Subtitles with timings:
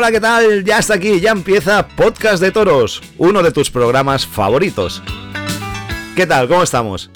[0.00, 0.62] Hola, ¿qué tal?
[0.62, 5.02] Ya está aquí, ya empieza Podcast de Toros, uno de tus programas favoritos.
[6.14, 6.46] ¿Qué tal?
[6.46, 7.10] ¿Cómo estamos?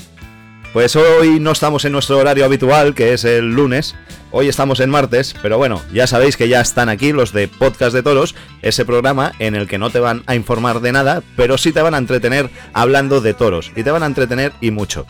[0.72, 3.94] Pues hoy no estamos en nuestro horario habitual, que es el lunes.
[4.32, 7.94] Hoy estamos en martes, pero bueno, ya sabéis que ya están aquí los de Podcast
[7.94, 11.58] de Toros, ese programa en el que no te van a informar de nada, pero
[11.58, 13.70] sí te van a entretener hablando de toros.
[13.76, 15.06] Y te van a entretener y mucho.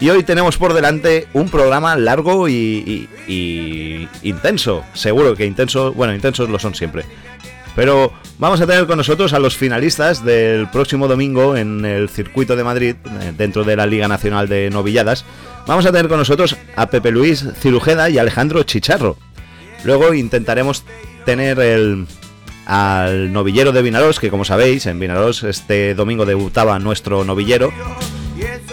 [0.00, 4.82] Y hoy tenemos por delante un programa largo y, y intenso.
[4.94, 7.04] Seguro que intenso, bueno, intensos lo son siempre.
[7.76, 12.56] Pero vamos a tener con nosotros a los finalistas del próximo domingo en el circuito
[12.56, 15.24] de Madrid, eh, dentro de la Liga Nacional de Novilladas.
[15.66, 19.16] Vamos a tener con nosotros a Pepe Luis Cirujeda y Alejandro Chicharro.
[19.84, 20.84] Luego intentaremos
[21.24, 22.06] tener el,
[22.66, 27.72] al novillero de Vinaros, que como sabéis, en Vinaros este domingo debutaba nuestro novillero.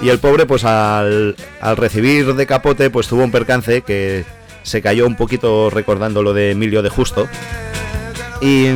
[0.02, 1.36] Y el pobre, pues al,
[1.76, 4.26] recibir de capote, pues tuvo un percance que
[4.64, 7.28] se cayó un poquito recordando lo de Emilio de Justo
[8.42, 8.68] y,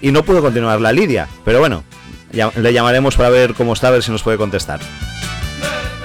[0.00, 1.28] y no pudo continuar la lidia.
[1.44, 1.84] Pero bueno,
[2.32, 4.80] le llamaremos para ver cómo está, a ver si nos puede contestar.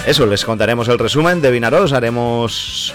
[0.06, 2.94] Eso, les contaremos el resumen de Vinaros, haremos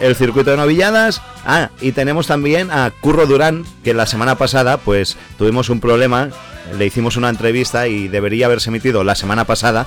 [0.00, 1.22] el circuito de novilladas.
[1.46, 6.28] Ah, y tenemos también a Curro Durán, que la semana pasada pues tuvimos un problema,
[6.76, 9.86] le hicimos una entrevista y debería haberse emitido la semana pasada,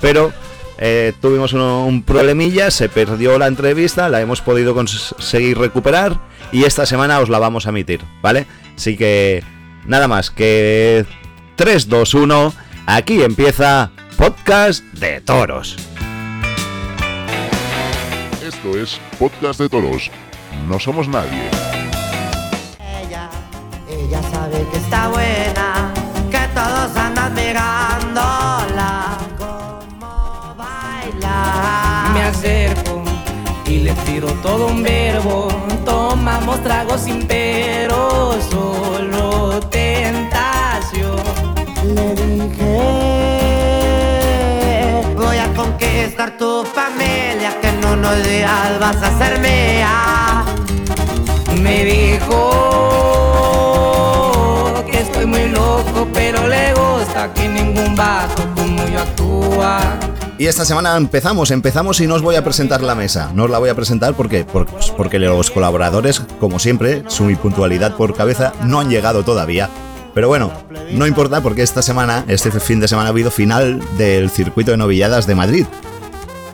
[0.00, 0.32] pero
[0.78, 6.18] eh, tuvimos un, problemilla, se perdió la entrevista, la hemos podido conseguir recuperar
[6.52, 8.46] y esta semana os la vamos a emitir, ¿vale?
[8.76, 9.44] Así que
[9.86, 11.04] nada más que
[11.56, 12.54] 3, 2, 1,
[12.86, 15.76] aquí empieza Podcast de Toros.
[18.42, 20.10] Esto es Podcast de Toros.
[20.66, 21.50] No somos nadie.
[22.78, 23.28] Ella,
[23.88, 25.92] ella sabe que está buena,
[26.30, 27.89] que todos andan mirándola
[32.30, 33.02] acerco
[33.66, 35.48] y le tiro todo un verbo.
[35.84, 41.20] Tomamos tragos sin pero, solo tentación.
[41.84, 42.76] Le dije,
[45.16, 50.44] voy a conquistar tu familia, que en unos días vas a ser mía.
[51.60, 52.36] Me dijo
[54.90, 59.98] que estoy muy loco, pero le gusta que ningún vato como yo actúa.
[60.40, 63.30] Y esta semana empezamos, empezamos y no os voy a presentar la mesa.
[63.34, 64.46] No os la voy a presentar porque,
[64.96, 69.68] porque, los colaboradores, como siempre, su puntualidad por cabeza no han llegado todavía.
[70.14, 70.50] Pero bueno,
[70.92, 74.78] no importa porque esta semana, este fin de semana ha habido final del circuito de
[74.78, 75.66] novilladas de Madrid.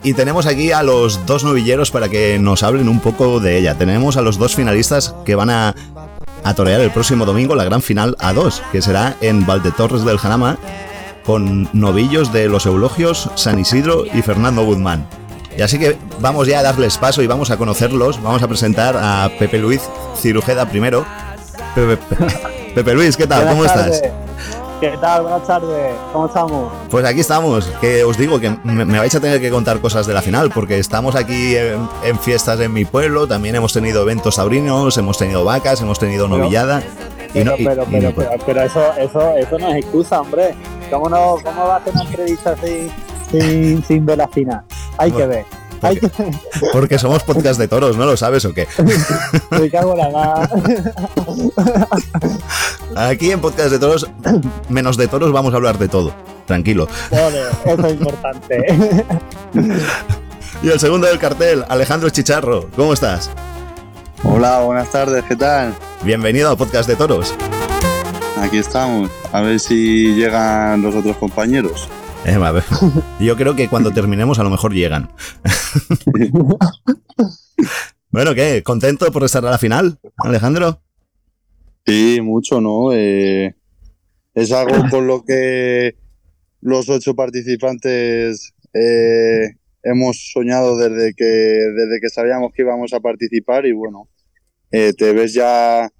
[0.03, 3.75] Y tenemos aquí a los dos novilleros para que nos hablen un poco de ella.
[3.75, 5.73] Tenemos a los dos finalistas que van a,
[6.43, 10.57] a torear el próximo domingo la gran final A2, que será en Valdetorres del Jarama
[11.27, 15.05] con novillos de los Eulogios, San Isidro y Fernando Guzmán.
[15.57, 18.21] Y así que vamos ya a darles paso y vamos a conocerlos.
[18.23, 19.81] Vamos a presentar a Pepe Luis
[20.15, 21.05] Cirujeda primero.
[21.75, 21.97] Pepe,
[22.75, 23.43] Pepe Luis, ¿qué tal?
[23.43, 23.95] Buenas ¿Cómo tardes.
[23.95, 24.11] estás?
[24.79, 25.23] ¿Qué tal?
[25.23, 25.95] Buenas tardes.
[26.13, 26.71] ¿Cómo estamos?
[26.91, 30.05] Pues aquí estamos, que os digo que me, me vais a tener que contar cosas
[30.07, 34.03] de la final, porque estamos aquí en, en fiestas en mi pueblo, también hemos tenido
[34.03, 36.83] eventos taurinos, hemos tenido vacas, hemos tenido Pero- novillada.
[37.33, 38.29] y no- Pero, y- pero, y no pero, puedo.
[38.29, 40.53] pero, pero eso, eso, eso no es excusa, hombre.
[40.89, 42.89] ¿Cómo, no, cómo va a hacer una entrevista sin,
[43.31, 44.63] sin, sin ver la final?
[44.97, 45.45] Hay que ver.
[45.81, 46.09] Hay que.
[46.73, 48.67] Porque somos podcast de toros, ¿no lo sabes o qué?
[49.51, 50.49] Me cago en la mar.
[53.09, 54.09] Aquí en podcast de toros,
[54.69, 56.13] menos de toros, vamos a hablar de todo.
[56.45, 56.87] Tranquilo.
[57.11, 59.05] Eso es importante.
[60.63, 63.29] Y el segundo del cartel, Alejandro Chicharro, ¿cómo estás?
[64.23, 65.75] Hola, buenas tardes, ¿qué tal?
[66.03, 67.35] Bienvenido a podcast de toros.
[68.41, 71.89] Aquí estamos, a ver si llegan los otros compañeros.
[72.25, 72.63] Eh, a ver,
[73.19, 75.09] Yo creo que cuando terminemos a lo mejor llegan.
[78.09, 78.63] Bueno, ¿qué?
[78.63, 80.81] ¿Contento por estar a la final, Alejandro?
[81.85, 82.91] Sí, mucho, ¿no?
[82.93, 83.53] Eh,
[84.33, 85.95] es algo con lo que
[86.61, 93.65] los ocho participantes eh, hemos soñado desde que, desde que sabíamos que íbamos a participar
[93.65, 94.09] y bueno,
[94.71, 95.91] eh, te ves ya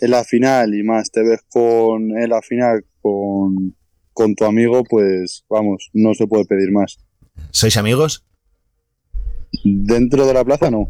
[0.00, 3.74] en la final y más, te ves con en la final con,
[4.12, 6.98] con tu amigo, pues vamos, no se puede pedir más.
[7.50, 8.24] ¿Sois amigos?
[9.64, 10.88] Dentro de la plaza no.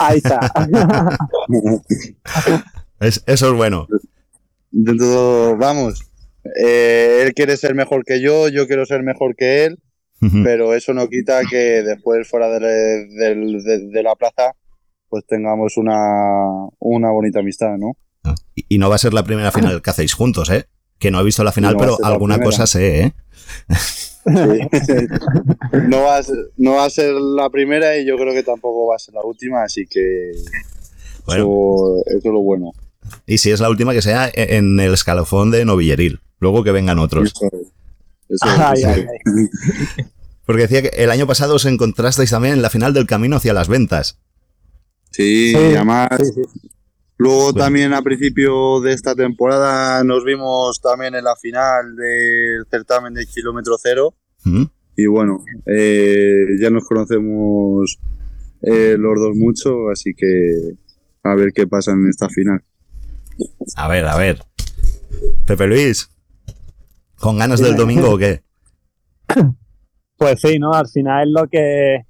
[0.00, 0.40] Ahí está.
[3.00, 3.86] Es- eso es bueno.
[4.70, 6.02] Dentro, vamos,
[6.60, 9.78] eh, él quiere ser mejor que yo, yo quiero ser mejor que él,
[10.44, 12.60] pero eso no quita que después fuera de,
[13.08, 14.52] de- de- de la plaza
[15.08, 15.98] pues tengamos una,
[16.78, 17.96] una bonita amistad, ¿no?
[18.74, 20.66] Y, no va a ser la primera final que hacéis juntos, ¿eh?
[20.98, 22.50] Que no he visto la final, No pero alguna primera.
[22.50, 23.12] cosa sé, ¿eh?
[23.76, 24.06] Sí.
[25.88, 28.86] no, va a ser, no va a ser la primera y yo creo que tampoco
[28.88, 30.32] va a ser la última, así que
[31.26, 31.42] Bueno.
[31.44, 32.72] eso, eso es lo bueno.
[33.26, 36.20] Y si es la última, que sea en el escalafón de Novilleril.
[36.38, 37.32] Luego que vengan otros.
[37.34, 37.52] Eso es.
[38.28, 40.04] Eso es, Ay, ay, ay.
[40.46, 43.52] Porque decía que el año pasado os encontrasteis también en la final del camino hacia
[43.52, 44.18] las ventas.
[45.10, 46.68] Sí, Sí, y además Sí, sí.
[47.22, 47.64] Luego Bueno.
[47.64, 53.26] también a principio de esta temporada nos vimos también en la final del certamen de
[53.26, 54.14] kilómetro cero
[54.44, 54.64] ¿Mm?
[54.96, 58.00] y bueno, eh, ya nos conocemos
[58.62, 60.74] eh, los dos mucho, así que
[61.22, 62.60] a ver qué pasa en esta final.
[63.76, 64.40] A ver, a ver.
[65.46, 66.10] Pepe Luis,
[67.20, 68.42] ¿con ganas del domingo o qué?
[70.16, 70.72] Pues sí, ¿no?
[70.72, 72.06] Al final es lo que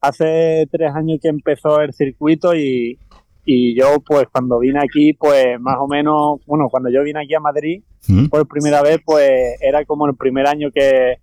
[0.00, 3.00] hace tres años que empezó el circuito y,
[3.44, 7.34] y yo pues cuando vine aquí pues más o menos, bueno, cuando yo vine aquí
[7.34, 8.26] a Madrid ¿Mm?
[8.26, 11.18] por primera vez pues era como el primer año que,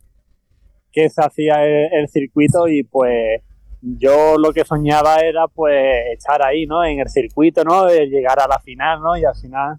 [0.91, 3.41] que se hacía el, el circuito y pues
[3.81, 5.75] yo lo que soñaba era pues
[6.13, 6.83] estar ahí, ¿no?
[6.83, 7.85] En el circuito, ¿no?
[7.85, 9.15] De llegar a la final, ¿no?
[9.17, 9.77] Y al final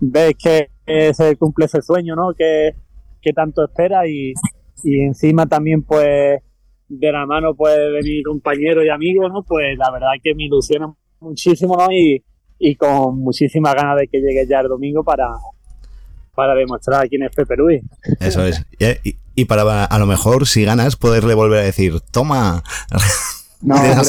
[0.00, 0.68] ves que
[1.14, 2.34] se cumple ese sueño, ¿no?
[2.36, 2.74] Que,
[3.22, 4.34] que tanto espera y,
[4.82, 6.42] y encima también pues
[6.88, 9.42] de la mano pues de mi compañero y amigo, ¿no?
[9.42, 11.90] Pues la verdad que me ilusiona muchísimo, ¿no?
[11.92, 12.22] Y,
[12.58, 15.28] y con muchísimas ganas de que llegue ya el domingo para,
[16.34, 17.82] para demostrar quién es Pepe Luis.
[18.18, 18.64] Eso es.
[19.04, 22.62] Y, y- para a lo mejor, si ganas, poderle volver a decir, toma.
[23.62, 24.00] No, hombre,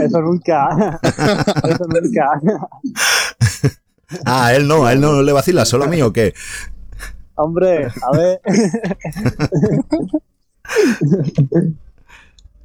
[0.00, 0.68] eso nunca.
[1.02, 2.40] eso nunca.
[4.24, 6.34] Ah, a él no, a él no le vacila, solo a mí o qué.
[7.36, 8.40] Hombre, a ver.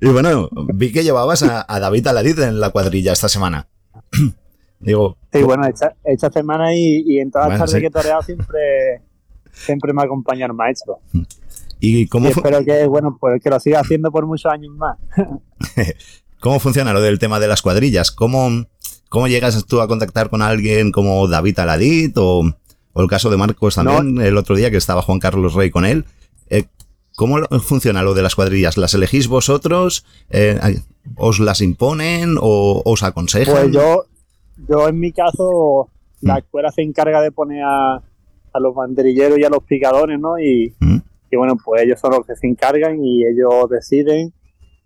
[0.02, 3.68] Y bueno, vi que llevabas a, a David Aladid en la cuadrilla esta semana.
[4.80, 7.82] Digo, Sí, bueno, esta, esta semana y, y en todas las Bueno, tardes sí.
[7.82, 9.02] que he toreado siempre,
[9.52, 11.00] siempre me acompaña el maestro.
[11.80, 14.98] ¿y cómo, Y espero que, bueno, pues que lo siga haciendo por muchos años más.
[16.40, 18.12] cómo funciona lo del tema de las cuadrillas?
[18.12, 18.66] ¿Cómo,
[19.10, 22.44] cómo llegas tú a contactar con alguien como David Aladid o,
[22.94, 25.86] o el caso de Marcos también, el otro día que estaba Juan Carlos Rey con
[25.86, 26.06] él?
[27.16, 28.78] ¿Cómo funciona lo de las cuadrillas?
[28.78, 30.06] ¿Las elegís vosotros?
[30.30, 30.60] Eh,
[31.16, 33.54] ¿Os las imponen o os aconsejan?
[33.56, 34.06] Pues yo,
[34.70, 35.90] yo en mi caso,
[36.22, 36.38] la Mm.
[36.40, 40.38] escuela se encarga de poner a, a los banderilleros y a los picadores, ¿no?
[40.40, 40.98] Y, ¿Mm?
[41.32, 44.34] y bueno, pues ellos son los que se encargan y ellos deciden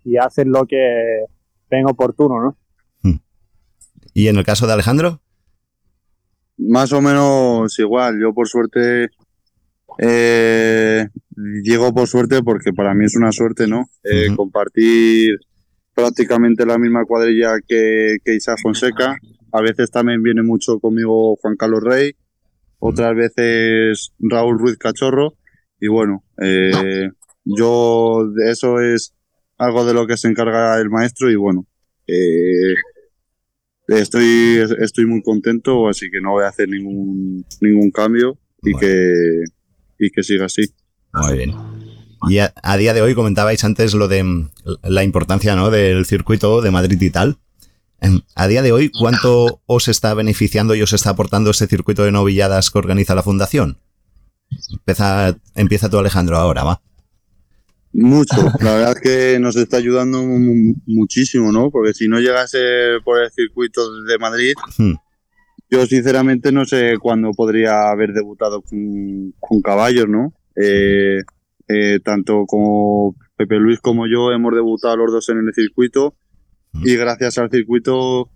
[0.04, 1.24] y hacen lo que
[1.70, 2.56] ven oportuno, ¿no?
[4.12, 5.20] ¿Y en el caso de Alejandro?
[6.58, 9.08] Más o menos igual, yo por suerte
[9.98, 11.08] eh,
[11.62, 13.88] llego por suerte porque para mí es una suerte, ¿no?
[14.04, 14.28] Eh.
[14.36, 15.38] Compartir
[15.94, 19.16] prácticamente la misma cuadrilla que, que Isaac Fonseca.
[19.52, 22.12] A veces también viene mucho conmigo Juan Carlos Rey,
[22.78, 25.34] otras veces Raúl Ruiz Cachorro.
[25.80, 27.10] Y bueno, eh,
[27.44, 29.14] yo eso es
[29.58, 31.66] algo de lo que se encarga el maestro y bueno,
[32.06, 32.74] eh,
[33.88, 38.80] estoy, estoy muy contento, así que no voy a hacer ningún, ningún cambio y, Bueno.
[38.80, 39.44] que,
[40.00, 40.62] y que siga así.
[41.12, 41.54] Muy bien.
[42.28, 44.50] Y a, a día de hoy comentabais antes lo de mm,
[44.84, 45.70] la importancia ¿no?
[45.70, 47.38] del circuito de Madrid y tal.
[48.00, 52.02] Em, A día de hoy, ¿cuánto os está beneficiando y os está aportando este circuito
[52.04, 53.78] de novilladas que organiza la Fundación?
[54.72, 56.82] Empieza, empieza tú, Alejandro, ahora, va.
[57.92, 61.70] Mucho, la verdad es que nos está ayudando mu- muchísimo, ¿no?
[61.70, 62.58] Porque si no llegase
[63.04, 64.92] por el circuito de Madrid, Hmm.
[65.70, 70.32] Yo sinceramente no sé cuándo podría haber debutado con, con caballos, ¿no?
[70.56, 71.18] Eh,
[71.68, 76.14] eh, tanto como Pepe Luis como yo hemos debutado los dos en el circuito
[76.74, 78.28] y gracias al circuito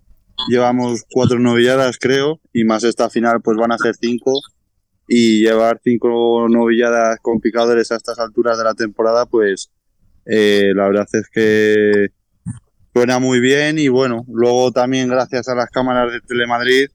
[0.49, 4.31] llevamos cuatro novilladas, creo, y más esta final pues van a ser cinco
[5.07, 9.69] y llevar cinco novilladas con picadores a estas alturas de la temporada, pues
[10.25, 12.07] eh, la verdad es que
[12.93, 16.87] suena muy bien y bueno, luego también gracias a las cámaras de Telemadrid,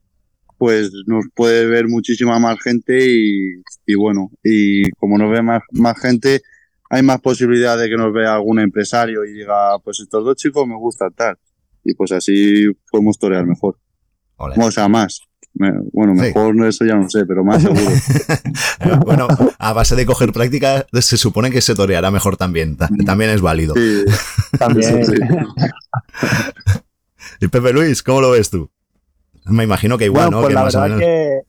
[0.61, 5.63] pues nos puede ver muchísima más gente y, y bueno, y como nos ve más,
[5.71, 6.41] más gente,
[6.87, 10.67] hay más posibilidad de que nos vea algún empresario y diga, pues estos dos chicos
[10.67, 11.35] me gustan tal.
[11.83, 13.79] Y pues así podemos torear mejor.
[14.37, 15.21] O sea, más.
[15.53, 16.21] Bueno, Sí.
[16.21, 17.81] mejor eso ya no sé, pero más seguro.
[19.03, 19.27] Bueno,
[19.57, 22.77] a base de coger práctica, se supone que se toreará mejor también.
[22.77, 23.73] Ta- También es válido.
[23.73, 24.05] Sí,
[24.59, 25.05] También.
[25.07, 25.13] sí.
[27.41, 28.69] Y Pepe Luis, ¿cómo lo ves tú?
[29.45, 30.41] Me imagino que igual, bueno, ¿no?
[30.43, 31.41] pues Que la verdad menos- que,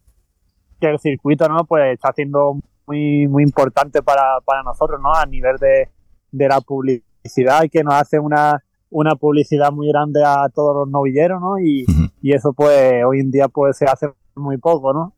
[0.80, 1.64] que el circuito, ¿no?
[1.64, 5.12] Pues está siendo muy, muy importante para, para nosotros, ¿no?
[5.14, 5.88] A nivel de,
[6.30, 11.40] de la publicidad, que nos hace una, una publicidad muy grande a todos los novilleros,
[11.40, 11.58] ¿no?
[11.58, 11.84] Y,
[12.22, 15.14] y eso, pues, hoy en día, pues, se hace muy poco, ¿no?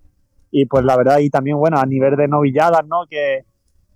[0.50, 3.06] Y pues la verdad, y también, bueno, a nivel de novilladas, ¿no?
[3.10, 3.44] Que,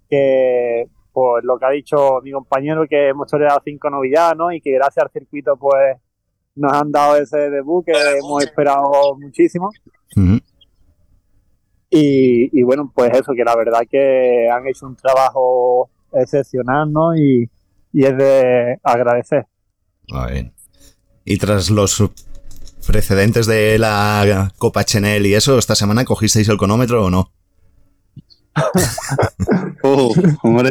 [0.09, 4.53] que pues lo que ha dicho mi compañero, que hemos toreado cinco novilladas, ¿no?
[4.53, 5.97] Y que gracias al circuito, pues,
[6.59, 9.71] nos han dado ese debut que hemos esperado muchísimo.
[11.91, 17.17] Y, y bueno, pues eso, que la verdad que han hecho un trabajo excepcional, ¿no?
[17.17, 17.51] Y,
[17.93, 19.47] y es de agradecer.
[20.09, 20.53] Muy bien.
[21.25, 22.03] Y tras los
[22.87, 27.33] precedentes de la Copa Chanel y eso, ¿esta semana cogisteis el cronómetro o no?
[29.83, 30.13] Oh,
[30.43, 30.71] hombre.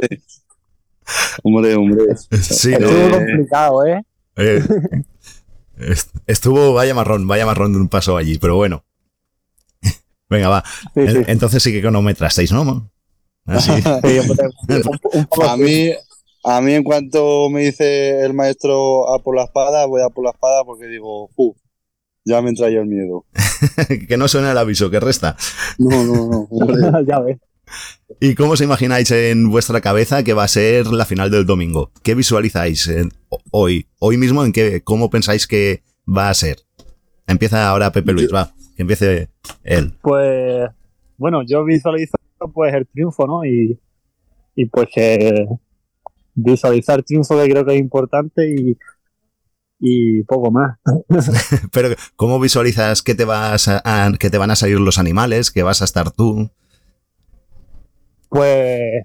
[1.42, 2.16] Hombre, hombre.
[2.42, 2.74] Sí.
[2.74, 4.04] Estuvo complicado, ¿eh?
[4.36, 4.62] Eh,
[6.26, 8.84] estuvo, vaya marrón, vaya marrón de un paso allí, pero bueno.
[10.30, 10.64] Venga, va.
[10.96, 11.18] Sí, sí.
[11.18, 12.90] En- Entonces sí que cronometrasteis, ¿no?
[13.46, 13.72] Así.
[15.48, 15.92] A mí,
[16.44, 20.26] a mí en cuanto me dice el maestro a por la espada, voy a por
[20.26, 21.56] la espada porque digo, "Fu,
[22.26, 23.26] ya me entra yo el miedo.
[24.10, 25.38] que no suena el aviso, que resta.
[25.78, 27.02] No, no, no.
[27.08, 27.38] ya ves.
[28.20, 31.92] ¿Y cómo os imagináis en vuestra cabeza que va a ser la final del domingo?
[32.04, 32.90] ¿Qué visualizáis
[33.52, 33.88] hoy?
[34.00, 36.58] Hoy mismo, ¿en qué, cómo pensáis que va a ser?
[37.28, 39.30] Empieza ahora Pepe Luis, va, que empiece
[39.64, 39.94] él.
[40.02, 40.70] Pues
[41.18, 42.16] bueno, yo visualizo
[42.54, 43.44] pues el triunfo, ¿no?
[43.46, 43.80] Y,
[44.56, 45.46] y pues que
[46.36, 48.78] visualizar triunfo que creo que es importante y,
[49.80, 50.78] y poco más.
[51.72, 55.52] Pero, ¿cómo visualizas que te vas a, a- que te van a salir los animales,
[55.52, 56.50] que vas a estar tú?
[58.30, 59.04] Pues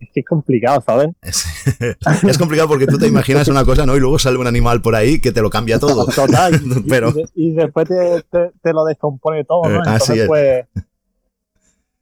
[0.00, 1.10] es que es complicado, ¿sabes?
[1.22, 1.44] Es,
[2.24, 3.96] es complicado porque tú te imaginas una cosa, ¿no?
[3.96, 6.06] Y luego sale un animal por ahí que te lo cambia todo.
[6.14, 6.54] Total.
[6.54, 9.76] y- Pero- y, de- y después te, te- te lo descompone todo, ¿no?
[9.76, 10.26] Eh, así Entonces, es.
[10.26, 10.66] pues,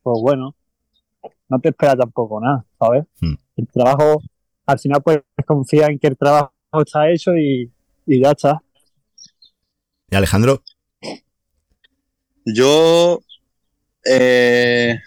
[0.03, 0.55] pues bueno,
[1.49, 3.05] no te espera tampoco nada, ¿sabes?
[3.21, 3.35] Hmm.
[3.57, 4.23] El trabajo,
[4.67, 6.53] al final, pues confía en que el trabajo
[6.85, 7.71] está hecho y,
[8.07, 8.63] y ya está.
[10.11, 10.63] Y Alejandro,
[12.45, 13.21] Yo
[14.05, 14.99] eh,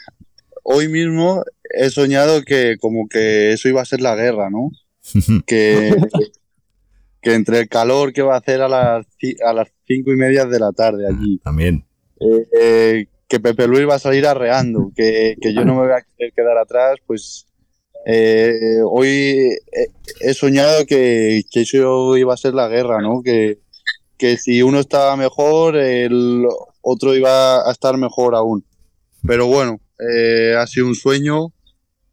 [0.63, 1.43] hoy mismo
[1.75, 4.72] he soñado que como que eso iba a ser la guerra, ¿no?
[5.46, 5.96] Que,
[7.22, 9.05] que entre el calor que va a hacer a las,
[9.46, 11.86] a las cinco y media de la tarde allí, también.
[12.20, 15.91] eh, eh, que Pepe Luis va a salir arreando, que, que yo no me voy
[15.91, 17.46] a querer quedar atrás, pues
[18.05, 19.10] eh, hoy
[19.72, 19.88] he,
[20.20, 23.22] he soñado que, que eso iba a ser la guerra, ¿no?
[23.24, 23.60] Que,
[24.17, 26.46] que si uno estaba mejor, el
[26.82, 28.63] otro iba a estar mejor aún.
[29.25, 29.79] Pero bueno,
[30.12, 31.53] eh, ha sido un sueño,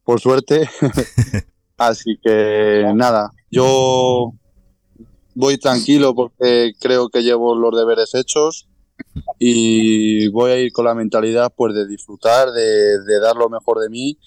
[0.04, 0.68] por suerte.
[1.76, 4.32] Así que nada, yo
[5.34, 8.68] voy tranquilo porque creo que llevo los deberes hechos
[9.38, 13.78] y voy a ir con la mentalidad pues de disfrutar, de, de dar lo mejor
[13.78, 14.18] de mí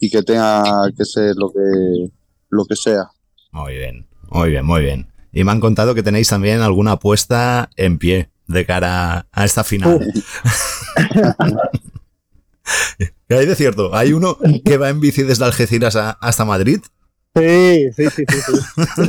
[0.00, 0.62] y que tenga
[0.96, 2.10] que ser lo que
[2.48, 3.10] lo que sea.
[3.52, 5.08] Muy bien, muy bien, muy bien.
[5.32, 9.64] Y me han contado que tenéis también alguna apuesta en pie de cara a esta
[9.64, 10.12] final.
[12.98, 13.94] ¿Qué hay de cierto?
[13.94, 16.80] ¿Hay uno que va en bici desde Algeciras a- hasta Madrid?
[17.34, 18.40] Sí, sí, sí, sí.
[18.40, 19.06] sí.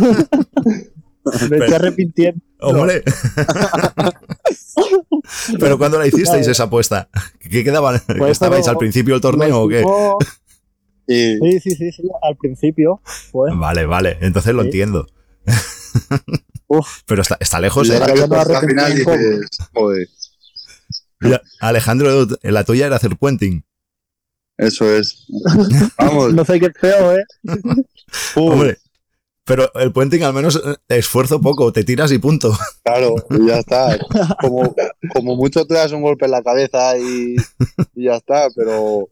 [1.50, 2.42] Me estoy arrepintiendo.
[2.62, 3.04] ¡Hombre!
[5.60, 7.10] Pero ¿cuándo la hicisteis esa apuesta?
[7.40, 8.00] ¿Qué quedaba?
[8.18, 9.84] Pues ¿Estabais al principio del torneo o qué?
[11.08, 13.02] Sí, sí, sí, sí, al principio.
[13.32, 14.68] Pues, Vale, vale, entonces lo Sí.
[14.68, 15.08] entiendo.
[16.68, 17.02] Uf.
[17.06, 17.98] Pero está, está lejos, ¿eh?
[17.98, 20.08] arrepentí final dices, joder,
[21.19, 23.63] Mira, Alejandro, la tuya era hacer puenting.
[24.57, 25.25] eso es.
[25.97, 27.24] Vamos, no sé qué feo, ¿eh?
[28.36, 28.77] Hombre,
[29.47, 32.51] pero el puenting al menos eh, esfuerzo poco, te tiras y punto.
[32.83, 33.97] claro, y ya está.
[34.41, 34.75] Como,
[35.13, 37.36] como mucho te das un golpe en la cabeza y,
[37.95, 39.07] y ya está, pero,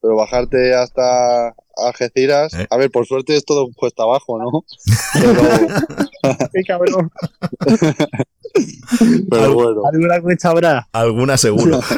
[0.00, 1.54] pero bajarte hasta
[1.86, 2.66] Algeciras, Eh.
[2.70, 4.64] a ver, por suerte es todo cuesta abajo, ¿no?
[5.14, 5.42] Pero,
[6.52, 7.10] Qué cabrón.
[9.30, 9.82] pero bueno.
[9.92, 10.88] Alguna cuesta habrá.
[10.92, 11.80] Alguna seguro.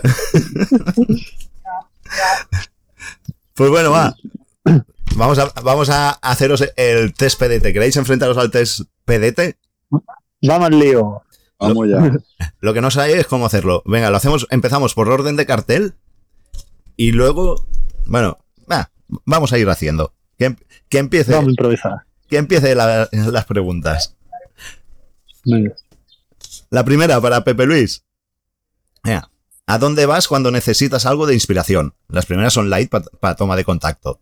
[3.54, 4.14] pues bueno, va.
[5.16, 7.72] Vamos a, vamos a haceros el test PDT.
[7.72, 9.56] ¿Queréis enfrentaros al test PDT?
[10.42, 11.22] Vamos al lío.
[11.58, 12.12] Vamos ya.
[12.60, 13.82] Lo que no sabéis es cómo hacerlo.
[13.84, 15.94] Venga, lo hacemos, empezamos por orden de cartel
[16.96, 17.66] y luego,
[18.06, 18.38] bueno,
[18.70, 18.90] va,
[19.24, 20.12] vamos a ir haciendo.
[20.38, 20.56] Que, em-
[20.88, 21.92] que empiece, Vamos a improvisar.
[22.28, 24.16] que empiece la- las preguntas.
[25.44, 25.74] Venga.
[26.70, 28.04] La primera para Pepe Luis.
[29.04, 29.30] Venga,
[29.66, 31.94] ¿A dónde vas cuando necesitas algo de inspiración?
[32.08, 32.90] Las primeras son light
[33.20, 34.18] para toma de contacto.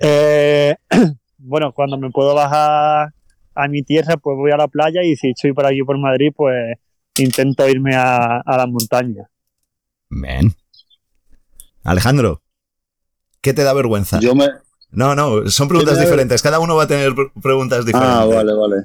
[0.00, 0.74] Eh,
[1.38, 3.12] bueno, cuando me puedo bajar
[3.54, 6.32] a mi tierra, pues voy a la playa y si estoy por aquí por Madrid,
[6.34, 6.76] pues
[7.18, 9.28] intento irme a, a las montañas.
[10.08, 10.54] Men.
[11.84, 12.42] Alejandro,
[13.46, 14.18] ¿qué te da vergüenza?
[14.18, 14.48] Yo me.
[14.90, 16.42] No, no, son preguntas ¿Qué me da- diferentes.
[16.42, 18.16] Cada uno va a tener pre- preguntas diferentes.
[18.18, 18.76] Ah, vale, vale.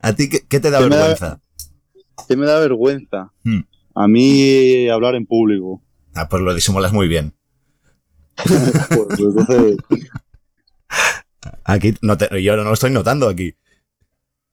[0.00, 1.40] ¿A ti qué, qué te da ¿Qué me da- vergüenza?
[2.28, 3.32] ¿Qué me da vergüenza?
[3.42, 3.62] Hmm.
[3.96, 5.82] A mí hablar en público.
[6.14, 7.34] Ah, pues lo disimulas muy bien.
[8.44, 9.76] Pues, entonces,
[11.64, 13.54] Aquí no te- yo no lo estoy notando aquí.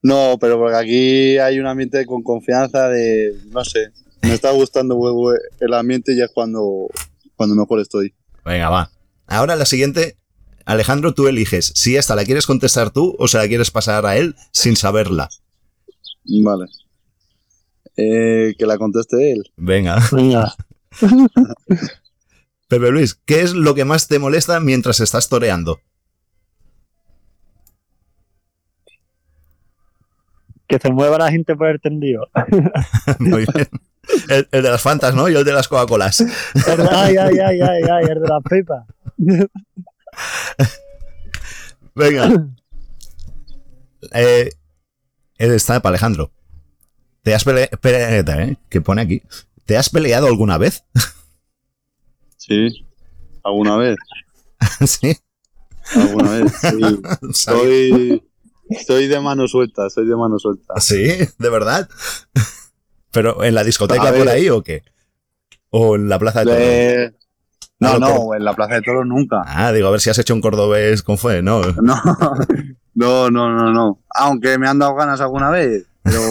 [0.02, 3.92] no, pero porque aquí hay un ambiente con confianza de, no sé,
[4.24, 6.88] me está gustando huevo el ambiente y ya es cuando,
[7.36, 8.14] cuando mejor estoy.
[8.44, 8.92] Venga, va.
[9.28, 10.18] Ahora la siguiente,
[10.66, 14.18] Alejandro, tú eliges si esta la quieres contestar tú o se la quieres pasar a
[14.18, 15.30] él sin saberla.
[16.44, 16.66] Vale.
[17.98, 19.52] Eh, que la conteste él.
[19.56, 20.04] Venga.
[20.12, 20.54] Venga.
[22.68, 25.80] Pepe Luis, ¿qué es lo que más te molesta mientras estás toreando?
[30.68, 32.28] Que se mueva la gente por el tendido.
[33.20, 33.70] Muy bien.
[34.30, 35.30] El, el de las Fantas, ¿no?
[35.30, 36.22] Y el de las Coca-Colas.
[36.92, 38.86] ay, ay, ay, ay, ay, el de las pipas.
[41.96, 42.48] Venga.
[44.14, 44.50] Eh,
[45.38, 46.32] está para Alejandro.
[47.24, 48.42] ¿Te has peleado?
[48.42, 48.58] ¿eh?
[48.70, 49.22] ¿Qué pone aquí?
[49.66, 50.84] ¿Te has peleado alguna vez?
[52.38, 52.70] Sí.
[53.44, 53.98] ¿Alguna vez?
[54.86, 55.18] sí.
[55.96, 56.52] ¿Alguna vez?
[56.62, 57.02] Sí.
[57.34, 58.24] Soy,
[58.86, 60.80] soy de mano suelta, soy de mano suelta.
[60.80, 61.08] Sí,
[61.40, 61.90] de verdad.
[63.12, 64.84] ¿Pero en la discoteca por ahí o qué?
[65.72, 66.54] ¿O en la plaza de?
[66.54, 67.14] De-
[67.80, 69.44] No, no, en la Plaza de Toros nunca.
[69.46, 71.62] Ah, digo, a ver si has hecho un cordobés con fue, ¿no?
[71.82, 71.96] No,
[72.96, 74.00] no, no, no, no.
[74.16, 76.22] Aunque me han dado ganas alguna vez, pero,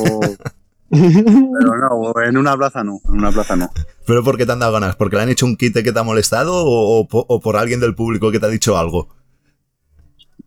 [0.90, 3.70] pero no, en una plaza no, en una plaza no.
[4.06, 4.96] ¿Pero por qué te han dado ganas?
[4.96, 7.56] ¿Porque le han hecho un quite que te ha molestado o, o po- o por
[7.56, 9.08] alguien del público que te ha dicho algo?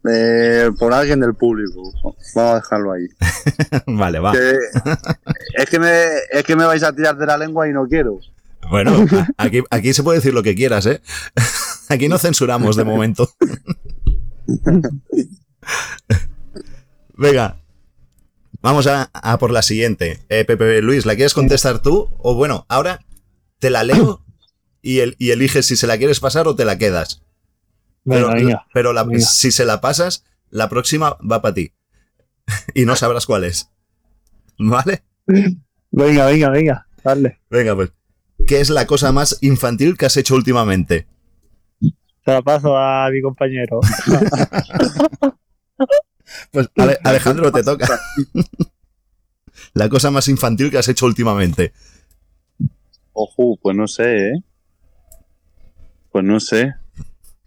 [0.10, 1.92] Eh, por alguien del público.
[2.36, 3.08] Vamos a dejarlo ahí.
[3.88, 4.32] vale, va.
[4.32, 4.58] Que-
[5.56, 5.92] es, que me,
[6.32, 8.18] es que me vais a tirar de la lengua y no quiero.
[8.70, 9.06] Bueno,
[9.38, 11.02] aquí, aquí se puede decir lo que quieras, ¿eh?
[11.90, 13.30] Aquí no censuramos de momento.
[17.16, 17.62] Venga,
[18.62, 20.20] vamos a, a por la siguiente.
[20.30, 22.10] Eh, Pepe Luis, ¿la quieres contestar tú?
[22.20, 23.06] O bueno, ahora
[23.60, 24.24] te la leo
[24.82, 27.24] y, el, y eliges si se la quieres pasar o te la quedas.
[28.04, 28.66] Venga, pero venga.
[28.74, 29.20] pero la- venga.
[29.22, 31.74] si se la pasas, la próxima va para ti.
[32.74, 33.70] y no sabrás cuál es.
[34.60, 35.04] ¿Vale?
[35.26, 36.88] Venga, venga, venga.
[37.04, 37.40] Dale.
[37.50, 37.92] Venga, pues.
[38.48, 41.06] ¿Qué es la cosa más infantil que has hecho últimamente?
[41.82, 43.80] Se la paso a mi compañero.
[46.52, 47.88] Pues Ale- Alejandro, te toca.
[49.74, 51.72] La cosa más infantil que has hecho últimamente.
[53.14, 54.44] Ojo, pues no sé, ¿eh?
[56.12, 56.74] Pues no sé.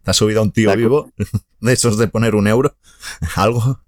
[0.03, 1.13] ¿Te has subido a un tío La vivo?
[1.61, 2.75] De esos de poner un euro.
[3.37, 3.81] ¿Algo?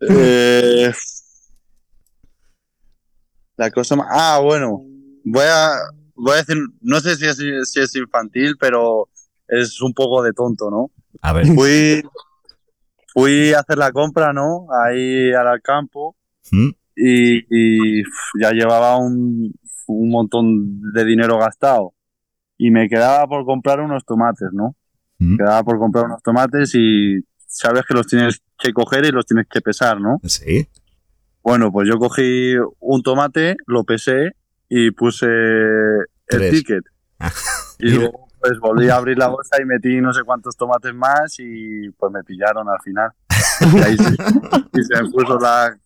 [0.00, 0.92] Eh,
[3.56, 4.06] la cosa más...
[4.10, 4.82] Ah, bueno.
[5.24, 5.72] Voy a,
[6.14, 9.08] voy a decir, no sé si es, si es infantil, pero
[9.48, 10.90] es un poco de tonto, ¿no?
[11.22, 11.46] A ver.
[11.46, 12.02] Fui,
[13.12, 14.66] fui a hacer la compra, ¿no?
[14.70, 16.16] Ahí al campo
[16.50, 16.70] ¿Mm?
[16.96, 18.02] y,
[18.40, 19.52] ya llevaba un,
[19.86, 21.94] un montón de dinero gastado.
[22.56, 24.76] Y me quedaba por comprar unos tomates, ¿no?
[25.18, 25.32] ¿Mm?
[25.32, 29.26] Me quedaba por comprar unos tomates y sabes que los tienes que coger y los
[29.26, 30.20] tienes que pesar, ¿no?
[30.24, 30.68] Sí.
[31.42, 34.34] Bueno, pues yo cogí un tomate, lo pesé
[34.68, 36.50] y puse el Tres.
[36.50, 36.84] ticket.
[37.18, 37.32] Ah.
[37.80, 41.34] Y luego pues volví a abrir la bolsa y metí no sé cuántos tomates más
[41.38, 43.10] y pues me pillaron al final.
[43.60, 44.16] Y ahí sí,
[44.74, 45.76] y se me puso la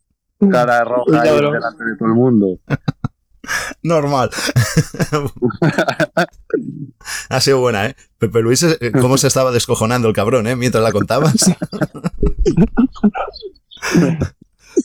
[0.51, 2.59] cara roja ahí delante de todo el mundo.
[3.83, 4.31] Normal.
[7.31, 7.97] ha sido buena, ¿eh?
[8.19, 10.57] Pepe Luis, eh, ¿cómo se estaba descojonando el cabrón, eh?
[10.57, 11.51] Mientras la contabas.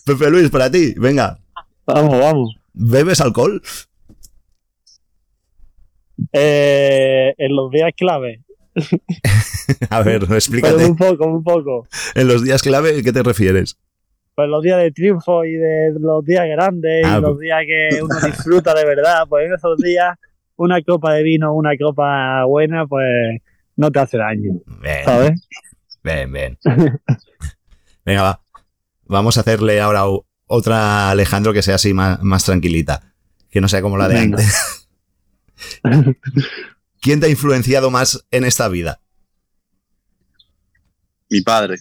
[0.06, 1.40] Pepe Luis, para ti, venga.
[1.86, 2.58] Vamos, vamos.
[2.74, 3.62] ¿Bebes alcohol?
[6.32, 8.44] Eh, en los días clave.
[9.90, 10.86] A ver, Pero explícate.
[10.86, 11.88] un poco, un poco.
[12.16, 13.78] En los días clave, ¿qué te refieres?
[14.36, 17.90] Pues los días de triunfo y de los días grandes Ah, y los días que
[18.02, 20.18] uno disfruta de verdad, pues en esos días
[20.56, 23.40] una copa de vino, una copa buena, pues
[23.76, 25.48] no te hace daño, Bien, ¿sabes?
[26.04, 26.58] bien, bien.
[28.06, 28.42] Venga, va.
[29.06, 30.04] Vamos a hacerle ahora
[30.48, 33.14] otra Alejandro que sea así más, más tranquilita.
[33.50, 34.38] Que no sea como la de Venga.
[34.40, 34.88] antes.
[37.02, 39.00] ¿Quién te ha influenciado más en esta vida?
[41.30, 41.78] Mi padre.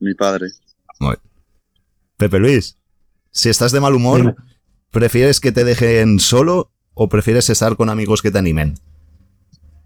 [0.00, 0.48] Mi padre.
[2.16, 2.78] Pepe Luis,
[3.32, 4.34] si estás de mal humor, Dime.
[4.90, 8.74] ¿prefieres que te dejen solo o prefieres estar con amigos que te animen?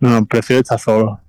[0.01, 1.21] No, prefiero estar solo.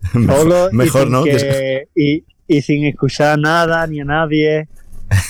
[0.12, 1.24] Solo y Mejor, ¿no?
[1.24, 4.68] que- y, y sin escuchar nada ni a nadie.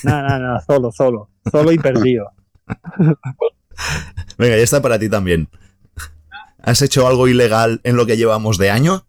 [0.04, 1.28] Nada, nada, nada, solo, solo.
[1.50, 2.30] Solo y perdido.
[4.38, 5.48] Venga, ya está para ti también.
[6.62, 9.06] ¿Has hecho algo ilegal en lo que llevamos de año?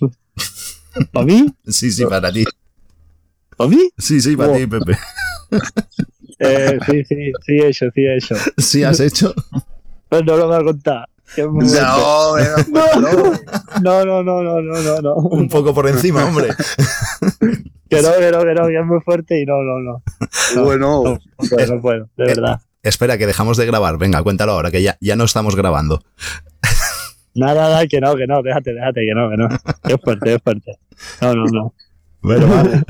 [1.12, 1.46] ¿Para mí?
[1.66, 2.44] Sí, sí, para ti.
[3.56, 3.90] ¿Para mí?
[3.98, 4.56] Sí, sí, para Oh.
[4.56, 4.98] ti, Pepe.
[6.44, 7.14] Eh, sí, sí,
[7.46, 8.34] sí he hecho, sí he hecho.
[8.58, 9.32] Sí, has hecho.
[10.08, 11.08] Pero no lo voy a contar.
[11.36, 11.68] Bueno.
[13.82, 14.04] No, no.
[14.04, 15.14] No, no, no, no, no.
[15.14, 16.48] Un poco por encima, hombre.
[17.92, 20.02] Que no, que no, que no, que es muy fuerte y no, no, no.
[20.64, 21.18] Bueno, No
[21.50, 22.60] puedo, no puedo, de verdad.
[22.82, 23.98] Espera, que dejamos de grabar.
[23.98, 26.00] Venga, cuéntalo ahora, que ya, ya no estamos grabando.
[27.34, 29.48] Nada, nada, que no, que no, déjate, déjate, que no, que no.
[29.84, 30.78] Es fuerte, es fuerte.
[31.20, 31.74] No, no, no.
[32.22, 32.82] Bueno, vale.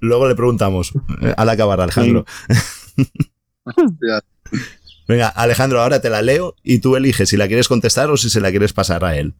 [0.00, 0.92] Luego le preguntamos
[1.22, 2.24] eh, al acabar, Alejandro.
[3.64, 4.22] hostia.
[5.06, 8.30] Venga, Alejandro, ahora te la leo y tú eliges si la quieres contestar o si
[8.30, 9.34] se la quieres pasar a él.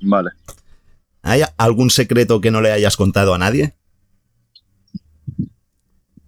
[0.00, 0.30] vale.
[1.22, 3.74] ¿Hay algún secreto que no le hayas contado a nadie?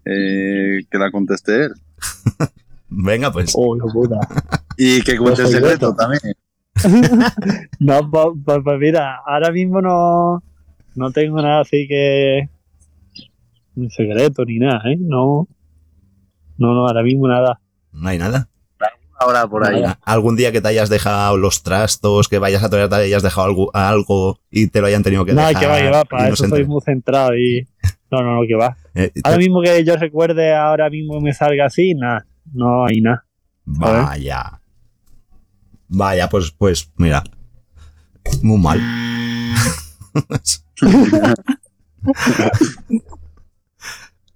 [0.04, 1.72] Eh, que la conteste él.
[2.90, 3.50] Venga, pues.
[3.50, 4.18] Hijo puta.
[4.76, 6.20] Y que cuente el secreto también.
[7.78, 10.42] No, pues, pues, pues mira, ahora mismo no,
[10.94, 12.48] no tengo nada así que.
[13.76, 14.96] Un secreto ni nada, ¿eh?
[14.98, 15.48] No.
[16.58, 17.60] No, no, ahora mismo nada.
[17.92, 18.48] No hay nada.
[19.18, 19.84] Ahora por ahí.
[20.02, 23.46] Algún día que te hayas dejado los trastos, que vayas a torear, te hayas dejado
[23.46, 25.60] algo, algo y te lo hayan tenido que No, dejar.
[25.62, 26.64] que va, que va, para no eso entere.
[26.64, 27.68] muy centrado y.
[28.10, 28.76] No, no, no, que va.
[28.94, 32.26] Eh, te- Ahora mismo que yo recuerde, ahora mismo me salga así, nada.
[32.52, 33.24] No hay nada.
[33.64, 34.60] Vaya.
[35.88, 37.22] Vaya, pues, pues, mira.
[38.42, 38.80] Muy mal.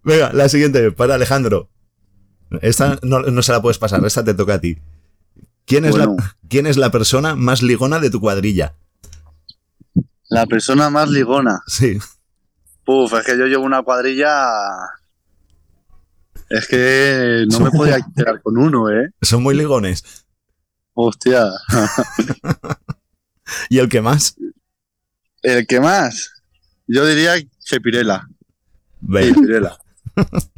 [0.04, 1.68] Venga, la siguiente, para Alejandro.
[2.62, 4.78] Esta no, no se la puedes pasar, esta te toca a ti.
[5.64, 6.16] ¿Quién es, Bueno.
[6.18, 8.74] la, ¿Quién es la persona más ligona de tu cuadrilla?
[10.28, 11.60] La persona más ligona.
[11.66, 11.98] Sí.
[12.84, 14.30] Puf, es que yo llevo una cuadrilla.
[16.48, 19.10] Es que no me podía quedar con uno, ¿eh?
[19.22, 20.24] Son muy ligones.
[20.94, 21.46] Hostia.
[23.68, 24.36] ¿Y el que más?
[25.42, 26.30] El que más.
[26.86, 27.34] Yo diría.
[27.34, 28.28] Venga,
[29.34, 29.78] Chepirela.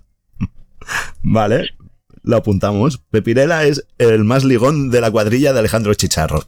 [1.23, 1.71] vale.
[2.29, 2.99] Lo apuntamos.
[3.11, 6.45] Pepirela es el más ligón de la cuadrilla de Alejandro Chicharro.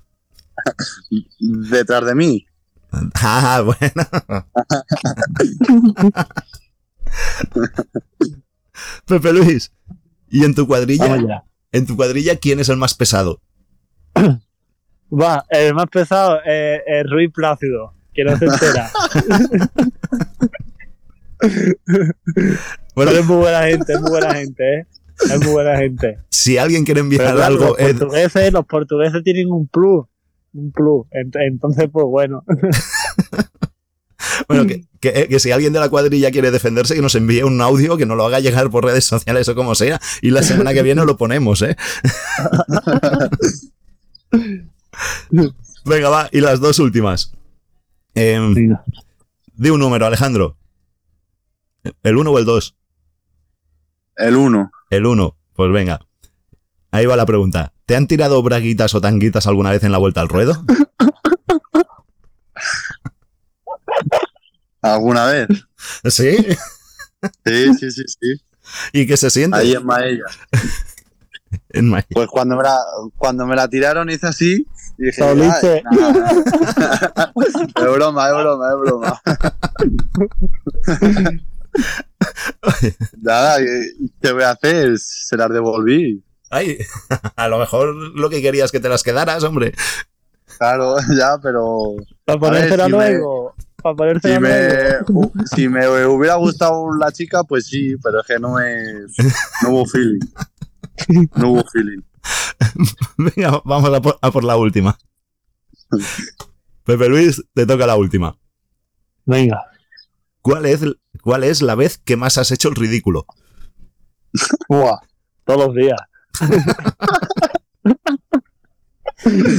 [1.41, 2.47] Detrás de mí.
[3.23, 3.79] Ah, bueno.
[9.07, 9.73] Pepe Luis.
[10.29, 11.45] ¿Y en tu cuadrilla?
[11.73, 13.41] En tu cuadrilla, ¿quién es el más pesado?
[14.17, 18.91] Va, el más pesado es es Ruiz Plácido, que no se entera.
[22.95, 24.87] Bueno, es muy buena gente, es muy buena gente, ¿eh?
[25.23, 26.19] Es muy buena gente.
[26.31, 30.05] si alguien quiere enviar claro, algo, los, eh, portugueses, los portugueses tienen un plus.
[30.53, 31.07] Un plus.
[31.11, 32.45] Ent- Entonces, pues bueno.
[34.49, 37.61] bueno, que, que- que si alguien de la cuadrilla quiere defenderse, que nos envíe un
[37.61, 40.73] audio, que nos lo haga llegar por redes sociales o como sea, y la semana
[40.75, 41.77] que viene lo ponemos, ¿eh?
[45.85, 47.33] Venga, va, y las dos últimas.
[48.15, 48.85] Em, Venga.
[49.55, 50.57] Di un número, Alejandro.
[52.03, 52.77] ¿El 1 o el 2?
[54.17, 54.71] El uno.
[54.91, 55.37] El 1.
[55.55, 56.01] Pues venga.
[56.91, 57.73] Ahí va la pregunta.
[57.87, 60.65] ¿Te han tirado braguitas o tanguitas alguna vez en la vuelta al ruedo?
[64.83, 65.47] ¿Alguna vez?
[66.05, 66.37] Sí.
[67.45, 68.43] Sí, sí, sí, sí.
[68.93, 69.59] ¿Y qué se siente?
[69.59, 70.25] Ahí en Maella.
[71.71, 72.79] En Pues cuando me la,
[73.17, 74.65] cuando me la tiraron hice así
[74.99, 75.35] y dije, es
[77.75, 79.21] broma, es broma, es broma.
[83.21, 84.99] Nada, ¿qué- ¿qué voy a hacer?
[84.99, 86.23] Se las devolví.
[86.51, 86.79] Ay,
[87.37, 89.73] a lo mejor lo que querías que te las quedaras, hombre.
[90.59, 93.55] Claro, ya, pero Para ver, ponérsela si me- luego.
[93.83, 95.33] Para ponérsela si luego.
[95.35, 98.75] me, si me hubiera gustado la chica, pues sí, pero es que no me,
[99.63, 100.21] no hubo feeling.
[101.37, 102.03] No hubo feeling.
[103.17, 104.99] Venga, vamos a por, a por la última.
[106.85, 108.37] Pepe Luis, te toca la última.
[109.25, 109.63] Venga.
[110.43, 110.81] ¿Cuál es,
[111.23, 113.27] ¿Cuál es la vez que más has hecho el ridículo?
[114.69, 114.99] Buah,
[115.45, 115.99] todos los días.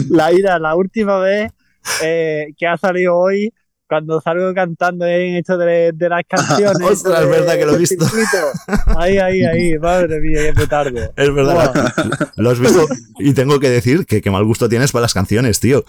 [0.10, 1.52] la ida, la última vez
[2.02, 3.54] eh, que ha salido hoy,
[3.88, 6.88] cuando salgo cantando en esto de, de las canciones.
[6.90, 8.06] Ostras, de- es verdad que lo he visto.
[8.06, 8.38] circuito.
[8.98, 11.00] Ahí, ahí, ahí, madre mía, qué petardo.
[11.16, 11.74] Es verdad,
[12.38, 12.88] lo has visto
[13.20, 15.84] y tengo que decir que qué mal gusto tienes para las canciones, tío.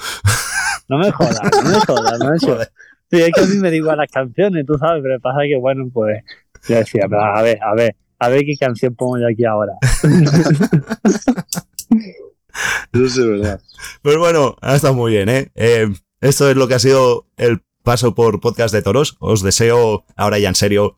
[0.88, 2.72] No me jodas, no me jodas, no me jodas.
[3.12, 5.88] Sí, es que a mí me digo las canciones, tú sabes, pero pasa que, bueno,
[5.92, 6.22] pues
[6.66, 9.74] yo decía, pero a ver, a ver, a ver qué canción pongo yo aquí ahora.
[12.92, 13.60] Eso sí es verdad.
[14.02, 15.50] Pues bueno, ha estado muy bien, ¿eh?
[15.54, 15.88] Eh,
[16.20, 19.16] Esto es lo que ha sido el paso por Podcast de Toros.
[19.20, 20.94] Os deseo, ahora ya en serio,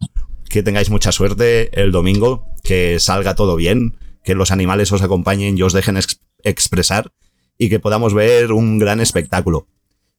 [0.50, 5.56] que tengáis mucha suerte el domingo, que salga todo bien, que los animales os acompañen
[5.56, 7.12] y os dejen ex- expresar
[7.58, 9.66] y que podamos ver un gran espectáculo.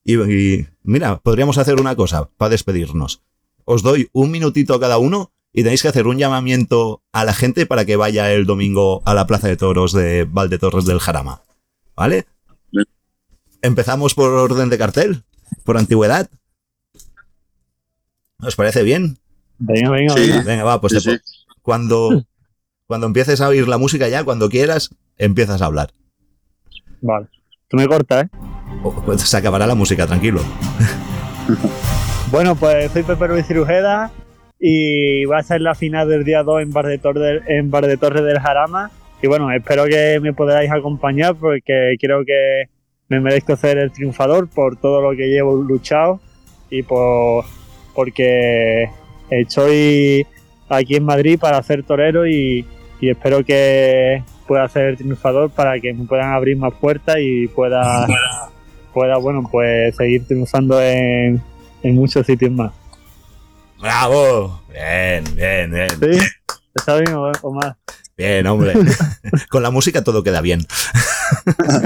[0.06, 3.22] Y, y, mira, podríamos hacer una cosa para despedirnos.
[3.66, 7.34] Os doy un minutito a cada uno y tenéis que hacer un llamamiento a la
[7.34, 11.42] gente para que vaya el domingo a la Plaza de Toros de Valdetorres del Jarama.
[11.96, 12.28] ¿Vale?
[13.62, 15.24] Empezamos por orden de cartel,
[15.64, 16.30] por antigüedad.
[18.40, 19.18] ¿Os parece bien?
[19.58, 20.22] Venga, venga, Sí.
[20.30, 20.44] venga.
[20.44, 21.18] Venga, va, pues Sí,
[21.64, 22.26] cuando,
[22.86, 25.94] cuando empieces a oír la música ya, cuando quieras, empiezas a hablar.
[27.02, 27.28] Vale.
[27.70, 28.30] Tú me cortas, ¿eh?
[29.18, 30.42] Se acabará la música, tranquilo.
[32.32, 34.12] Bueno, pues soy Pepe Ruiz Cirujeda
[34.60, 37.86] y va a ser la final del día 2 en Bar de, Torre, en Bar
[37.86, 38.90] de Torre del Jarama.
[39.22, 42.64] Y bueno, espero que me podáis acompañar porque creo que
[43.10, 46.20] me merezco ser el triunfador por todo lo que llevo luchado
[46.70, 47.46] y por
[47.94, 48.90] porque
[49.30, 50.26] estoy
[50.68, 52.66] aquí en Madrid para ser torero y,
[53.00, 57.48] y espero que pueda ser el triunfador para que me puedan abrir más puertas y
[57.48, 58.08] pueda,
[58.96, 61.42] pueda bueno, pues seguir triunfando en,
[61.84, 62.72] en muchos sitios más.
[63.80, 64.62] ¡Bravo!
[64.72, 65.90] Bien, bien, bien.
[65.90, 66.18] ¿Sí?
[66.74, 67.76] ¿Está bien o, o más?
[68.18, 68.74] Bien, hombre.
[69.50, 70.66] Con la música todo queda bien.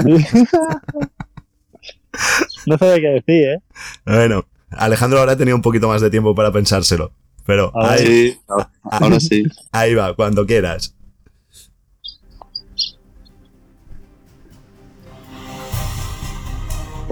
[2.66, 3.58] no sé qué decir, ¿eh?
[4.06, 7.12] Bueno, Alejandro ahora ha tenido un poquito más de tiempo para pensárselo.
[7.44, 8.40] Pero ahí, Sí,
[8.84, 9.42] ahora sí.
[9.72, 10.94] ahí va, cuando quieras.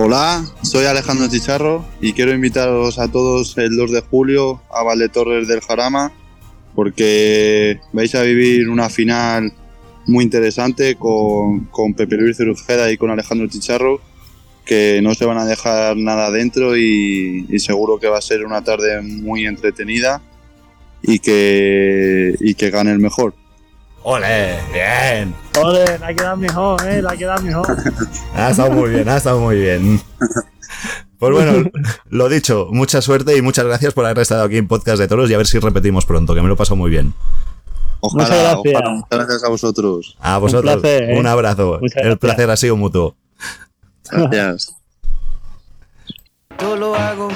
[0.00, 5.48] Hola, soy Alejandro Chicharro y quiero invitaros a todos el 2 de julio a Valdetorres
[5.48, 6.12] del Jarama
[6.76, 9.52] porque vais a vivir una final
[10.06, 14.00] muy interesante con, con Pepe Luis Cerujeda y con Alejandro Chicharro
[14.64, 18.46] que no se van a dejar nada dentro y, y seguro que va a ser
[18.46, 20.22] una tarde muy entretenida
[21.02, 23.34] y que, y que gane el mejor.
[24.10, 24.58] ¡Ole!
[24.72, 25.34] ¡Bien!
[25.54, 27.02] Joder, la ha quedado mejor, ¿eh?
[27.02, 27.76] La ha quedado mejor.
[28.34, 30.00] Ha estado muy bien, ha estado muy bien.
[31.18, 31.70] Pues bueno,
[32.08, 35.28] lo dicho, mucha suerte y muchas gracias por haber estado aquí en Podcast de Toros
[35.28, 37.12] y a ver si repetimos pronto, que me lo he pasado muy bien.
[38.00, 38.74] Ojalá, Muchas gracias.
[38.76, 38.90] ojalá.
[38.94, 40.16] Muchas gracias a vosotros.
[40.20, 41.28] A vosotros, un, placer, ¿eh?
[41.28, 41.78] abrazo.
[41.78, 42.18] Muchas El gracias.
[42.18, 43.14] placer ha sido mutuo.
[44.10, 44.74] Gracias.
[46.58, 47.28] Yo lo hago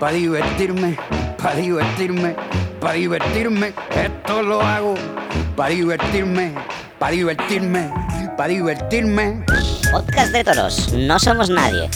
[0.00, 0.96] para divertirme,
[1.36, 2.36] para divertirme,
[2.80, 3.74] para divertirme.
[3.94, 4.94] Esto lo hago
[5.56, 6.52] para divertirme,
[6.98, 7.90] para divertirme,
[8.36, 9.44] para divertirme.
[9.90, 11.88] Podcast de toros, no somos nadie.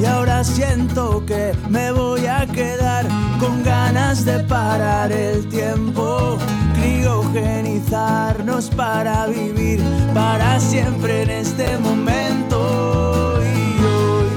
[0.00, 3.06] Y ahora siento que me voy a quedar
[3.40, 6.38] con ganas de parar el tiempo,
[6.80, 9.82] criogenizarnos para vivir
[10.14, 13.40] para siempre en este momento.
[13.42, 14.28] Y hoy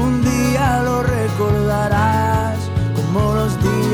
[0.00, 2.56] un día lo recordarás
[2.96, 3.41] como los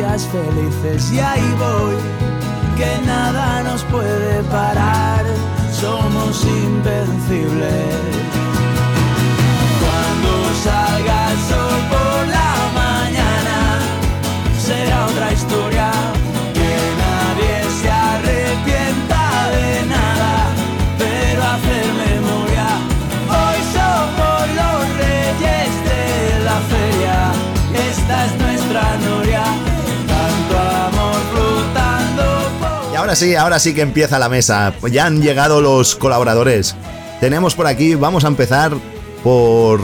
[0.06, 1.96] felices y ahí voy,
[2.76, 5.24] que nada nos puede parar,
[5.72, 7.94] somos invencibles.
[9.82, 13.80] Cuando salga el sol por la mañana,
[14.60, 15.97] será otra historia.
[33.08, 34.74] Ahora sí, ahora sí que empieza la mesa.
[34.90, 36.76] Ya han llegado los colaboradores.
[37.20, 38.72] Tenemos por aquí, vamos a empezar
[39.24, 39.80] por.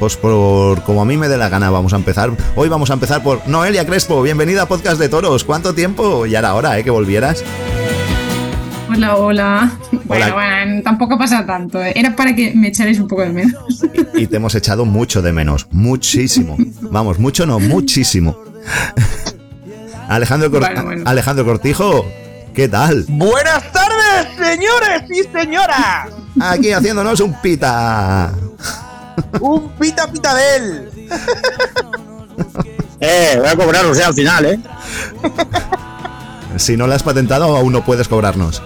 [0.00, 2.30] Pues por como a mí me dé la gana, vamos a empezar.
[2.56, 4.20] Hoy vamos a empezar por Noelia Crespo.
[4.22, 5.44] Bienvenida a Podcast de Toros.
[5.44, 6.26] ¿Cuánto tiempo?
[6.26, 6.82] Ya era hora, ¿eh?
[6.82, 7.44] Que volvieras.
[8.88, 9.72] Hola, hola.
[10.06, 10.34] Bueno, Hola.
[10.34, 11.80] bueno, tampoco pasa tanto.
[11.80, 11.92] ¿eh?
[11.94, 13.84] Era para que me echarais un poco de menos.
[14.14, 15.68] Y te hemos echado mucho de menos.
[15.70, 16.56] Muchísimo.
[16.80, 18.36] Vamos, mucho no, muchísimo.
[20.08, 21.02] Alejandro, Cor- Bueno, bueno.
[21.06, 22.04] Alejandro Cortijo,
[22.54, 23.04] ¿qué tal?
[23.08, 26.08] Buenas tardes, señores y señoras.
[26.40, 28.32] Aquí haciéndonos un pita.
[29.40, 30.90] Un pita pita de él.
[33.00, 34.60] Eh, voy a cobraros ya al final, ¿eh?
[36.56, 38.62] Si no la has patentado, aún no puedes cobrarnos.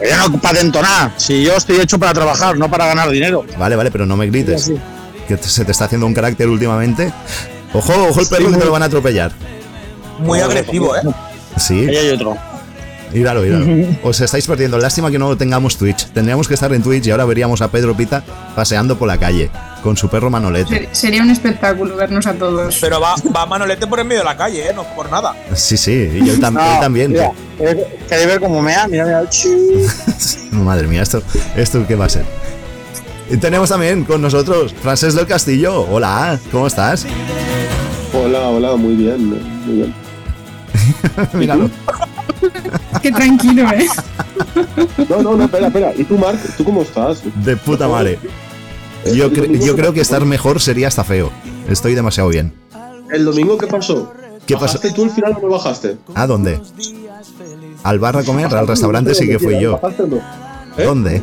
[0.00, 1.12] Yo no patento nada.
[1.16, 3.44] Si yo estoy hecho para trabajar, no para ganar dinero.
[3.58, 4.64] Vale, vale, pero no me grites.
[4.64, 4.78] Sí.
[5.26, 7.12] Que se te está haciendo un carácter últimamente.
[7.72, 9.32] Ojo, ojo el perro Sí, que te lo van a atropellar.
[10.18, 11.00] Muy agresivo, ¿eh?
[11.56, 12.36] Sí, Ahí hay otro.
[13.14, 13.66] Míralo, míralo.
[14.02, 14.76] Os estáis perdiendo.
[14.78, 16.06] Lástima que no tengamos Twitch.
[16.12, 18.22] Tendríamos que estar en Twitch y ahora veríamos a Pedro Pita
[18.54, 19.50] paseando por la calle
[19.82, 20.68] con su perro Manolete.
[20.70, 22.76] Ser- Sería un espectáculo vernos a todos.
[22.80, 24.72] Pero va, va Manolete por en medio de la calle, ¿eh?
[24.74, 25.34] No por nada.
[25.54, 27.12] Sí, sí, y yo tam- él también.
[27.12, 28.86] Mira, eh, ¿Queréis ver cómo mea?
[28.88, 29.22] Mira, mira.
[30.52, 31.22] Madre mía, esto,
[31.56, 32.24] esto qué va a ser.
[33.30, 35.80] Y tenemos también con nosotros Francés del Castillo.
[35.90, 37.06] Hola, ¿cómo estás?
[38.12, 39.94] Hola, hola, muy bien, muy bien.
[41.32, 41.70] Míralo.
[43.02, 43.86] Qué tranquilo, ¿eh?
[45.08, 45.92] No, no, no, espera, espera.
[45.96, 46.38] ¿Y tú, Marc?
[46.56, 47.22] ¿Tú cómo estás?
[47.44, 48.18] De puta madre.
[49.14, 51.30] Yo, cre- yo creo que estar mejor sería hasta feo.
[51.68, 52.52] Estoy demasiado bien.
[53.12, 54.12] ¿El domingo qué pasó?
[54.46, 54.78] ¿Qué pasó?
[54.78, 55.96] ¿Bajaste tú al final o no bajaste?
[56.14, 56.60] ¿A dónde?
[57.82, 58.54] ¿Al bar a comer?
[58.54, 59.14] ¿Al restaurante?
[59.14, 59.72] Sí que fui yo.
[59.78, 60.16] ¿Bajaste o no?
[60.16, 60.84] ¿Eh?
[60.84, 61.22] ¿Dónde?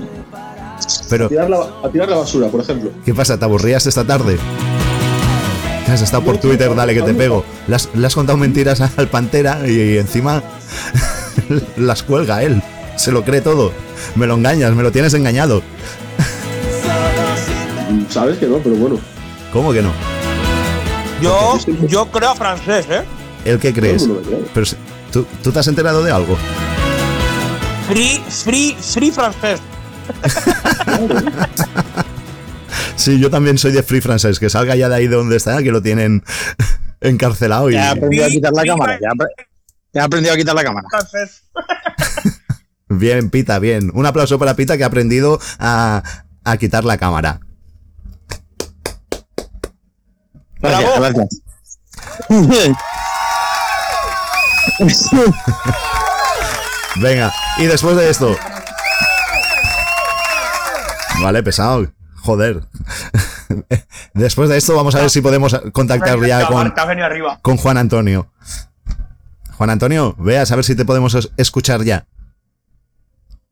[1.09, 2.91] Pero, A tirar, la, a tirar la basura, por ejemplo.
[3.05, 3.37] ¿qué pasa?
[3.37, 4.37] ¿Te aburrías esta tarde?
[5.91, 7.43] Has estado por Twitter, dale que te pego.
[7.67, 10.41] Le has, le has contado mentiras al Pantera y, encima
[11.75, 12.63] las cuelga él.
[12.95, 13.73] Se lo cree todo.
[14.15, 15.61] Me lo engañas, me lo tienes engañado.
[18.09, 18.99] Sabes que no, pero bueno.
[19.51, 19.91] ¿Cómo que no?
[21.21, 23.03] Yo, yo creo a francés, ¿eh?
[23.43, 24.07] ¿El qué crees?
[24.07, 24.21] No, no.
[24.53, 24.65] Pero
[25.11, 26.37] ¿tú, ¿tú te has enterado de algo?
[27.89, 29.59] Free, free, free francés.
[33.01, 34.39] Sí, yo también soy de Free Francés.
[34.39, 36.23] Que salga ya de ahí de donde está, que lo tienen
[37.01, 37.73] encarcelado y...
[37.73, 38.99] Ya he aprendido a quitar la cámara.
[39.01, 39.45] Ya, he apre-
[39.93, 40.87] ya he aprendido a quitar la cámara.
[42.89, 43.89] Bien, Pita, bien.
[43.93, 46.03] Un aplauso para Pita que ha aprendido a,
[46.43, 47.39] a quitar la cámara.
[50.59, 51.27] Gracias, gracias.
[57.01, 58.35] Venga, y después de esto.
[61.21, 61.87] Vale, pesado.
[62.21, 62.61] Joder.
[64.13, 66.73] Después de esto vamos a ver si podemos contactar ya con,
[67.41, 68.31] con Juan Antonio.
[69.57, 72.05] Juan Antonio, veas a ver si te podemos es- escuchar ya.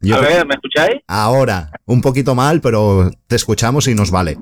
[0.01, 1.01] Yo A ver, ¿me escucháis?
[1.07, 4.37] Ahora, un poquito mal, pero te escuchamos y nos vale.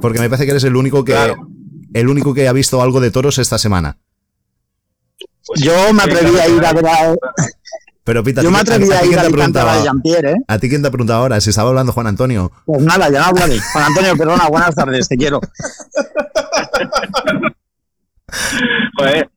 [0.00, 1.48] Porque me parece que eres el único que Claro.
[1.92, 3.98] el único que ha visto algo de toros esta semana.
[5.56, 7.14] Yo me atreví a ir a ver a,
[8.06, 9.18] Pero Pita, yo ¿a me ti- atreví a a ti ir quién
[9.56, 10.36] a a de Jean-Pierre, ¿eh?
[10.46, 11.40] ¿A ti quién te preguntaba ahora?
[11.40, 12.52] Si estaba hablando Juan Antonio.
[12.64, 13.58] Pues nada, ya no hablaré.
[13.72, 15.40] Juan Antonio, perdona, buenas tardes, te quiero.
[18.98, 19.28] Joder,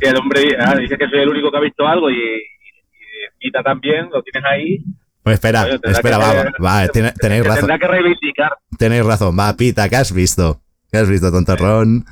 [0.00, 2.16] que el hombre ah, dice que soy el único que ha visto algo y, y,
[2.16, 4.78] y Pita también, lo tienes ahí.
[5.22, 6.34] Pues espera, Oye, espera, que- va,
[6.68, 7.60] va, va, tiene- tenéis que razón.
[7.68, 8.52] Tendrá que reivindicar.
[8.78, 10.60] Tenéis razón, va, Pita, ¿qué has visto?
[10.90, 12.04] ¿Qué has visto, tontorrón?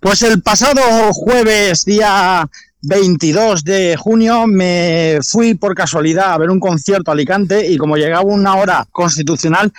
[0.00, 0.80] Pues el pasado
[1.12, 2.48] jueves, día
[2.82, 7.96] 22 de junio, me fui por casualidad a ver un concierto a Alicante y como
[7.96, 9.72] llegaba una hora constitucional,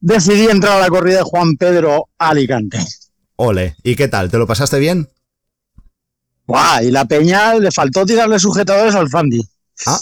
[0.00, 2.78] decidí entrar a la corrida de Juan Pedro a Alicante.
[3.36, 4.30] Ole, ¿y qué tal?
[4.30, 5.08] ¿Te lo pasaste bien?
[6.46, 6.82] ¡Buah!
[6.82, 9.40] Y la peña le faltó tirarle sujetadores al Fandi.
[9.86, 10.00] Ah.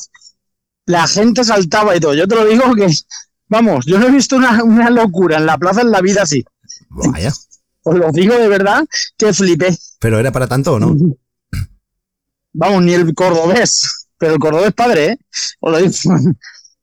[0.86, 2.14] La gente saltaba y todo.
[2.14, 2.88] Yo te lo digo que,
[3.48, 6.44] vamos, yo no he visto una, una locura en la plaza en la vida así.
[6.90, 7.32] Vaya.
[7.82, 8.84] Os lo digo de verdad
[9.16, 9.78] que flipé.
[10.00, 10.94] ¿Pero era para tanto o no?
[12.52, 14.08] Vamos, ni el cordobés.
[14.18, 15.18] Pero el cordobés padre, ¿eh?
[15.60, 15.92] Os lo digo.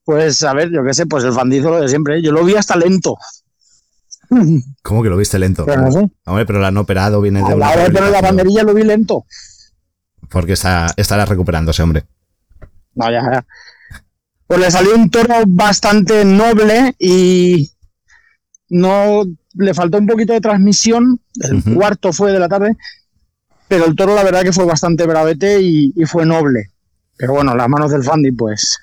[0.07, 2.17] Pues a ver, yo qué sé, pues el fandizo lo de siempre.
[2.17, 2.21] ¿eh?
[2.21, 3.17] Yo lo vi hasta lento.
[4.81, 5.65] ¿Cómo que lo viste lento?
[5.65, 6.09] Pero no sé.
[6.25, 8.73] Hombre, pero la han operado, viene de una la hora de poner la banderilla lo
[8.73, 9.25] vi lento.
[10.29, 12.05] Porque está, estará recuperándose, hombre.
[12.95, 13.45] No, ya, ya.
[14.47, 17.69] Pues le salió un toro bastante noble y
[18.69, 19.25] no
[19.55, 21.19] le faltó un poquito de transmisión.
[21.35, 22.77] El cuarto fue de la tarde,
[23.67, 26.71] pero el toro la verdad que fue bastante bravete y, fue noble.
[27.17, 28.77] Pero bueno, las manos del Fandi, pues.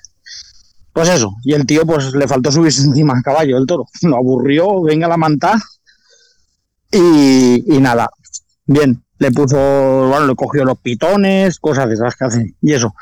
[0.93, 1.35] Pues eso.
[1.43, 3.87] Y el tío, pues le faltó subirse encima al caballo del toro.
[4.03, 5.59] Lo aburrió, venga la manta.
[6.91, 8.09] Y, y nada.
[8.65, 9.01] Bien.
[9.17, 9.55] Le puso,
[10.09, 12.55] bueno, le cogió los pitones, cosas de esas que hacen.
[12.61, 12.93] Y eso.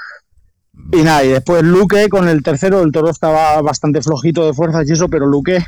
[0.91, 4.87] Y nada, y después Luque con el tercero, el toro estaba bastante flojito de fuerzas
[4.87, 5.65] y eso, pero Luque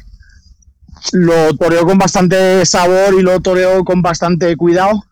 [1.14, 5.04] lo toreó con bastante sabor y lo toreó con bastante cuidado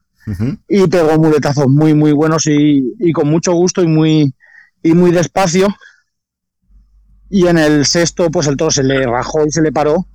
[0.70, 4.34] Y pegó muletazos muy, muy buenos y, y con mucho gusto y muy,
[4.82, 5.68] y muy despacio.
[7.30, 10.08] Y en el sexto, pues el toro se le rajó y se le paró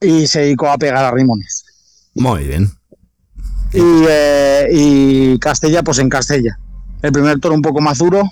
[0.00, 1.64] y se dedicó a pegar a rimones.
[2.14, 2.70] Muy bien.
[3.72, 6.58] Y, eh, y Castella, pues en Castella.
[7.02, 8.22] El primer toro un poco más duro,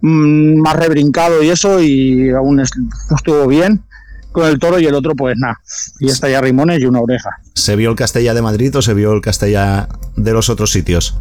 [0.00, 2.70] mm, más rebrincado y eso, y aún es-
[3.14, 3.84] estuvo bien
[4.38, 5.58] con el toro y el otro, pues nada.
[6.00, 7.30] Y está ya rimones y una oreja.
[7.54, 11.18] ¿Se vio el Castella de Madrid o se vio el Castella de los otros sitios?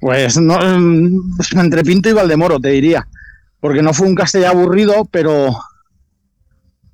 [0.00, 3.06] Pues no, mm, entre Pinto y Valdemoro, te diría.
[3.60, 5.56] Porque no fue un Castella aburrido, pero.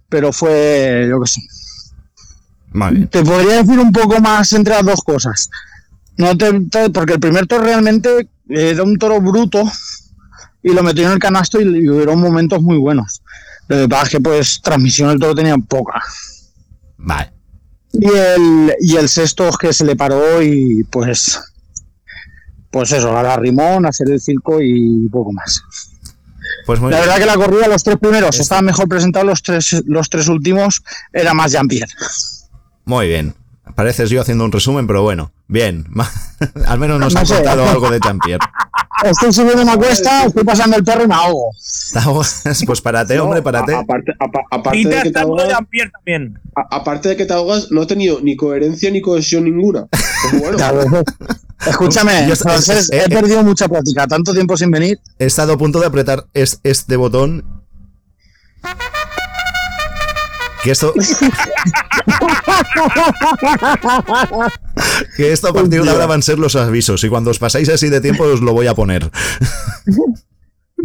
[0.08, 1.06] Pero fue.
[1.08, 1.40] Yo qué sé.
[3.10, 5.50] Te podría decir un poco más entre las dos cosas.
[6.16, 9.62] No te, te- porque el primer toro realmente era un toro bruto
[10.62, 13.22] y lo metió en el canasto y, y hubieron momentos muy buenos.
[13.68, 16.02] Lo que pasa es que pues transmisión el toro tenía poca.
[16.98, 17.32] Vale.
[17.92, 21.40] Y el, y el sexto es que se le paró y pues
[22.70, 25.62] pues eso, a la rimón, hacer el circo y poco más.
[26.66, 27.08] Pues muy La bien.
[27.08, 30.82] verdad que la corrida, los tres primeros estaban mejor presentados, los tres, los tres últimos
[31.12, 31.92] era más Jean-Pierre.
[32.84, 33.32] Muy bien.
[33.74, 35.32] Pareces yo haciendo un resumen, pero bueno.
[35.48, 35.84] Bien.
[36.66, 38.44] Al menos nos No ha contado algo de Jean-Pierre.
[39.04, 41.50] Estoy subiendo una cuesta, estoy pasando el perro y me ahogo.
[42.66, 43.74] Pues párate, hombre, párate.
[43.74, 43.84] A-
[44.50, 46.40] Aparte, de que te está en ahogas, Jean-Pierre también.
[46.56, 49.86] a- aparte de que te ahogas, no ha tenido ni coherencia ni cohesión ninguna.
[49.90, 50.58] Pues bueno,
[51.66, 54.98] Escúchame, Yo- Francés, eh, eh, he perdido mucha práctica, tanto tiempo sin venir.
[55.18, 57.63] He estado a punto de apretar es- este botón.
[60.64, 60.94] Que esto.
[65.16, 67.04] que esto a partir de ahora van a ser los avisos.
[67.04, 69.08] Y cuando os pasáis así de tiempo, os lo voy a poner.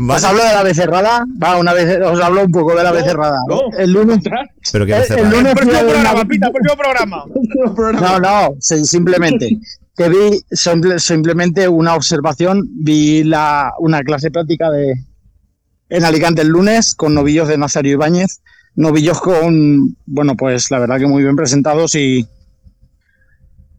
[0.07, 1.25] ¿Os hablo de la becerrada?
[1.43, 3.37] Va, una vez os hablo un poco de la becerrada.
[3.77, 4.19] El lunes.
[4.71, 5.27] Pero el, becerrada.
[5.27, 8.01] el lunes fui a Próximo programa, una- Pita, próximo programa.
[8.01, 9.57] No, no, sí, simplemente.
[9.97, 14.93] Que vi simple- simplemente una observación, vi la, una clase práctica de
[15.89, 18.39] en Alicante el lunes con novillos de Nazario Ibáñez,
[18.75, 22.25] novillos con, bueno, pues la verdad que muy bien presentados y,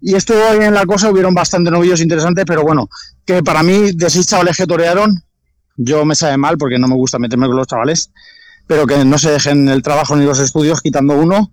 [0.01, 2.89] y estuvo bien la cosa, hubieron bastante novillos interesantes, pero bueno,
[3.25, 5.23] que para mí de seis chavales que torearon,
[5.77, 8.11] yo me sabe mal porque no me gusta meterme con los chavales,
[8.67, 11.51] pero que no se dejen el trabajo ni los estudios quitando uno,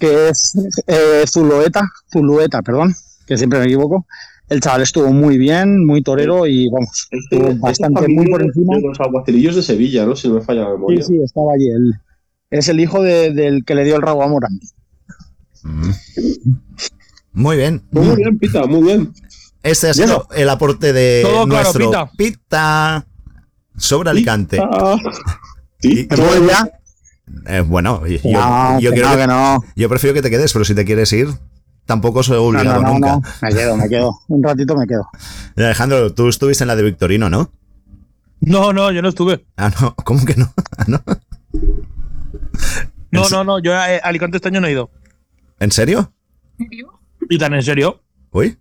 [0.00, 0.52] que es
[0.86, 1.82] eh, Zulueta,
[2.12, 2.94] Zulueta, perdón,
[3.26, 4.06] que siempre me equivoco.
[4.48, 8.76] El chaval estuvo muy bien, muy torero y vamos, estuvo bastante muy por encima.
[8.76, 10.16] De los aguacerillos de Sevilla, ¿no?
[10.16, 11.02] Si no me falla la Sí, memoria.
[11.02, 11.68] sí, estaba allí.
[11.68, 11.92] Él.
[12.50, 14.58] Es el hijo de- del que le dio el rabo a Morán.
[17.32, 17.82] Muy bien.
[17.90, 19.12] Muy bien, Pita, muy bien.
[19.62, 22.10] Este ha sido el aporte de Todo claro, nuestro Pita.
[22.16, 23.06] Pita
[23.76, 24.58] sobre Alicante.
[25.80, 26.08] Sí, Y-
[27.46, 29.64] Eh, bueno, yo, No, yo que quiero no, que- que no.
[29.76, 31.28] yo prefiero que te quedes, pero si te quieres ir,
[31.84, 33.12] tampoco soy obligado no, no, nunca.
[33.12, 33.22] no.
[33.42, 34.18] Me quedo, me quedo.
[34.28, 35.06] Un ratito me quedo.
[35.56, 37.52] Alejandro, tú estuviste en la de Victorino, ¿no?
[38.40, 39.44] No, no, yo no estuve.
[39.58, 40.50] Ah, no, ¿cómo que no?
[40.78, 41.02] Ah, ¿No?
[43.10, 44.90] No, no, no, yo a eh, Alicante este año no he ido.
[45.60, 46.12] ¿En serio?
[47.30, 48.02] ¿Y tan en serio?
[48.32, 48.58] Uy.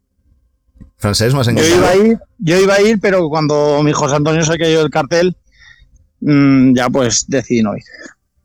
[0.95, 4.43] Francés, más Yo iba a ir, yo iba a ir, pero cuando mi José Antonio
[4.43, 5.35] se cayó del cartel,
[6.21, 7.83] mm, ya pues decidí no ir.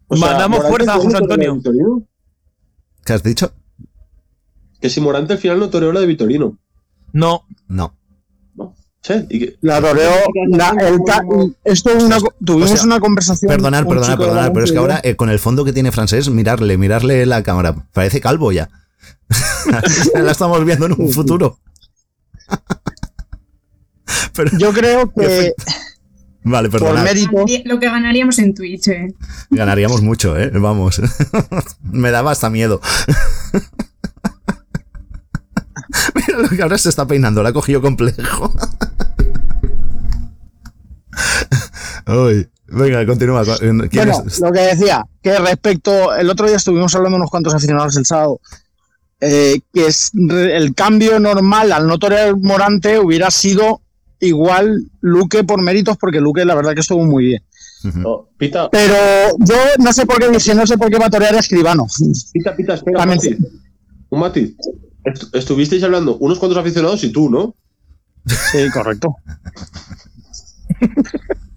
[0.08, 2.02] O sea, Mandamos Morante fuerza a José Antonio.
[3.04, 3.54] ¿Qué has dicho?
[4.80, 6.58] Que si Morante al final no toreó la de Vitorino.
[7.12, 7.46] No.
[7.68, 7.96] No.
[9.02, 9.80] Sí, y La
[11.04, 11.24] ca-
[11.64, 13.48] esto una, co- tuvimos O sea, una conversación.
[13.50, 16.78] Perdonar, perdonar, perdonar, pero es que ahora eh, con el fondo que tiene francés, mirarle,
[16.78, 17.74] mirarle la cámara.
[17.92, 18.70] Parece calvo ya.
[20.14, 21.58] la estamos viendo en un futuro.
[24.34, 24.72] Pero- yo.
[24.72, 25.52] Creo que
[26.44, 26.68] vale.
[26.70, 29.14] Ganaría- Lo que ganaríamos en Twitch, eh.
[29.50, 30.50] Ganaríamos mucho, ¿eh?
[30.54, 31.00] Vamos.
[31.82, 32.80] Me daba hasta miedo.
[36.36, 38.52] Mira lo que ahora se está peinando, la ha cogido complejo.
[42.06, 43.44] Uy, venga, continúa.
[43.58, 44.40] ¿Quién Bueno, es?
[44.40, 48.40] lo que decía, que respecto, el otro día estuvimos hablando unos cuantos aficionados el sábado,
[49.20, 53.80] eh, que es el cambio normal al no torear Morante hubiera sido
[54.20, 57.42] igual Luque por méritos, porque Luque la verdad que estuvo muy bien.
[57.94, 58.94] no, Pita, Pero
[59.40, 61.86] yo no sé por qué dije, no sé por qué va a torear a Escribano.
[62.32, 63.52] Pita, Pita, espera, un También- matiz.
[64.10, 64.54] Un matiz.
[65.04, 67.54] Est- estuvisteis hablando unos cuantos aficionados y tú, ¿no?
[68.26, 69.16] Sí, correcto.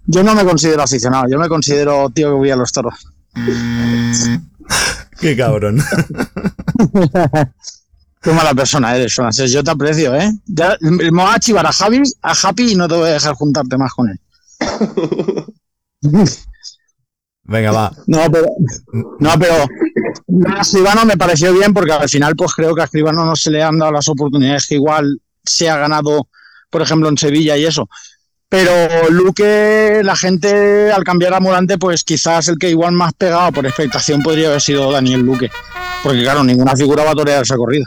[0.06, 2.94] Yo no me considero aficionado, yo me considero tío que voy a los toros.
[5.20, 5.82] Qué cabrón.
[8.22, 9.16] Qué mala persona eres.
[9.50, 10.32] Yo te aprecio, ¿eh?
[10.46, 13.34] Ya, me voy a chivar a Javi, a Happy y no te voy a dejar
[13.34, 14.20] juntarte más con él.
[17.48, 17.92] Venga, va.
[18.06, 18.46] No, pero.
[19.20, 19.54] No, pero.
[20.56, 23.50] A Escribano me pareció bien porque al final, pues creo que a Escribano no se
[23.50, 26.28] le han dado las oportunidades que igual se ha ganado,
[26.70, 27.88] por ejemplo, en Sevilla y eso.
[28.48, 28.70] Pero
[29.10, 33.66] Luque, la gente al cambiar a Morante, pues quizás el que igual más pegado por
[33.66, 35.50] expectación podría haber sido Daniel Luque.
[36.02, 37.86] Porque claro, ninguna figura va a torear esa corrida.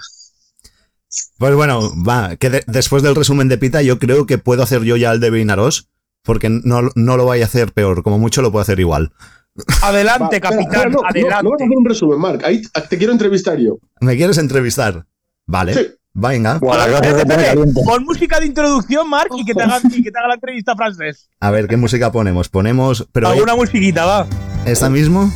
[1.37, 4.83] Pues bueno, va, que de- después del resumen de Pita, yo creo que puedo hacer
[4.83, 5.87] yo ya el de Beinaros,
[6.23, 9.11] porque no, no lo vaya a hacer peor, como mucho lo puedo hacer igual.
[9.83, 11.43] Adelante, Va, capitán, espera, no, no, adelante.
[11.43, 12.43] No, vas a hacer un resumen, Marc.
[12.43, 13.77] Ahí te quiero entrevistar yo.
[13.99, 15.05] ¿Me quieres entrevistar?
[15.45, 15.87] Vale, Sí.
[16.13, 16.59] venga.
[16.59, 20.75] Pon música de introducción, Marc, y que te haga, y que te haga la entrevista
[20.75, 21.29] francés.
[21.39, 22.49] A ver, ¿qué música ponemos?
[22.49, 24.27] Ponemos, pero Alguna musiquita, va.
[24.65, 25.31] ¿esta mismo?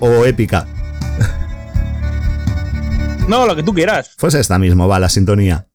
[0.00, 0.66] ¿O épica?
[3.28, 4.14] No, lo que tú quieras.
[4.18, 5.66] Pues esta mismo, va, la sintonía.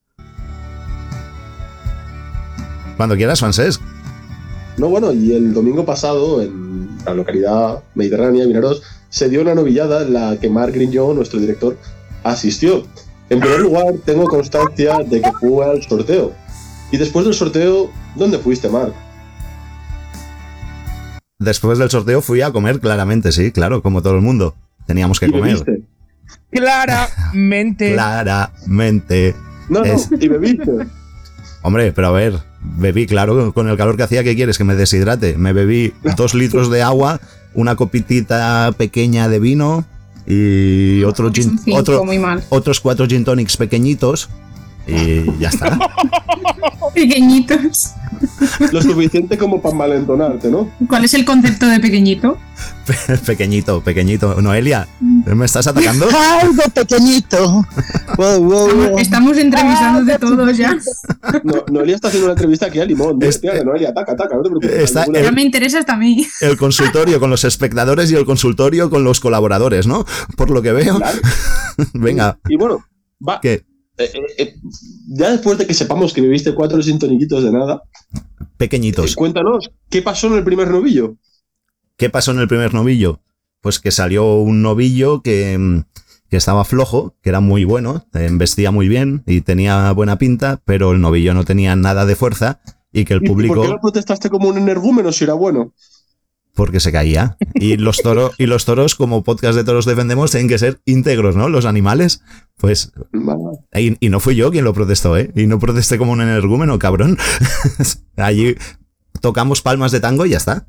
[2.98, 3.80] Cuando quieras, francés.
[4.78, 10.02] No, bueno, y el domingo pasado, en la localidad mediterránea, Vinaros, se dio una novillada
[10.04, 11.78] en la que Marc Grignot, nuestro director,
[12.24, 12.84] asistió.
[13.30, 16.34] En primer lugar, tengo constancia de que fue al sorteo.
[16.92, 18.94] Y después del sorteo, ¿dónde fuiste, Marc?
[21.40, 24.56] Después del sorteo fui a comer, claramente, sí, claro, como todo el mundo.
[24.88, 25.44] Teníamos que ¿Y comer.
[25.64, 25.82] bebiste?
[26.52, 27.92] Claramente.
[27.94, 29.36] Claramente.
[29.70, 30.72] No, no, Es- y bebiste.
[31.62, 34.58] Hombre, pero a ver, bebí, claro, con el calor que hacía, ¿qué quieres?
[34.58, 35.38] Que me deshidrate.
[35.38, 37.20] Me bebí dos litros de agua,
[37.54, 39.86] una copitita pequeña de vino
[40.26, 42.44] y otro gin- otro- muy mal.
[42.50, 44.30] otros cuatro gin tonics pequeñitos
[44.88, 45.78] y ya está.
[46.94, 47.92] Pequeñitos.
[48.72, 50.70] Lo suficiente como para malentonarte, ¿no?
[50.88, 52.38] ¿Cuál es el concepto de pequeñito?
[53.26, 54.40] pequeñito, pequeñito.
[54.42, 54.88] Noelia,
[55.26, 56.08] ¿me estás atacando?
[56.42, 57.66] Algo pequeñito.
[58.18, 58.98] Wow, wow, wow.
[59.00, 60.78] Estamos entrevistando de todos ya.
[61.44, 63.24] No, Noelia está haciendo una entrevista aquí a Limón.
[63.24, 64.84] Hostia, Noelia, ataca, ataca, no te preocupes.
[64.84, 66.26] Está Ninguna- Ya me interesa hasta a mí.
[66.42, 70.06] El consultorio con los espectadores y el consultorio con los colaboradores, ¿no?
[70.38, 71.00] Por lo que veo.
[71.94, 72.84] Venga, Y bueno,
[73.28, 73.40] va.
[73.42, 73.66] ¿qué?
[73.98, 74.56] eh, eh, eh,
[75.08, 77.82] ya después de que sepamos que viviste cuatro sintoniquitos de nada,
[78.58, 79.12] Pequeñitos.
[79.12, 81.16] eh, cuéntanos, ¿qué pasó en el primer novillo?
[81.98, 83.22] ¿Qué pasó en el primer novillo?
[83.64, 85.86] Pues que salió un novillo que, mm,
[86.30, 90.62] que estaba flojo, que era muy bueno, eh, vestía muy bien y tenía buena pinta,
[90.66, 92.60] pero el novillo no tenía nada de fuerza
[92.92, 95.74] y que el ¿Y por qué público, no protestaste como un energúmeno si era bueno?
[96.56, 97.38] porque se caía.
[97.56, 101.36] Y los toros, y los toros, como podcast de toros defendemos, tienen que ser íntegros,
[101.36, 101.50] ¿no?
[101.50, 102.22] Los animales.
[102.58, 102.92] Pues.
[103.74, 105.32] Y, y no fui yo quien lo protestó, ¿eh?
[105.36, 107.18] Y no protesté como un energúmeno, cabrón.
[108.18, 108.56] Allí
[109.22, 110.68] tocamos palmas de tango y ya está.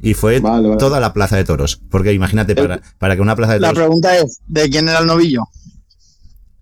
[0.00, 1.80] Y fue toda la plaza de toros.
[1.90, 3.82] Porque imagínate, para, para que una plaza de La toros.
[3.84, 5.42] pregunta es, ¿de quién era el novillo?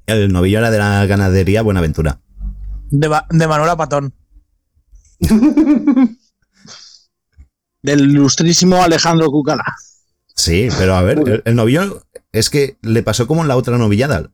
[0.07, 2.21] El novillo era de la ganadería Buenaventura.
[2.91, 4.15] De, de Manuela Patón.
[7.83, 9.65] Del ilustrísimo Alejandro Cucala.
[10.35, 13.79] Sí, pero a ver, el, el novillo es que le pasó como en la otra
[13.79, 14.29] novillada.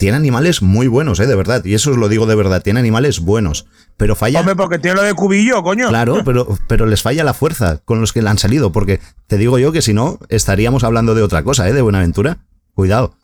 [0.00, 1.26] Tiene animales muy buenos, ¿eh?
[1.26, 1.62] De verdad.
[1.64, 2.62] Y eso os lo digo de verdad.
[2.62, 3.66] Tiene animales buenos.
[3.98, 4.40] Pero falla.
[4.40, 5.88] Hombre, porque tiene lo de cubillo, coño.
[5.90, 8.72] Claro, pero, pero les falla la fuerza con los que le han salido.
[8.72, 11.74] Porque te digo yo que si no, estaríamos hablando de otra cosa, ¿eh?
[11.74, 12.38] De Buenaventura.
[12.74, 13.14] Cuidado.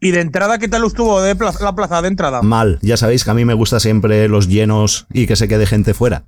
[0.00, 2.40] ¿Y de entrada qué tal estuvo de pla- la plaza de entrada?
[2.42, 2.78] Mal.
[2.80, 5.92] Ya sabéis que a mí me gusta siempre los llenos y que se quede gente
[5.92, 6.24] fuera.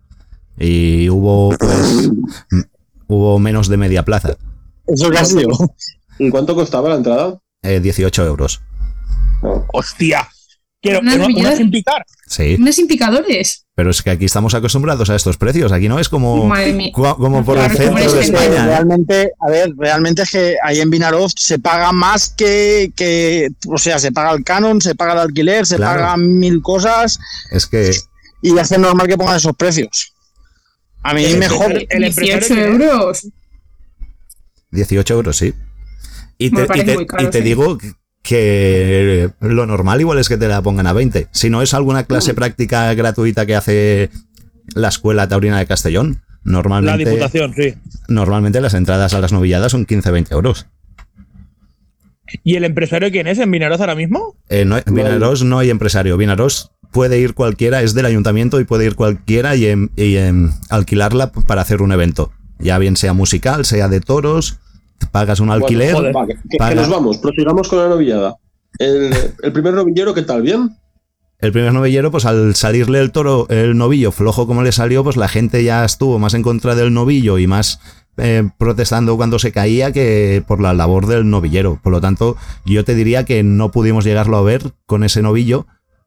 [0.59, 2.11] Y hubo, pues.
[3.07, 4.37] hubo menos de media plaza.
[4.89, 5.51] Eso sido.
[6.19, 7.39] ¿Y cuánto costaba la entrada?
[7.63, 8.61] Eh, 18 euros.
[9.73, 10.29] ¡Hostia!
[10.83, 12.05] Quiero Una una, una sin picar.
[12.29, 12.57] Sí.
[12.61, 13.67] Unas sin picadores.
[13.75, 15.73] Pero es que aquí estamos acostumbrados a estos precios.
[15.73, 16.49] Aquí no es como,
[16.93, 18.63] como por el Claro, centro como de es que España.
[18.65, 18.67] ¿eh?
[18.67, 23.79] Realmente, a ver, realmente es que ahí en Vinaroz se paga más que, que, o
[23.79, 26.01] sea, se paga el canon, se paga el alquiler, se Claro.
[26.03, 27.19] pagan mil cosas
[27.51, 27.91] Es que
[28.43, 30.13] y hace normal que pongan esos precios.
[31.03, 31.73] A mí El mejor.
[31.73, 32.67] el empresario 18 quién es?
[32.91, 33.27] euros.
[34.71, 35.55] 18 euros, sí.
[36.39, 37.45] Y te, y te- muy caro, y te sí.
[37.45, 37.79] digo
[38.27, 41.29] que lo normal igual es que te la pongan a 20.
[41.31, 44.11] Si no es alguna clase práctica gratuita que hace
[44.75, 47.75] la Escuela Taurina de Castellón, La normalmente, diputación, sí.
[48.09, 50.67] normalmente las entradas a las novilladas son 15-20 euros.
[52.43, 54.37] ¿Y el empresario quién es en Vinaroz ahora mismo?
[54.49, 56.17] Eh, no, en Vinaros no hay empresario.
[56.17, 60.51] Vinaros puede ir cualquiera, es del ayuntamiento y puede ir cualquiera y, em- y, em,
[60.69, 62.33] alquilarla para hacer un evento.
[62.59, 64.59] Ya bien sea musical, sea de toros,
[65.13, 65.95] pagas un alquiler.
[65.95, 68.37] Bueno, joder, va, que, nos vamos, prosigamos con la novillada.
[68.79, 70.43] El, el primer novillero, ¿qué tal?
[70.43, 70.77] ¿Bien?
[71.39, 75.17] El primer novillero, pues al salirle el toro, el novillo flojo como le salió, pues
[75.17, 77.79] la gente ya estuvo más en contra del novillo y más
[78.17, 81.79] eh, protestando cuando se caía que por la labor del novillero.
[81.83, 85.67] Por lo tanto, yo te diría que no pudimos llegarlo a ver con ese novillo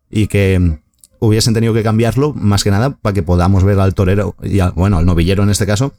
[0.10, 0.80] y que mm,
[1.20, 4.72] hubiesen tenido que cambiarlo más que nada para que podamos ver al torero y al,
[4.72, 5.94] bueno, al novillero en este caso.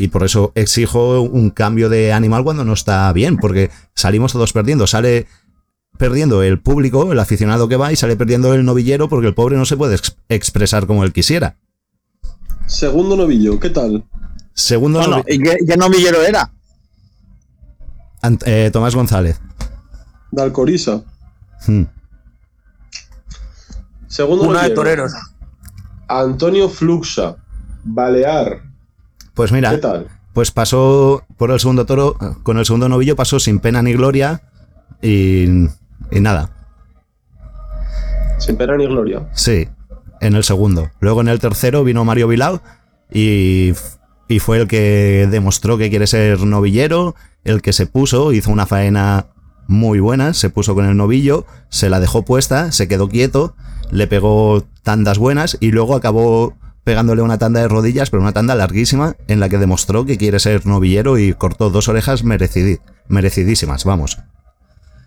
[0.00, 4.52] Y por eso exijo un cambio de animal cuando no está bien, porque salimos todos
[4.52, 4.86] perdiendo.
[4.86, 5.26] Sale
[5.98, 9.56] perdiendo el público, el aficionado que va, y sale perdiendo el novillero porque el pobre
[9.56, 11.56] no se puede ex- expresar como él quisiera.
[12.66, 14.04] Segundo novillo, ¿qué tal?
[14.54, 16.52] Segundo Bueno, novi- ¿y qué, qué novillero era?
[18.22, 19.40] Ant- eh, Tomás González.
[20.30, 21.02] De Alcoriza.
[21.66, 21.82] Hmm.
[24.06, 24.74] Segundo Una de novillero.
[24.74, 25.12] toreros.
[26.06, 27.36] Antonio Fluxa.
[27.82, 28.62] Balear.
[29.38, 30.08] Pues mira, ¿Qué tal?
[30.32, 34.42] pues pasó por el segundo toro, con el segundo novillo pasó sin pena ni gloria
[35.00, 35.44] y,
[36.10, 36.50] y nada.
[38.38, 39.28] Sin pena ni gloria.
[39.34, 39.68] Sí,
[40.20, 40.90] en el segundo.
[40.98, 42.62] Luego en el tercero vino Mario Vilao
[43.12, 43.74] y,
[44.26, 47.14] y fue el que demostró que quiere ser novillero,
[47.44, 49.26] el que se puso, hizo una faena
[49.68, 53.54] muy buena, se puso con el novillo, se la dejó puesta, se quedó quieto,
[53.92, 56.56] le pegó tandas buenas y luego acabó
[56.88, 60.38] pegándole una tanda de rodillas, pero una tanda larguísima, en la que demostró que quiere
[60.40, 64.16] ser novillero y cortó dos orejas merecidísimas, vamos.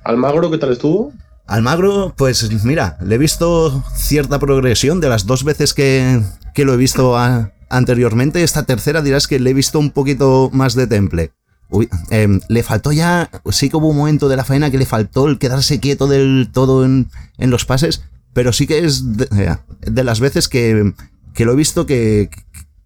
[0.03, 1.11] Almagro, ¿qué tal estuvo?
[1.47, 6.21] Almagro, pues mira, le he visto cierta progresión de las dos veces que,
[6.53, 8.43] que lo he visto a- anteriormente.
[8.43, 11.31] Esta tercera dirás que le he visto un poquito más de temple.
[11.71, 14.85] Uy, em, le faltó ya, sí que hubo un momento de la faena que le
[14.85, 17.09] faltó el quedarse quieto del todo en,
[17.39, 18.03] en los pases,
[18.33, 20.93] pero sí que es de, eh, de las veces que,
[21.33, 22.29] que lo he visto que,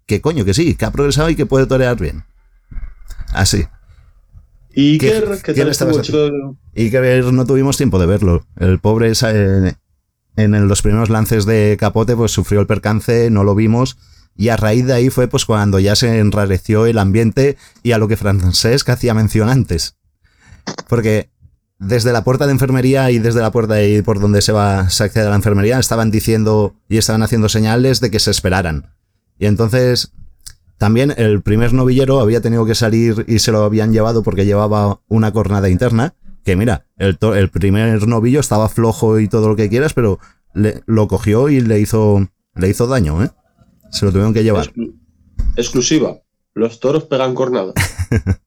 [0.06, 2.24] que coño, que sí, que ha progresado y que puede torear bien.
[3.32, 3.66] Así.
[4.74, 5.08] ¿Y ¿Qué-
[5.42, 6.56] qué, qué tal estuvo?
[6.74, 8.46] Y que no tuvimos tiempo de verlo.
[8.56, 9.74] El pobre eh,
[10.36, 13.96] en el- los primeros lances de capote, pues sufrió el percance, no lo vimos.
[14.36, 17.98] Y a raíz de ahí fue pues cuando ya se enrareció el ambiente y a
[17.98, 19.96] lo que Francesc hacía mención antes.
[20.88, 21.30] Porque
[21.78, 25.04] desde la puerta de enfermería y desde la puerta ahí por donde se va se
[25.04, 28.94] accede a la enfermería estaban diciendo y estaban haciendo señales de que se esperaran.
[29.38, 30.12] Y entonces
[30.78, 35.00] también el primer novillero había tenido que salir y se lo habían llevado porque llevaba
[35.08, 36.14] una cornada interna.
[36.44, 40.20] Que mira, el, el primer novillo estaba flojo y todo lo que quieras, pero
[40.54, 43.30] le- lo cogió y le hizo, le hizo daño, ¿eh?
[43.90, 44.72] Se lo tuvieron que llevar.
[45.56, 46.18] Exclusiva.
[46.54, 47.72] Los toros pegan cornada.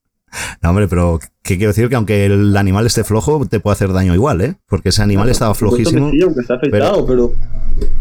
[0.62, 1.90] No, hombre, pero ¿qué quiero decir?
[1.90, 4.56] Que aunque el animal esté flojo, te puede hacer daño igual, ¿eh?
[4.68, 6.12] Porque ese animal estaba flojísimo.
[6.12, 7.34] sí, aunque está afectado, pero...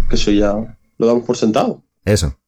[0.09, 0.55] que eso ya
[0.99, 1.83] lo damos por sentado.
[2.05, 2.39] Eso.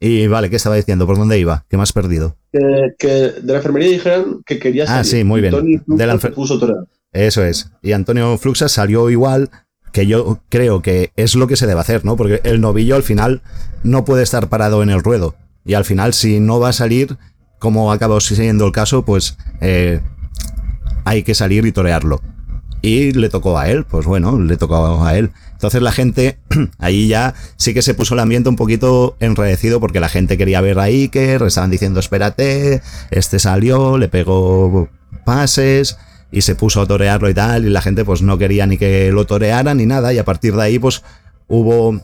[0.00, 1.06] Y vale, ¿qué estaba diciendo?
[1.06, 1.64] ¿Por dónde iba?
[1.68, 2.36] ¿Qué has perdido?
[2.52, 5.04] Que, que de la enfermería dijeron que quería Ah, salir.
[5.06, 5.82] sí, muy bien.
[5.86, 6.60] De la enfer- puso.
[7.12, 7.72] Eso es.
[7.82, 9.50] Y Antonio Fluxa salió igual,
[9.92, 12.16] que yo creo que es lo que se debe hacer, ¿no?
[12.16, 13.42] Porque el novillo al final
[13.82, 15.34] no puede estar parado en el ruedo.
[15.64, 17.16] Y al final, si no va a salir,
[17.58, 20.00] como acabó siendo el caso, pues eh,
[21.04, 22.20] hay que salir y torearlo.
[22.80, 25.32] Y le tocó a él, pues bueno, le tocó a él.
[25.52, 26.38] Entonces la gente,
[26.78, 30.60] ahí ya sí que se puso el ambiente un poquito enredecido porque la gente quería
[30.60, 32.80] ver a Iker, estaban diciendo espérate,
[33.10, 34.88] este salió, le pegó
[35.24, 35.98] pases
[36.30, 39.10] y se puso a torearlo y tal, y la gente pues no quería ni que
[39.10, 41.02] lo torearan ni nada, y a partir de ahí pues
[41.48, 42.00] hubo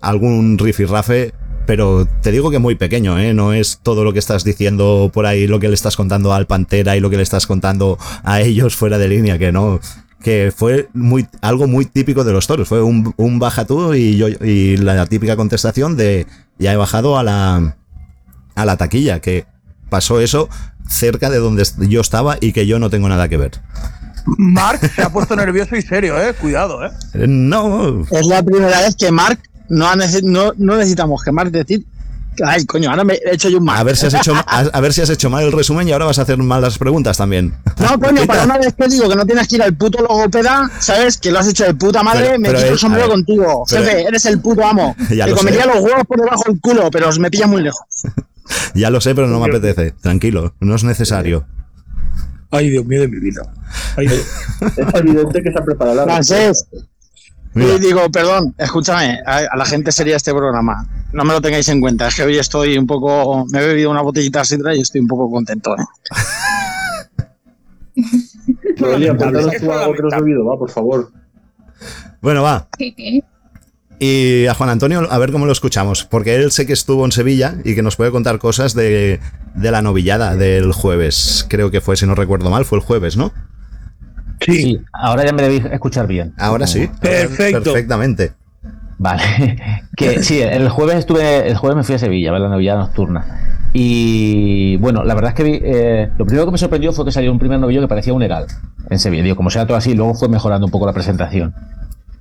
[0.00, 1.32] algún rifirrafe,
[1.66, 3.34] pero te digo que muy pequeño, ¿eh?
[3.34, 6.46] No es todo lo que estás diciendo por ahí, lo que le estás contando al
[6.46, 9.80] Pantera y lo que le estás contando a ellos fuera de línea, que no,
[10.22, 14.16] que fue muy, algo muy típico de los toros, fue un, un baja tú y
[14.16, 16.26] yo, y la típica contestación de
[16.58, 17.76] ya he bajado a la,
[18.54, 19.46] a la taquilla, que
[19.90, 20.48] pasó eso
[20.88, 23.52] cerca de donde yo estaba y que yo no tengo nada que ver.
[24.38, 26.34] Mark se ha puesto nervioso y serio, eh.
[26.34, 26.90] Cuidado, eh.
[27.14, 29.38] Eh, No, Es la primera vez que Mark
[29.68, 29.88] no,
[30.22, 31.84] no, no necesitamos que Mark decir.
[32.44, 33.80] Ay, coño, ahora me he hecho yo un Mark.
[33.80, 35.92] a ver si has hecho, a, a ver si has hecho mal el resumen y
[35.92, 37.54] ahora vas a hacer mal las preguntas también.
[37.80, 40.70] No, coño, para una vez que digo que no tienes que ir al puto logopeda,
[40.80, 41.16] ¿sabes?
[41.16, 43.14] Que lo has hecho de puta madre, Pero- me pero quito el es- sombrero ver,
[43.16, 43.64] contigo.
[43.70, 44.94] pero- Jefe, eres el puto amo.
[45.10, 45.68] Ya Te lo comería sé.
[45.68, 47.80] los huevos por debajo del culo, pero me pilla muy lejos.
[48.74, 49.92] Ya lo sé, pero no me apetece.
[50.02, 51.46] Tranquilo, no es necesario.
[52.50, 53.42] Ay, Dios mío de mi vida.
[53.96, 56.66] Ay, Es evidente que se ha preparado la Francés.
[57.56, 57.74] Mira.
[57.74, 60.86] Y digo, perdón, escúchame, a, a la gente sería este programa.
[61.12, 63.46] No me lo tengáis en cuenta, es que hoy estoy un poco.
[63.50, 65.84] Me he bebido una botellita de sidra y estoy un poco contento, ¿eh?
[68.76, 68.98] Tú algo
[69.94, 71.10] que no has bebido, va, por favor.
[72.20, 72.68] Bueno, va.
[73.98, 76.04] Y a Juan Antonio, a ver cómo lo escuchamos.
[76.04, 79.20] Porque él sé que estuvo en Sevilla y que nos puede contar cosas de,
[79.54, 81.46] de la novillada del jueves.
[81.48, 83.32] Creo que fue, si no recuerdo mal, fue el jueves, ¿no?
[84.40, 84.80] Sí.
[84.92, 86.34] ahora ya me debéis escuchar bien.
[86.38, 86.88] Ahora sí.
[87.00, 87.62] Perfecto.
[87.62, 88.32] Perfectamente.
[88.98, 89.22] Vale.
[89.96, 92.80] que sí, el jueves estuve, el jueves me fui a Sevilla a ver la novillada
[92.80, 93.68] nocturna.
[93.72, 97.12] Y bueno, la verdad es que vi, eh, lo primero que me sorprendió fue que
[97.12, 98.46] salió un primer novillo que parecía un egal
[98.88, 99.22] en Sevilla.
[99.22, 101.54] Digo, como sea todo así, luego fue mejorando un poco la presentación.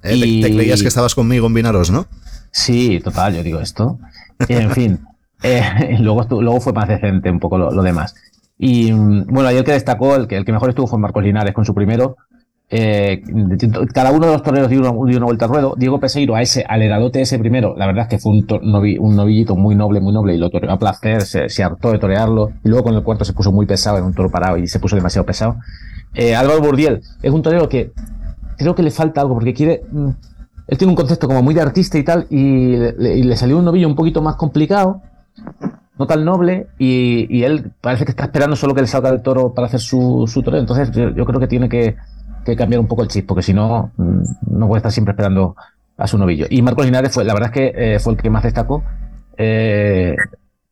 [0.04, 2.08] Eh, te- Y- te, creías que estabas conmigo en Vinaros, ¿no?
[2.52, 4.00] Sí, total, yo digo esto.
[4.50, 5.00] En fin,
[5.44, 8.16] eh, luego, luego fue más decente un poco lo, lo demás.
[8.58, 11.54] Y mm, bueno, el que destacó, el que, el que mejor estuvo fue Marcos Linares
[11.54, 12.16] con su primero.
[12.68, 13.22] Eh,
[13.94, 15.76] cada uno de los toreros dio una, dio una vuelta al ruedo.
[15.78, 18.98] Diego Peseiro a ese, al heradote ese primero, la verdad es que fue un, novi-
[19.00, 22.50] un novillito muy noble, muy noble y lo toreó a placer, se, hartó de torearlo.
[22.64, 24.80] Y luego con el cuarto se puso muy pesado, en un toro parado y se
[24.80, 25.58] puso demasiado pesado.
[26.14, 27.92] Eh, Álvaro Burdiel es un torero que
[28.58, 29.84] creo que le falta algo porque quiere.
[29.92, 30.10] mm,
[30.68, 33.66] él tiene un concepto como muy de artista y tal, y y le salió un
[33.66, 35.02] novillo un poquito más complicado,
[35.98, 39.54] no tan noble, y, él parece que está esperando solo que le salga el toro
[39.54, 40.60] para hacer su, su toreo.
[40.60, 41.96] Entonces, yo, creo que tiene que,
[42.58, 45.56] cambiar un poco el chip, porque si no, mm, no puede estar siempre esperando
[45.98, 46.46] a su novillo.
[46.50, 48.84] Y Marcos Linares fue, la verdad es que eh, fue el que más destacó.
[49.38, 50.16] Eh,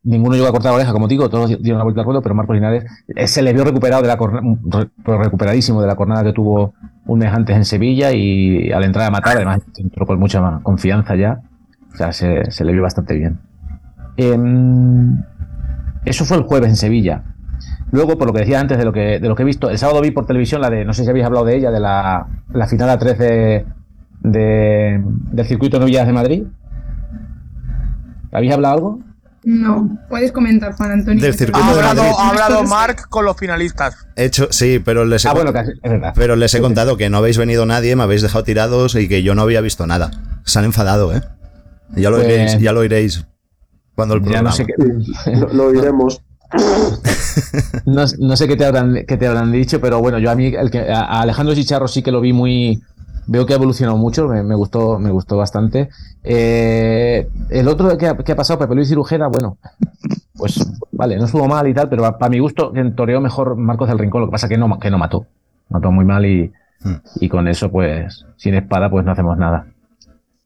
[0.04, 2.36] ninguno llegó a cortar la oreja, como digo, todos dieron la vuelta al ruedo, pero
[2.36, 4.18] Marcos Linares eh, se le vio recuperado de la
[5.06, 6.74] recuperadísimo de la jornada que tuvo
[7.06, 10.60] un mes antes en Sevilla y a la entrada a matar, además entró con mucha
[10.64, 11.40] confianza ya.
[11.94, 13.40] O sea, se, se le vio bastante bien.
[14.18, 15.24] Em,
[16.06, 17.24] eso fue el jueves en Sevilla.
[17.92, 19.78] Luego, por lo que decía antes de lo que, de lo que he visto, el
[19.78, 22.28] sábado vi por televisión la de, no sé si habéis hablado de ella, de la,
[22.52, 23.66] la final a 3 de,
[24.22, 25.02] de-
[25.32, 26.44] del circuito de novillas de Madrid.
[28.32, 29.00] ¿Habéis hablado algo?
[29.46, 31.22] No, puedes comentar, Juan Antonio.
[31.22, 32.16] Del circuito Ha de hablado, Madrid.
[32.18, 33.96] ha hablado Mark con los finalistas.
[34.16, 36.14] Hecho, sí, pero les he, Ah, con- bueno, casi, es verdad.
[36.16, 39.22] pero les he contado que no habéis venido nadie, me habéis dejado tirados y que
[39.22, 40.12] yo no había visto nada.
[40.46, 41.22] Se han enfadado, ¿eh?
[41.96, 43.28] Ya lo Pues- oiréis, ya lo oiréis
[43.96, 44.50] cuando el Ya programa.
[44.50, 44.74] no sé qué,
[45.36, 46.22] Lo, lo oiremos.
[47.86, 50.48] no, no sé qué te habrán, qué te habrán dicho, pero bueno, yo a mí,
[50.48, 52.82] el que, a Alejandro Chicharro sí que lo vi muy,
[53.28, 55.90] veo que ha evolucionado mucho, me, me gustó, me gustó bastante.
[56.24, 59.58] Eh, el otro que ha, que ha pasado, Pepe Luis Cirujera, bueno,
[60.36, 60.60] pues
[60.92, 64.22] vale, no estuvo mal y tal, pero para mi gusto toreó mejor Marcos del Rincón,
[64.22, 65.26] lo que pasa que no, que no mató.
[65.70, 66.52] Mató muy mal y,
[67.16, 69.66] y con eso, pues, sin espada, pues no hacemos nada.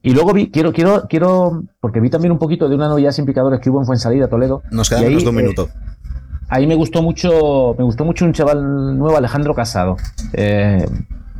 [0.08, 3.26] Y luego vi, quiero, quiero, quiero, porque vi también un poquito de una novia sin
[3.26, 4.62] picadores que hubo en Fuensalida, Toledo.
[4.70, 5.68] Nos Y queda ahí, menos de un eh, minuto.
[6.48, 9.98] ahí me gustó mucho, me gustó mucho un chaval nuevo, Alejandro Casado.
[10.32, 10.82] Eh,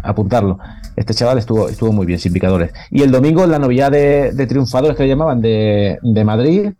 [0.02, 0.58] apuntarlo.
[0.96, 2.70] Este chaval estuvo, estuvo muy bien, sin picadores.
[2.90, 6.72] Y el domingo la novillada de, de triunfadores que le llamaban de, de Madrid,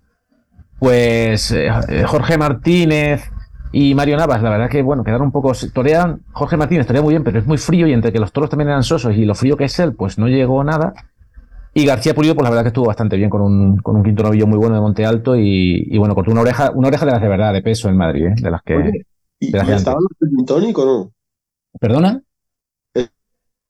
[0.78, 1.70] pues eh,
[2.06, 3.22] Jorge Martínez
[3.72, 5.52] y Mario Navas, la verdad que bueno, quedaron un poco.
[5.72, 8.50] Torean, Jorge Martínez torea muy bien, pero es muy frío y entre que los toros
[8.50, 10.92] también eran sosos y lo frío que es él, pues no llegó nada.
[11.74, 14.22] Y García Pulido, pues la verdad que estuvo bastante bien con un, con un quinto
[14.22, 17.12] novillo muy bueno de Monte Alto y, y bueno, cortó una oreja, una oreja de
[17.12, 18.34] las de verdad, de peso en Madrid, ¿eh?
[18.36, 18.76] de las que.
[18.76, 19.06] Oye,
[19.40, 21.12] ¿Y, de las y los de Gin Tonic o no?
[21.80, 22.22] ¿Perdona?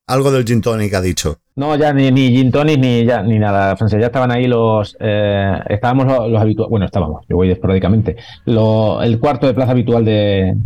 [0.06, 1.38] Algo del gin tonic ha dicho.
[1.56, 3.98] No, ya ni, ni gin tonic ni, ya, ni nada, Francia.
[3.98, 4.96] Ya estaban ahí los.
[5.00, 6.70] eh, estábamos los, los habituales.
[6.70, 8.16] Bueno, estábamos, yo voy esporádicamente.
[8.46, 10.56] Lo- el cuarto de plaza habitual de.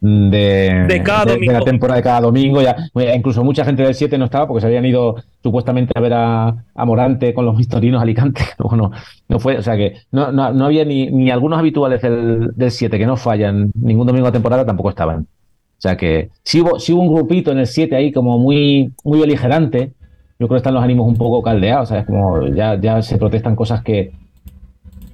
[0.00, 1.52] De, De cada domingo.
[1.54, 2.60] la temporada de cada domingo.
[2.62, 6.00] Ya, eh, incluso mucha gente del 7 no estaba porque se habían ido supuestamente a
[6.00, 8.42] ver a, a Morante con los historinos a Alicante.
[8.58, 8.90] Luego no,
[9.28, 9.56] no fue.
[9.58, 13.06] O sea que no, no, no había ni, ni algunos habituales del, del 7 que
[13.06, 15.20] no fallan ningún domingo de temporada tampoco estaban.
[15.22, 18.92] O sea que si hubo, sí hubo un grupito en el 7 ahí como muy,
[19.04, 19.92] muy beligerante.
[20.38, 22.04] Yo creo que están los ánimos un poco caldeados, ¿sabes?
[22.06, 24.12] Como ya, ya se protestan cosas que,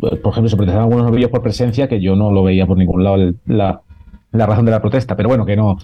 [0.00, 3.04] por ejemplo, se protestaban algunos novillos por presencia que yo no lo veía por ningún
[3.04, 3.80] lado el- la,
[4.32, 5.16] la razón de la protesta.
[5.16, 5.78] Pero bueno, que no,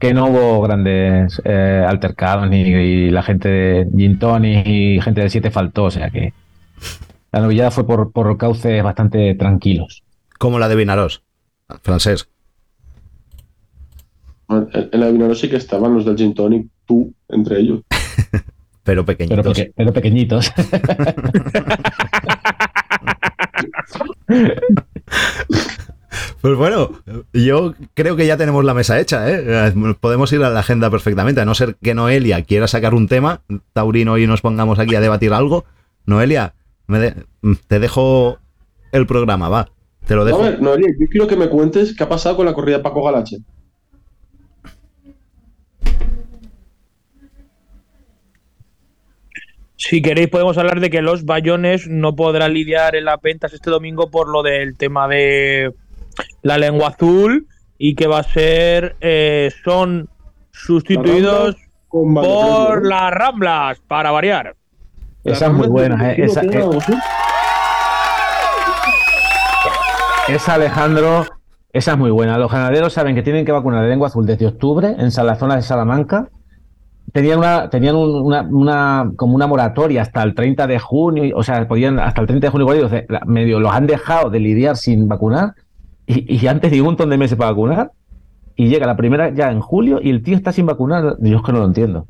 [0.00, 5.20] que no hubo grandes eh, altercados ni y la gente de Gin Tonic y gente
[5.20, 5.84] del 7 faltó.
[5.84, 6.32] O sea que
[7.32, 10.02] la novillada fue por, por cauces bastante tranquilos.
[10.38, 11.22] Como la de Vinaros.
[11.82, 12.28] Francés.
[14.48, 17.80] En, en la de Vinaros sí que estaban los del Gin Tonic, tú, entre ellos.
[18.84, 19.38] Pero pequeñitos.
[19.44, 20.52] Pero, peque- pero pequeñitos.
[26.42, 26.90] Pues bueno,
[27.32, 29.72] yo creo que ya tenemos la mesa hecha, ¿eh?
[30.00, 33.42] Podemos ir a la agenda perfectamente, a no ser que Noelia quiera sacar un tema,
[33.72, 35.64] Taurino, y nos pongamos aquí a debatir algo.
[36.04, 36.54] Noelia,
[36.88, 37.14] me de-
[37.68, 38.38] te dejo
[38.90, 39.70] el programa, va.
[40.04, 40.42] Te lo A dejo.
[40.42, 43.04] ver, Noelia, yo quiero que me cuentes qué ha pasado con la corrida de Paco
[43.04, 43.36] Galache.
[49.76, 53.70] Si queréis podemos hablar de que los Bayones no podrán lidiar en las ventas este
[53.70, 55.72] domingo por lo del tema de
[56.42, 57.46] la lengua azul
[57.78, 60.08] y que va a ser eh, son
[60.50, 61.56] sustituidos
[61.88, 64.54] por las Ramblas para variar.
[65.24, 66.16] Esa es muy buena, ¿eh?
[66.24, 66.48] Esa, eh,
[70.28, 71.26] esa, Alejandro,
[71.72, 72.38] esa es muy buena.
[72.38, 75.56] Los ganaderos saben que tienen que vacunar de lengua azul desde octubre en la zona
[75.56, 76.28] de Salamanca.
[77.12, 81.42] Tenían una, tenían un- una, una- como una moratoria hasta el 30 de junio, o
[81.42, 84.38] sea, podían hasta el 30 de junio, o sea, la- medio los han dejado de
[84.40, 85.54] lidiar sin vacunar,
[86.06, 87.92] y, y antes de un montón de meses para vacunar,
[88.56, 91.16] y llega la primera ya en julio, y el tío está sin vacunar.
[91.20, 92.06] Yo es que no lo entiendo.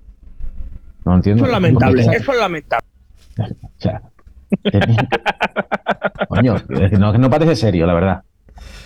[1.05, 1.45] No lo entiendo.
[1.45, 2.87] Eso es lamentable, eso es lamentable.
[3.39, 4.03] o sea,
[6.29, 6.57] Coño,
[6.99, 8.23] no, no parece serio, la verdad.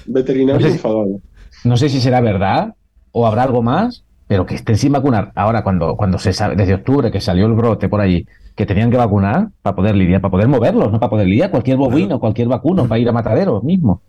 [0.06, 1.20] Veterinario No sé enfadado.
[1.64, 2.74] No sé si será verdad
[3.12, 5.32] o habrá algo más, pero que estén sin vacunar.
[5.34, 8.90] Ahora, cuando, cuando se sabe, desde octubre que salió el brote por allí, que tenían
[8.90, 12.48] que vacunar para poder lidiar, para poder moverlos, no para poder lidiar cualquier bovino, cualquier
[12.48, 14.02] vacuno, para ir a mataderos mismo.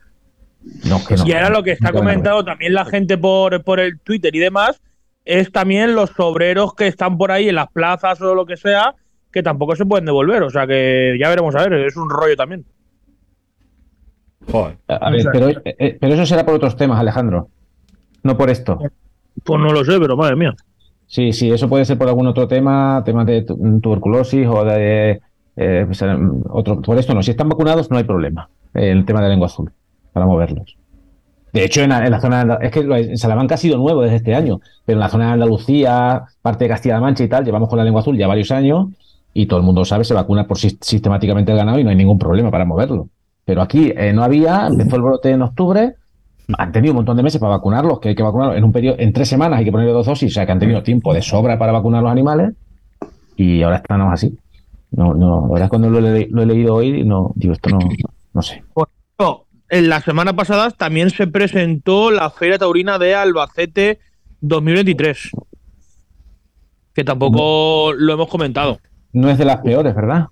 [0.90, 1.26] No, que no.
[1.26, 2.04] y ahora lo que está No, que no.
[2.04, 4.82] comentando también la gente por, por el Twitter y demás
[5.26, 8.96] es también los obreros que están por ahí en las plazas o lo que sea
[9.32, 10.44] que tampoco se pueden devolver.
[10.44, 12.66] O sea que ya veremos a ver, es un rollo también.
[14.88, 17.50] A ver, pero, eh, pero eso será por otros temas, Alejandro.
[18.24, 18.80] No por esto.
[19.44, 20.54] Pues no lo sé, pero madre mía.
[21.06, 25.22] Sí, sí, eso puede ser por algún otro tema, temas de tu- tuberculosis o de
[25.56, 26.16] eh, pues, eh,
[26.50, 26.82] otro.
[26.82, 28.50] Por esto no, si están vacunados no hay problema.
[28.74, 29.72] eh, El tema de lengua azul
[30.18, 30.76] para moverlos.
[31.54, 34.36] De hecho, en la, zona de es que en Salamanca ha sido nuevo desde este
[34.36, 37.78] año, pero en la zona de Andalucía, parte de Castilla-La Mancha y tal, llevamos con
[37.78, 38.88] la lengua azul ya varios años
[39.34, 41.96] y todo el mundo sabe, se vacuna por sis- sistemáticamente el ganado y no hay
[41.96, 43.08] ningún problema para moverlo.
[43.46, 45.96] Pero aquí eh, no había, empezó el brote en octubre,
[46.58, 48.98] han tenido un montón de meses para vacunarlos, que hay que vacunarlos en un periodo,
[49.00, 51.22] en tres semanas hay que ponerle dos dosis, o sea que han tenido tiempo de
[51.22, 52.54] sobra para vacunar los animales
[53.36, 54.38] y ahora estamos así.
[54.92, 57.80] No, no, la verdad es cuando lo lo he leído hoy, no, digo, esto no,
[58.34, 58.64] no sé.
[59.70, 64.00] En la semana pasada también se presentó la Feria Taurina de Albacete
[64.42, 65.32] 2023.
[66.94, 68.80] Que tampoco lo hemos comentado.
[69.14, 70.28] No es de las peores, ¿verdad?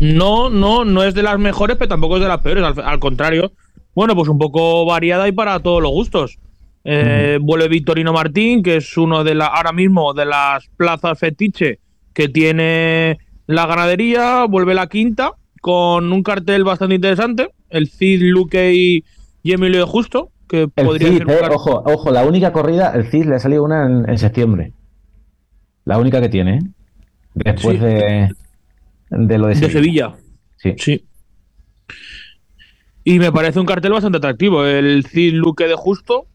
[0.00, 2.64] No, no, no es de las mejores, pero tampoco es de las peores.
[2.64, 3.52] Al, al contrario,
[3.94, 6.38] bueno, pues un poco variada y para todos los gustos.
[6.84, 11.80] Eh, Vuelve Victorino Martín, que es uno de la, ahora mismo de las plazas fetiche
[12.14, 18.74] que tiene la ganadería, vuelve la quinta, con un cartel bastante interesante, el Cid, Luque
[18.74, 19.04] y,
[19.42, 22.92] y Emilio de Justo, que El podría Cid, ser eh, ojo, ojo, la única corrida,
[22.94, 24.72] el Cid le ha salido una en, en septiembre.
[25.84, 26.60] La única que tiene, ¿eh?
[27.34, 27.84] Después Sí.
[27.84, 28.28] de,
[29.10, 30.14] de lo de de Sevilla.
[30.56, 30.76] Sevilla.
[30.78, 31.04] Sí.
[33.04, 34.64] Y me parece un cartel bastante atractivo.
[34.64, 36.26] El Cid Luque de Justo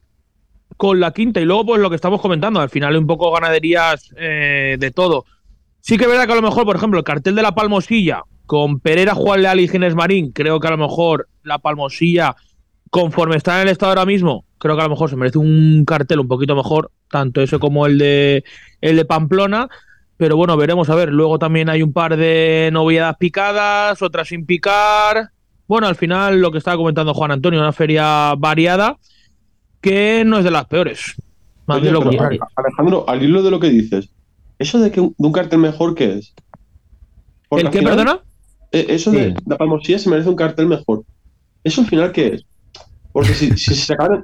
[0.78, 1.42] con la quinta.
[1.42, 5.26] Y luego, pues lo que estamos comentando, al final un poco ganaderías eh, de todo.
[5.82, 8.24] Sí que es verdad que a lo mejor, por ejemplo, el cartel de la Palmosilla
[8.52, 12.36] con Pereira, Juan Leal y Ginés Marín, creo que a lo mejor la Palmosilla,
[12.90, 15.86] conforme está en el estado ahora mismo, creo que a lo mejor se merece un
[15.86, 18.44] cartel un poquito mejor, tanto ese como el de
[18.82, 19.70] el de Pamplona.
[20.18, 21.14] Pero bueno, veremos a ver.
[21.14, 25.30] Luego también hay un par de novedades picadas, otras sin picar.
[25.66, 28.98] Bueno, al final lo que estaba comentando Juan Antonio, una feria variada
[29.80, 31.16] que no es de las peores.
[31.68, 32.42] Más Oye, bien lo pero, contrario.
[32.58, 34.10] Alejandro, al hilo de lo que dices,
[34.60, 36.34] ¿eso de que un, de un cartel mejor qué es?
[37.48, 38.22] Porque ¿El qué, final, perdona?
[38.72, 41.04] Eh, Eso de la Palmosilla se merece un cartel mejor.
[41.64, 42.46] ¿Eso al final qué es?
[43.12, 44.24] Porque si, si se acaban,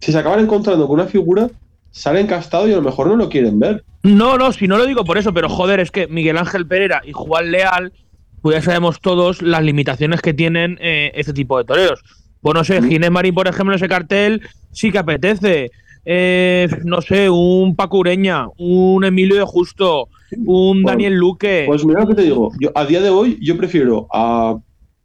[0.00, 1.50] si se acaban encontrando con una figura,
[1.90, 3.84] sale encastado y a lo mejor no lo quieren ver.
[4.02, 7.02] No, no, si no lo digo por eso, pero joder, es que Miguel Ángel Pereira
[7.04, 7.92] y Juan Leal,
[8.40, 12.02] pues ya sabemos todos las limitaciones que tienen eh, este tipo de toreros.
[12.40, 15.70] Pues no sé, Ginés Marín, por ejemplo, ese cartel sí que apetece.
[16.04, 20.08] Eh, no sé, un Paco Ureña, un Emilio de Justo,
[20.46, 21.64] un Pues- Daniel Luque.
[21.66, 24.56] Pues mira lo que te digo, yo a día de hoy yo prefiero a,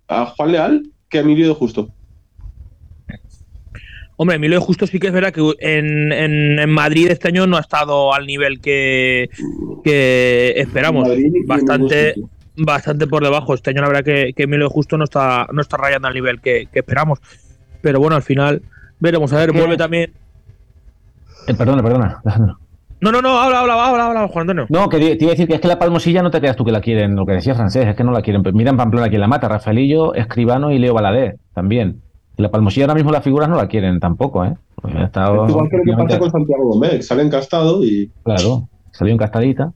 [0.08, 1.90] a Juan Leal que a Emilio de Justo.
[4.18, 7.46] Hombre, Emilio de Justo sí que es verdad que en, en- en Madrid este año
[7.48, 9.30] no ha estado al nivel que,
[9.84, 11.06] que esperamos.
[11.10, 12.16] Madrid Bastante,
[12.56, 13.54] bastante por debajo.
[13.54, 16.14] Este año la verdad que, que Emilio de Justo no está, no está rayando al
[16.14, 17.20] nivel que, que esperamos.
[17.82, 18.62] Pero bueno, al final
[19.02, 19.34] veremos.
[19.34, 19.58] A ver, ¿Qué?
[19.60, 20.14] vuelve también.
[21.48, 22.22] Eh, perdona, perdona.
[22.24, 22.58] Alejandro.
[23.02, 24.66] No, no, no, habla, habla, habla, habla, Juan Antonio.
[24.70, 26.64] No, que te iba a decir que es que la palmosilla no te creas tú
[26.66, 28.42] que la quieren, lo que decía francés, es que no la quieren.
[28.42, 32.02] Pues mira en Pamplona quién la mata, Rafaelillo, Escribano y Leo Baladé también.
[32.38, 34.56] La palmosilla ahora mismo las figuras no la quieren tampoco, ¿eh?
[34.84, 38.10] Ha estado- Igual que lo que pasa con Santiago Gómez, sale encastado y.
[38.24, 39.72] Claro, salió encastadita.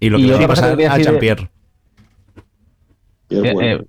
[0.00, 1.50] Y lo que Y le va a pasar a Jean-Pierre.
[3.30, 3.84] Eh, eh,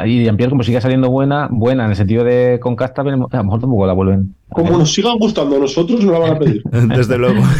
[0.00, 3.04] ah, y Jean-Pierre, como sigue saliendo buena, buena en el sentido de con casta, a
[3.04, 4.34] lo mejor tampoco la vuelven.
[4.50, 6.62] Como nos sigan gustando a nosotros, no la van a pedir.
[6.70, 7.42] Desde luego.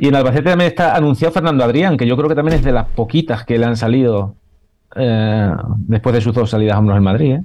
[0.00, 2.72] Y en Albacete también está anunciado Fernando Adrián, que yo creo que también es de
[2.72, 4.34] las poquitas que le han salido
[4.96, 5.50] eh,
[5.86, 7.42] después de sus dos salidas a hombros en Madrid, ¿eh?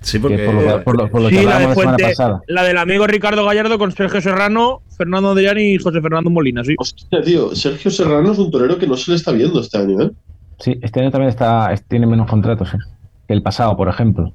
[0.00, 2.40] Sí, porque por lo, que- por lo- por lo que Sí, la, de la pasada.
[2.46, 6.74] la del amigo Ricardo Gallardo con Sergio Serrano, Fernando Adrián y José Fernando Molina, sí.
[6.78, 10.00] Hostia, tío, Sergio Serrano es un torero que no se le está viendo este año,
[10.02, 10.10] ¿eh?
[10.58, 12.78] Sí, este año también está, es- tiene menos contratos ¿eh?
[13.26, 14.32] que el pasado, por ejemplo.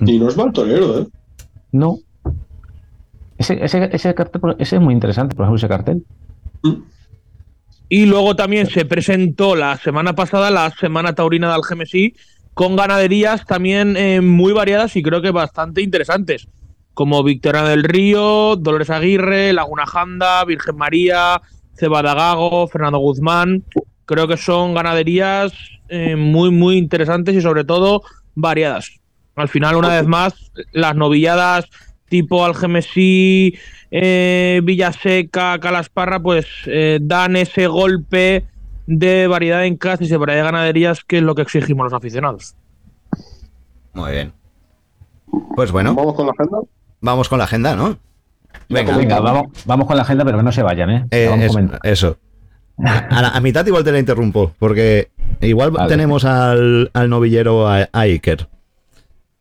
[0.00, 1.06] Y no es mal torero, ¿eh?
[1.72, 1.98] No.
[3.36, 6.04] Ese, ese, ese cartel, ese es muy interesante, por ejemplo, ese cartel.
[7.88, 12.14] Y luego también se presentó la semana pasada la Semana Taurina de Algemesí
[12.52, 16.48] con ganaderías también eh, muy variadas y creo que bastante interesantes,
[16.92, 21.40] como Victoria del Río, Dolores Aguirre, Laguna Janda, Virgen María,
[21.74, 23.62] Cebadagago, Fernando Guzmán.
[24.08, 25.52] Creo que son ganaderías
[25.90, 28.02] eh, muy, muy interesantes y sobre todo
[28.34, 28.90] variadas.
[29.36, 31.66] Al final, una vez más, las novilladas
[32.08, 33.58] tipo Algemesí,
[33.90, 38.46] eh, Villaseca, Calasparra, pues eh, dan ese golpe
[38.86, 41.92] de variedad en casas y de variedad de ganaderías que es lo que exigimos los
[41.92, 42.56] aficionados.
[43.92, 44.32] Muy bien.
[45.54, 45.94] Pues bueno.
[45.94, 46.58] ¿Vamos con la agenda?
[47.02, 47.98] Vamos con la agenda, ¿no?
[48.70, 51.06] Venga, Venga, vamos, vamos con la agenda, pero que no se vayan, ¿eh?
[51.10, 52.16] Eh, es- eso.
[52.84, 55.10] A, la- a mitad igual te la interrumpo, porque
[55.40, 55.88] igual Vale.
[55.88, 58.48] tenemos al, al novillero a, a Iker.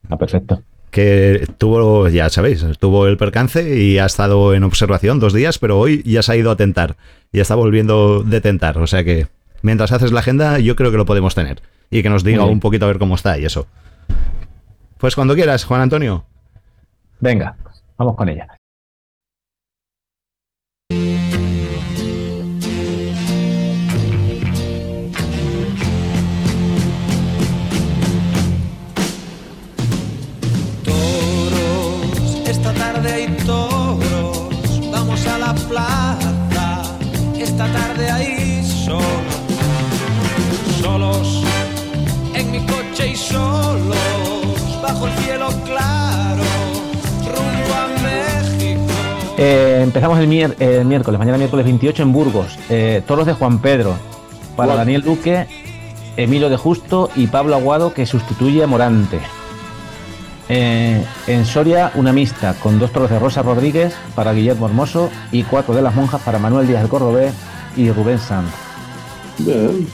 [0.09, 0.61] Ah, perfecto.
[0.89, 5.77] Que tuvo, ya sabéis, tuvo el percance y ha estado en observación dos días, pero
[5.79, 6.95] hoy ya se ha ido a tentar.
[7.31, 8.77] Y está volviendo de tentar.
[8.79, 9.27] O sea que
[9.61, 11.61] mientras haces la agenda, yo creo que lo podemos tener.
[11.91, 13.67] Y que nos diga un poquito a ver cómo está y eso.
[14.97, 16.25] Pues cuando quieras, Juan Antonio.
[17.19, 17.55] Venga,
[17.97, 18.47] vamos con ella.
[49.37, 52.57] Eh, empezamos el, mier- el miércoles, mañana miércoles 28 en Burgos.
[52.69, 53.95] Eh, toros de Juan Pedro.
[54.55, 54.75] Para.
[54.75, 55.45] Daniel Duque,
[56.15, 59.19] Emilio de Justo y Pablo Aguado, que sustituye a Morante.
[60.49, 65.43] Eh, en Soria, una mixta con dos toros de Rosa Rodríguez para Guillermo Hermoso y
[65.43, 67.33] cuatro de las monjas para Manuel Díaz del Cordobés
[67.75, 68.49] y Rubén Sanz.
[69.39, 69.87] Bien.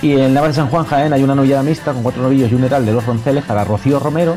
[0.00, 2.54] Y en Navas de San Juan Jaén hay una novillada mixta con cuatro novillos y
[2.54, 4.36] un heral de los ronceles para Rocío Romero,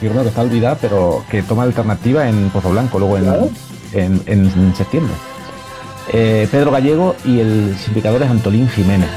[0.00, 3.24] y Romero que está olvidada, pero que toma alternativa en Pozo Blanco, luego en,
[3.92, 5.14] en, en septiembre.
[6.12, 9.08] Eh, Pedro Gallego y el sindicador es Antolín Jiménez.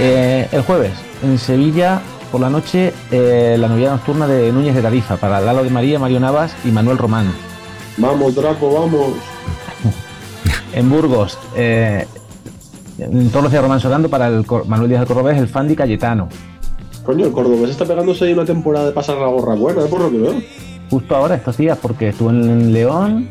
[0.00, 2.00] Eh, el jueves, en Sevilla,
[2.32, 5.98] por la noche, eh, la novillada nocturna de Núñez de Tarifa para Lalo de María,
[5.98, 7.32] Mario Navas y Manuel Román.
[7.98, 9.12] Vamos, Draco, vamos.
[10.72, 15.76] En Burgos, en Toros de Román Solando para el Manuel Díaz del Cordobés, el Fandi
[15.76, 16.28] Cayetano.
[17.04, 20.10] Coño, el cordobés está pegándose ahí una temporada de pasar la gorra buena, por lo
[20.10, 20.34] que veo.
[20.94, 23.28] Justo ahora, estos días, porque estuvo en León,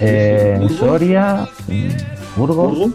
[0.00, 1.94] eh, en Soria, en
[2.34, 2.92] Burgos.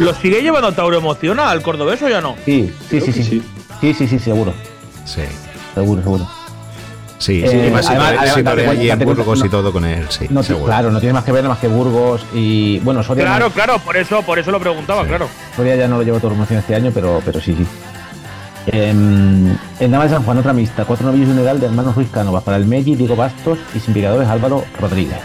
[0.00, 2.34] ¿Lo sigue llevando Tauro Emociona al cordobés o ya no?
[2.44, 3.42] Sí, sí, sí, sí.
[3.80, 4.52] Sí, sí, sí, seguro.
[5.04, 5.20] Sí.
[5.76, 6.28] Seguro, seguro.
[7.18, 9.72] Sí, Eh, sí, y más además- además, date de allí en Burgos y no- todo
[9.72, 13.04] con él, sí, No, claro, no tiene más que ver más que Burgos y bueno,
[13.04, 15.28] Soria, Claro, no- claro, por eso, por eso lo preguntaba, claro.
[15.54, 17.64] Soria ya no lo llevo todo promoción este año, pero, pero sí, sí.
[18.66, 21.94] En, en Nava de San Juan, otra mixta, cuatro novillos y un heral de hermanos
[21.94, 25.18] Ruiz Cánovas para el Meggi, Diego Bastos y sin picadores Álvaro Rodríguez.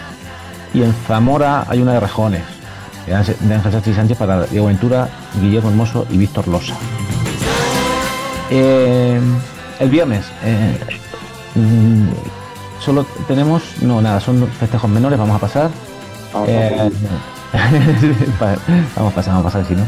[0.73, 2.43] Y en Zamora hay una de Rejones,
[3.07, 5.09] de Ángel de Ángel Sánchez Sánchez para Diego Ventura,
[5.41, 6.75] Guillermo Hermoso y Víctor Losa.
[8.51, 9.19] Eh,
[9.79, 10.77] el viernes, eh,
[11.55, 12.07] mm,
[12.79, 15.69] solo tenemos, no, nada, son festejos menores, vamos a pasar.
[16.47, 16.91] Eh,
[18.39, 18.55] pa-
[18.95, 19.83] vamos a pasar, vamos a pasar si no.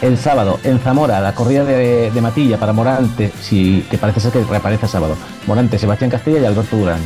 [0.00, 4.30] El sábado, en Zamora, la corrida de, de Matilla para Morante, sí, que parece ser
[4.32, 5.16] que reaparece el sábado.
[5.46, 7.00] Morante, Sebastián Castilla y Alberto Durán.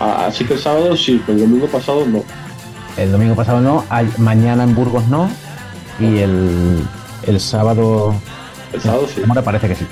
[0.00, 2.24] Ah, Así que el sábado sí, pero el domingo pasado no.
[2.96, 5.30] El domingo pasado no, hay- mañana en Burgos no,
[6.00, 6.80] y el,
[7.24, 8.14] el sábado.
[8.72, 9.20] El sábado sí.
[9.20, 9.86] Zamora parece que sí.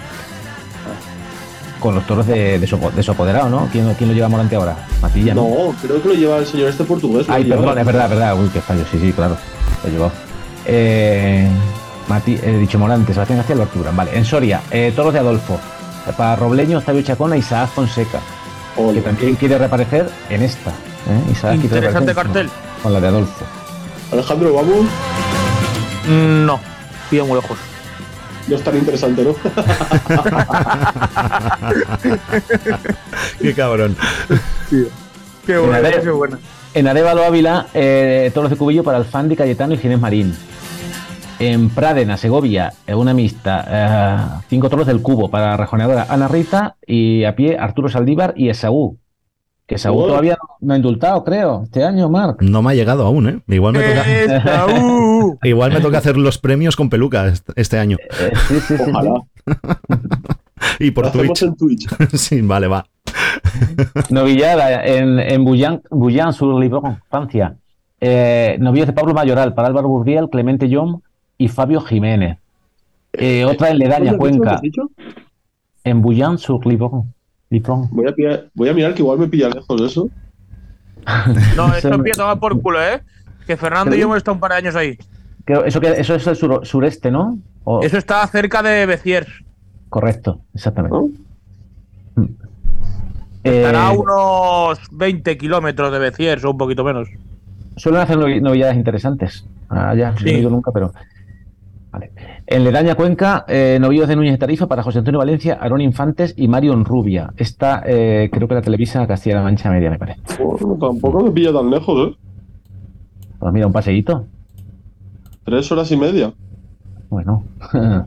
[1.79, 3.69] Con los toros de, de, su, de su apoderado, ¿no?
[3.71, 4.77] ¿Quién, quién lo lleva Morante ahora?
[5.01, 5.43] Matilla, ¿no?
[5.43, 7.27] No, creo que lo lleva el señor este portugués.
[7.29, 7.57] Ay, lleva.
[7.57, 8.41] perdón, es verdad, es verdad.
[8.41, 9.37] Uy, qué fallo, sí, sí, claro.
[9.85, 10.13] Lo llevó.
[10.65, 11.49] Eh,
[12.09, 13.97] Mati, he dicho Morante, Sebastián García, Alberto Durán.
[13.97, 15.59] Vale, en Soria, eh, toros de Adolfo.
[16.17, 18.19] Para Robleño, Octavio Chacón e Isaac Fonseca.
[18.95, 20.71] Que también quiere reaparecer en esta.
[20.71, 21.31] ¿eh?
[21.31, 22.49] Isaac quiere Interesante reaparecer cartel.
[22.49, 23.45] Con, con la de Adolfo.
[24.11, 24.87] Alejandro, vamos.
[26.09, 26.59] Mm, No,
[27.11, 27.59] pido muy lejos.
[28.49, 29.35] No es tan interesante, ¿no?
[33.41, 33.97] Qué cabrón.
[35.47, 36.03] Qué En Are-
[36.75, 40.37] En Arevalo Ávila, eh, toros de cubillo para el Fandi, Cayetano y Ginés Marín.
[41.45, 46.77] En Pradena, Segovia, eh, una mixta, eh, cinco toros del cubo para rejoneadora Ana Rita
[46.87, 48.97] y a pie Arturo Saldívar y Esaú.
[49.67, 50.07] Que Esaú Oh.
[50.07, 52.41] todavía no ha indultado, creo, este año, Marc.
[52.43, 53.41] No me ha llegado aún, ¿eh?
[53.49, 54.05] Igual me toca,
[55.43, 57.97] igual me toca hacer los premios con peluca est- este año.
[58.21, 59.15] Eh, sí, sí, sí, Ojalá.
[60.79, 61.43] y por Twitch.
[61.43, 61.89] en Twitch.
[62.15, 62.87] sí, vale, va.
[64.11, 65.45] Novillada en, en
[66.33, 67.57] sur Libón, Francia.
[68.01, 71.03] Eh, novillos de Pablo Mayoral para Álvaro Burriel, Clemente John
[71.45, 72.39] y Fabio Jiménez.
[73.13, 74.17] Eh, otra en Ledaña.
[74.17, 74.55] Cuenca.
[74.55, 74.91] ¿Has dicho?
[75.85, 76.65] En Bouillán sur.
[76.67, 77.13] Libón.
[77.91, 80.09] Voy a, pillar- voy a mirar que igual me pilla lejos eso.
[81.57, 83.03] No, esto empieza a por culo, ¿eh?
[83.47, 84.97] Que Fernando y yo hemos estado un par de años ahí.
[85.45, 87.39] Creo- eso, que, eso es el sur- sureste, ¿no?
[87.65, 89.29] O- Eso está cerca de Beciers.
[89.89, 90.97] Correcto, exactamente.
[92.15, 92.25] Mm.
[93.45, 97.09] Estará a Eh, unos 20 kilómetros de Beciers o un poquito menos.
[97.77, 99.45] Suelen hacer novedades interesantes.
[99.69, 100.93] Ah, ya, no he ido nunca, pero.
[101.93, 102.11] Vale.
[102.47, 106.33] En Ledaña Cuenca, eh, novillos de Núñez de Tarifa para José Antonio Valencia, Aarón Infantes
[106.39, 107.35] y Marion Rubia.
[107.37, 110.21] Esta, eh, creo que la televisa Castilla-La Mancha Media, me parece.
[110.43, 112.17] Bueno, tampoco me pilla tan lejos, ¿eh?
[113.39, 114.25] Pues mira, un paseíto.
[115.45, 116.33] Tres horas y media.
[117.11, 117.45] Bueno.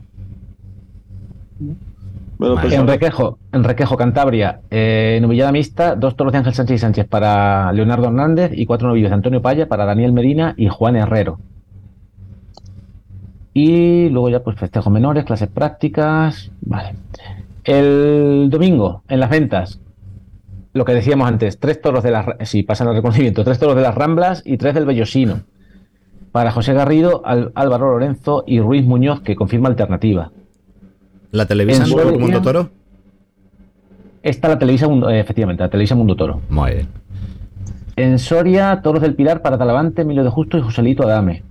[2.38, 2.86] Lo en.
[2.86, 7.72] Requejo, en Requejo, Cantabria, eh, novillada mixta, dos toros de Ángel Sánchez y Sánchez para
[7.72, 11.38] Leonardo Hernández y cuatro novillos de Antonio Paya para Daniel Medina y Juan Herrero.
[13.58, 16.50] Y luego ya pues festejos menores, clases prácticas.
[16.60, 16.94] Vale.
[17.64, 19.80] El domingo, en las ventas,
[20.74, 23.80] lo que decíamos antes, tres toros de las si pasan al reconocimiento, tres toros de
[23.80, 25.40] las Ramblas y tres del Bellosino.
[26.32, 30.32] Para José Garrido, Al- Álvaro Lorenzo y Ruiz Muñoz, que confirma alternativa.
[31.30, 32.68] ¿La televisan En por Mundo Toro?
[34.22, 36.42] Esta la Televisa Mundo, eh, efectivamente, la Televisa Mundo Toro.
[36.50, 36.88] Muy bien.
[37.96, 41.42] En Soria, Toros del Pilar para Talavante, Emilio de Justo y Joselito Adame.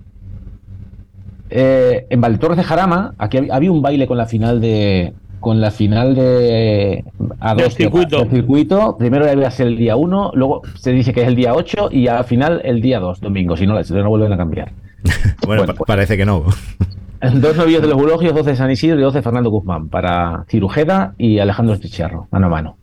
[1.50, 5.60] Eh, en Valdetorres de Jarama, aquí hab- había un baile con la final de con
[5.60, 7.04] la final de
[7.38, 8.18] a Del dos circuito.
[8.18, 8.96] del circuito.
[8.98, 12.08] Primero a ser el día 1, luego se dice que es el día 8 y
[12.08, 14.72] al final el día 2, domingo, si no, si no vuelven a cambiar.
[15.46, 16.44] Bueno, pa- parece que no.
[17.34, 20.44] Dos novillos de los Bulogios, dos de San Isidro y dos de Fernando Guzmán, para
[20.48, 22.76] Cirujeda y Alejandro Esticharro, mano a mano.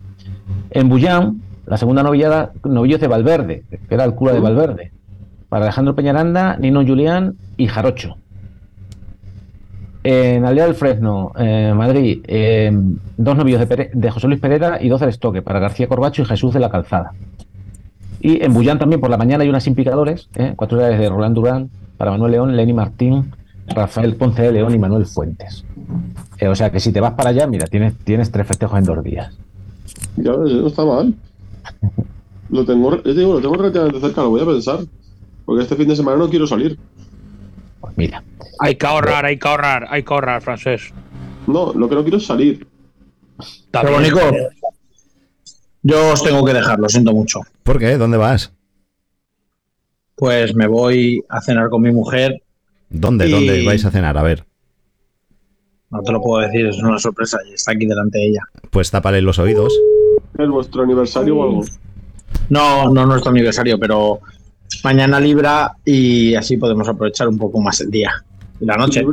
[0.72, 4.91] En Bullán, la segunda novillada, novillos de Valverde, que era el cura de Valverde,
[5.49, 8.18] para Alejandro Peñaranda, Nino Julián y Jarocho.
[10.04, 12.72] En Aldea del Fresno, eh, Madrid, eh,
[13.16, 16.54] dos novios de, José Luis Pereira y dos del Estoque para García Corbacho y Jesús
[16.54, 17.14] de la Calzada.
[18.20, 21.10] Y en Bullán también por la mañana hay unas sin picadores, eh, cuatro horas de
[21.10, 23.32] Roland Durán para Manuel León, Lenny Martín,
[23.68, 25.64] Rafael Ponce de León y Manuel Fuentes.
[26.38, 28.84] Eh, o sea que si te vas para allá, mira, tienes, tienes tres festejos en
[28.84, 29.34] dos días.
[30.18, 31.14] Ya no está mal.
[32.49, 34.80] Lo tengo, yo digo, lo tengo relativamente cerca, lo voy a pensar.
[35.45, 36.78] Porque este fin de semana no quiero salir.
[37.80, 38.24] Pues mira.
[38.60, 40.93] Hay que ahorrar, hay que ahorrar, hay que ahorrar, francés.
[41.47, 42.68] No, lo que no quiero es salir.
[43.72, 44.20] Pero Nico,
[45.82, 47.39] yo os tengo que dejar, lo siento mucho.
[47.64, 47.97] ¿Por qué?
[47.97, 48.54] ¿Dónde vas?
[50.16, 52.41] Pues me voy a cenar con mi mujer.
[52.89, 53.28] ¿Dónde?
[53.28, 54.18] Y- ¿Dónde vais a cenar?
[54.18, 54.45] A ver,
[55.89, 58.41] No te lo puedo decir, es una sorpresa y está aquí delante de ella.
[58.72, 59.74] pues tápale los oídos.
[60.38, 61.66] ¿Es vuestro aniversario o algo?
[62.49, 64.20] No, no nuestro aniversario, pero
[64.84, 68.12] mañana libra y así podemos aprovechar un poco más el día
[68.64, 69.03] y la noche.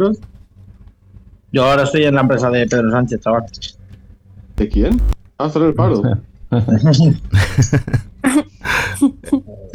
[1.52, 3.44] Yo ahora estoy en la empresa de Pedro Sánchez, chaval.
[4.56, 5.00] ¿De quién?
[5.38, 6.00] Ah, hacer el paro.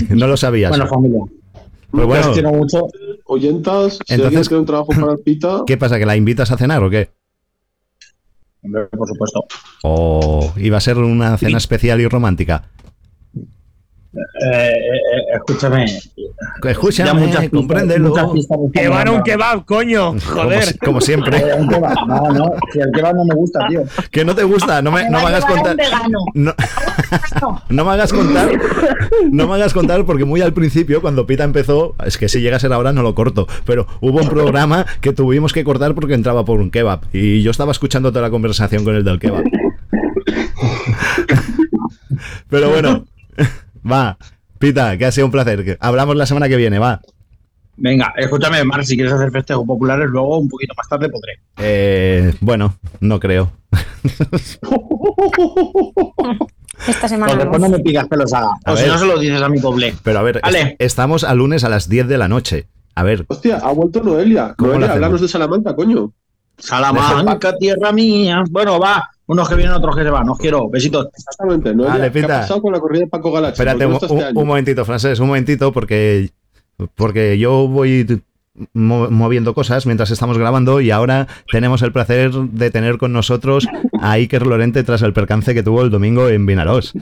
[0.09, 0.69] No lo sabías.
[0.69, 1.21] Bueno, familia.
[1.91, 2.87] Pues bueno, quiero mucho.
[3.25, 5.97] Oyentas, si Entonces- alguien tiene un trabajo para el pita, ¿qué pasa?
[5.97, 7.09] ¿Que la invitas a cenar o qué?
[8.63, 9.45] Hombre, por supuesto.
[9.83, 12.69] ¿O iba a ser una cena especial y romántica?
[14.15, 15.85] Eh, eh, eh, escúchame.
[16.63, 18.13] Escúchame, Ya muchas compréndelo.
[18.73, 20.15] Que van a un kebab, coño.
[20.19, 20.77] Joder.
[20.79, 21.37] como siempre.
[21.37, 21.95] Eh, un kebab.
[22.07, 23.83] No, no, si el kebab no me gusta, tío.
[24.11, 25.75] Que no te gusta, no me, no me hagas contar.
[26.33, 26.53] No,
[27.69, 28.49] no me hagas contar.
[29.31, 32.57] No me hagas contar porque muy al principio, cuando Pita empezó, es que si llega
[32.57, 36.13] a ser ahora no lo corto, pero hubo un programa que tuvimos que cortar porque
[36.13, 39.43] entraba por un kebab y yo estaba escuchando toda la conversación con el del kebab.
[42.49, 43.05] Pero bueno,
[43.89, 44.17] va,
[44.59, 45.63] Pita, que ha sido un placer.
[45.65, 47.01] que Hablamos la semana que viene, va.
[47.77, 51.39] Venga, escúchame, Mar, si quieres hacer festejos populares, luego un poquito más tarde podré.
[51.57, 53.51] Eh, bueno, no creo.
[56.87, 57.69] Esta semana Pues después no.
[57.69, 58.51] me pidas que los haga.
[58.65, 59.93] A O si no se lo dices a mi doble.
[60.03, 60.61] Pero a ver, Vale.
[60.61, 62.67] est- estamos a lunes a las 10 de la noche.
[62.95, 64.53] A ver, hostia, ha vuelto Noelia.
[64.57, 66.11] ¿Cómo lo Noelia, háblanos de Salamanca, coño.
[66.57, 68.43] Salamanca, tierra mía.
[68.49, 69.09] Bueno, va.
[69.27, 70.29] Unos que vienen, otros que se van.
[70.29, 70.69] Os quiero.
[70.69, 71.07] Besitos.
[71.15, 71.93] Exactamente, Noelia.
[71.93, 72.37] Vale, ¿Qué Pita.
[72.37, 73.53] ha pasado con la corrida de Paco Galachi?
[73.53, 74.39] Espérate ¿Por un, qué no este un- año?
[74.41, 76.29] un momentito, Francés, un momentito, porque,
[76.95, 78.21] porque yo voy
[78.73, 83.67] mo- moviendo cosas mientras estamos grabando y ahora tenemos el placer de tener con nosotros
[83.99, 86.93] a Iker Lorente tras el percance que tuvo el domingo en Vinarós.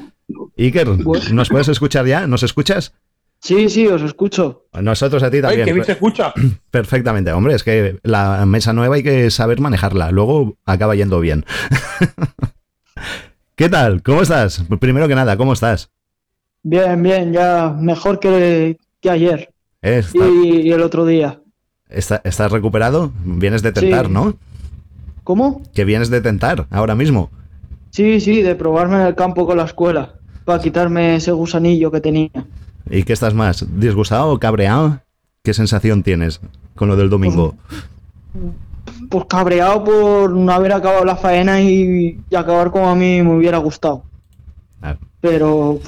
[0.58, 0.88] Iker,
[1.34, 2.26] ¿nos puedes escuchar ya?
[2.28, 2.94] ¿Nos escuchas?
[3.44, 4.68] Sí, sí, os escucho.
[4.82, 5.66] Nosotros a ti Ay, también.
[5.66, 6.34] que bien se escucha.
[6.72, 11.44] Perfectamente, hombre, es que la mesa nueva hay que saber manejarla, luego acaba yendo bien.
[13.56, 14.02] ¿Qué tal?
[14.02, 14.64] ¿Cómo estás?
[14.80, 15.92] Primero que nada, ¿cómo estás?
[16.64, 19.50] Bien, bien, ya mejor que, que ayer
[19.82, 19.98] ¿Eh?
[20.00, 21.42] ¿Está- y, y el otro día.
[21.90, 23.12] está- ¿Estás recuperado?
[23.26, 24.12] Vienes de tentar, Sí.
[24.14, 24.38] ¿no?
[25.26, 25.62] ¿Cómo?
[25.74, 27.30] Que vienes de tentar ahora mismo.
[27.90, 30.14] Sí, sí, de probarme en el campo con la escuela
[30.46, 32.32] para quitarme ese gusanillo que tenía.
[32.90, 33.66] ¿Y qué estás más?
[33.80, 35.00] ¿Disgustado o cabreado?
[35.44, 36.40] ¿Qué sensación tienes
[36.76, 37.56] con lo del domingo?
[39.10, 43.36] Pues cabreado por no haber acabado la faena y, y acabar como a mí me
[43.36, 44.04] hubiera gustado.
[44.82, 44.98] Ah.
[45.22, 45.80] Pero,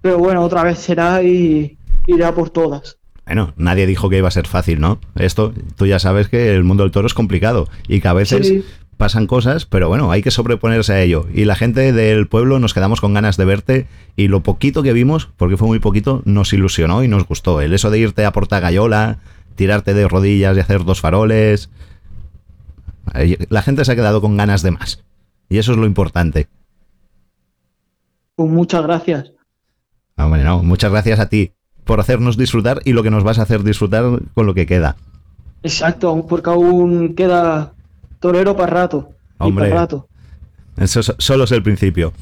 [0.00, 1.76] pero bueno, otra vez será y
[2.06, 2.98] iré a por todas.
[3.26, 4.98] Bueno, nadie dijo que iba a ser fácil, ¿no?
[5.14, 8.48] Esto, tú ya sabes que el mundo del toro es complicado y que a veces
[8.48, 8.64] Sí.
[9.00, 11.26] Pasan cosas, pero bueno, hay que sobreponerse a ello.
[11.32, 14.92] Y la gente del pueblo nos quedamos con ganas de verte y lo poquito que
[14.92, 17.62] vimos, porque fue muy poquito, nos ilusionó y nos gustó.
[17.62, 19.20] El eso de irte a Portagayola,
[19.54, 21.70] tirarte de rodillas y hacer dos faroles.
[23.48, 25.02] La gente se ha quedado con ganas de más.
[25.48, 26.48] Y eso es lo importante.
[28.34, 29.32] Pues muchas gracias.
[30.18, 31.52] Hombre, no, muchas gracias a ti
[31.84, 34.04] por hacernos disfrutar y lo que nos vas a hacer disfrutar
[34.34, 34.96] con lo que queda.
[35.62, 37.72] Exacto, porque aún queda
[38.20, 39.10] torero para rato.
[39.40, 39.68] y Hombre.
[39.68, 40.08] para rato.
[40.76, 42.12] Eso so- solo es el principio.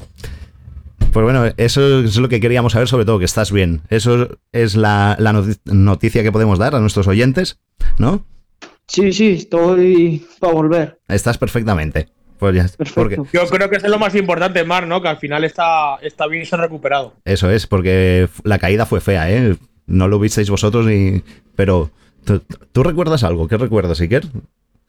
[1.11, 3.81] Pues bueno, eso es lo que queríamos saber, sobre todo que estás bien.
[3.89, 7.59] Eso es la, la noti- noticia que podemos dar a nuestros oyentes,
[7.97, 8.25] ¿no?
[8.87, 10.99] Sí, sí, estoy para volver.
[11.07, 12.09] Estás perfectamente.
[12.37, 12.65] Pues ya,
[12.95, 15.01] porque Yo creo que eso es lo más importante, Mar, ¿no?
[15.01, 17.13] Que al final está, está bien y se ha recuperado.
[17.25, 19.57] eso es, porque la caída fue fea, ¿eh?
[19.87, 21.21] No lo visteis vosotros ni...
[21.55, 21.91] Pero,
[22.23, 23.47] ¿tú, tú recuerdas algo?
[23.49, 24.25] ¿Qué recuerdas, Iker?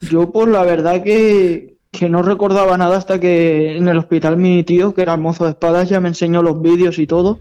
[0.01, 4.63] Yo, pues la verdad que, que no recordaba nada hasta que en el hospital mi
[4.63, 7.39] tío, que era el mozo de espadas, ya me enseñó los vídeos y todo.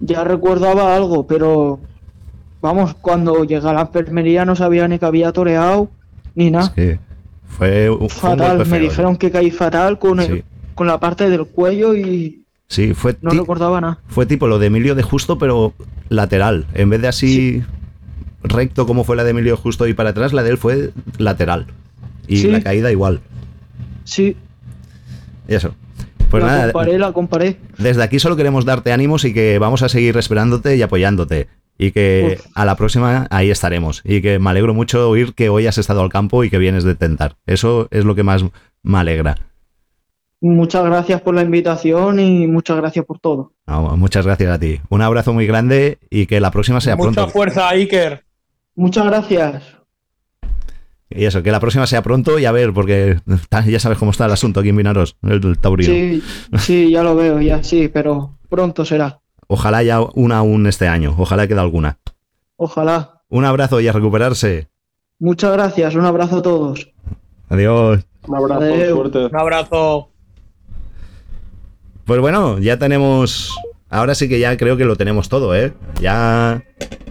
[0.00, 1.80] Ya recordaba algo, pero
[2.62, 5.90] vamos, cuando llegué a la enfermería no sabía ni que había toreado
[6.34, 6.72] ni nada.
[6.74, 6.92] Sí.
[7.46, 8.80] Fue, un- fue un fatal, me ¿eh?
[8.80, 10.42] dijeron que caí fatal con, el- Sí.
[10.74, 12.36] con la parte del cuello y,
[12.68, 13.98] Sí, fue, No recordaba nada.
[14.06, 15.74] fue tipo lo de Emilio de Justo, pero
[16.08, 16.66] lateral.
[16.72, 17.64] En vez de así
[18.42, 21.66] recto como fue la de Emilio Justo y para atrás, la de él fue lateral.
[22.26, 22.48] Y Sí.
[22.48, 23.20] la caída igual.
[24.04, 24.36] Sí,
[25.48, 25.74] Y eso.
[26.30, 27.56] Pues la nada, comparé, la comparé.
[27.78, 31.48] desde aquí solo queremos darte ánimos y que vamos a seguir esperándote y apoyándote.
[31.76, 34.02] Y que a la próxima ahí estaremos.
[34.04, 36.84] Y que me alegro mucho oír que hoy has estado al campo y que vienes
[36.84, 37.36] de tentar.
[37.46, 38.44] Eso es lo que más
[38.82, 39.36] me alegra.
[40.42, 43.52] Muchas gracias por la invitación y muchas gracias por todo.
[43.66, 44.80] No, muchas gracias a ti.
[44.88, 47.28] Un abrazo muy grande y que la próxima sea Mucha pronto.
[47.32, 48.24] fuerza, Iker.
[48.80, 49.62] Muchas gracias.
[51.10, 53.20] Y eso, que la próxima sea pronto y a ver, porque
[53.66, 55.92] ya sabes cómo está el asunto aquí en Vinaros, el, el taurino.
[55.92, 56.22] Sí,
[56.56, 59.20] sí, ya lo veo, ya sí, pero pronto será.
[59.48, 61.98] Ojalá haya una aún este año, ojalá quede alguna.
[62.56, 63.20] Ojalá.
[63.28, 64.70] Un abrazo y a recuperarse.
[65.18, 66.90] Muchas gracias, un abrazo a todos.
[67.50, 68.06] Adiós.
[68.26, 69.26] Un abrazo, suerte.
[69.26, 70.10] Un abrazo.
[72.06, 73.54] Pues bueno, ya tenemos.
[73.90, 75.74] Ahora sí que ya creo que lo tenemos todo, ¿eh?
[76.00, 76.62] Ya.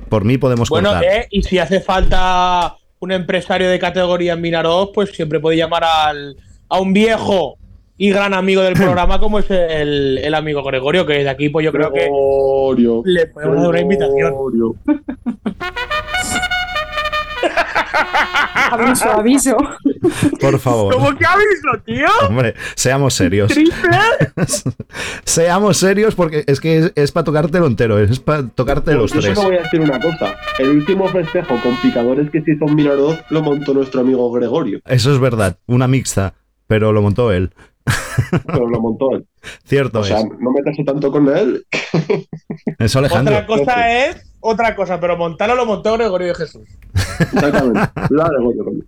[0.09, 1.05] Por mí podemos Bueno, cortar.
[1.11, 5.83] eh, y si hace falta un empresario de categoría en Vinaroz, pues siempre puede llamar
[5.85, 6.35] al,
[6.67, 7.55] a un viejo
[7.97, 11.63] y gran amigo del programa como es el, el amigo Gregorio, que desde aquí pues
[11.65, 13.01] yo creo que Gregorio.
[13.05, 14.33] le podemos dar una invitación.
[18.71, 19.57] Aviso, aviso.
[20.39, 20.93] Por favor.
[20.93, 22.07] ¿Cómo que aviso, tío?
[22.27, 23.51] Hombre, seamos serios.
[25.23, 29.35] seamos serios porque es que es, para tocártelo entero, es para tocarte los Yo tres.
[29.35, 30.35] solo voy a decir una cosa.
[30.59, 34.79] El último festejo con picadores que se hizo en Vinaroz lo montó nuestro amigo Gregorio.
[34.85, 36.33] Eso es verdad, una mixta,
[36.67, 37.51] pero lo montó él.
[38.45, 39.25] Pero lo montó él.
[39.63, 40.25] Cierto O sea, es.
[40.39, 41.65] no meterse tanto con él.
[42.77, 43.33] Eso Alejandro.
[43.33, 46.63] Otra cosa es otra cosa, pero montarlo lo montó Gregorio de Jesús.
[47.19, 47.79] Exactamente.
[48.09, 48.83] La Gregorio.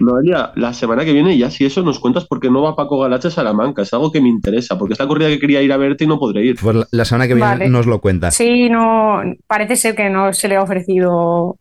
[0.00, 3.28] Noelia, la semana que viene ya si eso nos cuentas porque no va Paco Galache
[3.28, 3.82] a Salamanca.
[3.82, 6.06] Es algo que me interesa, porque es la corrida que quería ir a verte y
[6.08, 6.56] no podré ir.
[6.60, 7.68] Pues la- la semana que viene Vale.
[7.68, 8.30] nos lo cuenta.
[8.32, 11.58] Sí, no, parece ser que no se le ha ofrecido,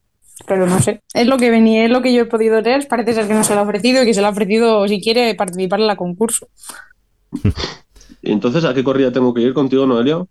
[0.47, 1.01] pero no sé.
[1.13, 3.43] Es lo que venía, es lo que yo he podido leer, parece ser que no
[3.43, 5.95] se le ha ofrecido y que se le ha ofrecido si quiere participar en la
[5.95, 6.47] concurso.
[8.23, 10.23] Y entonces, ¿a qué corrida tengo que ir contigo, Noelia?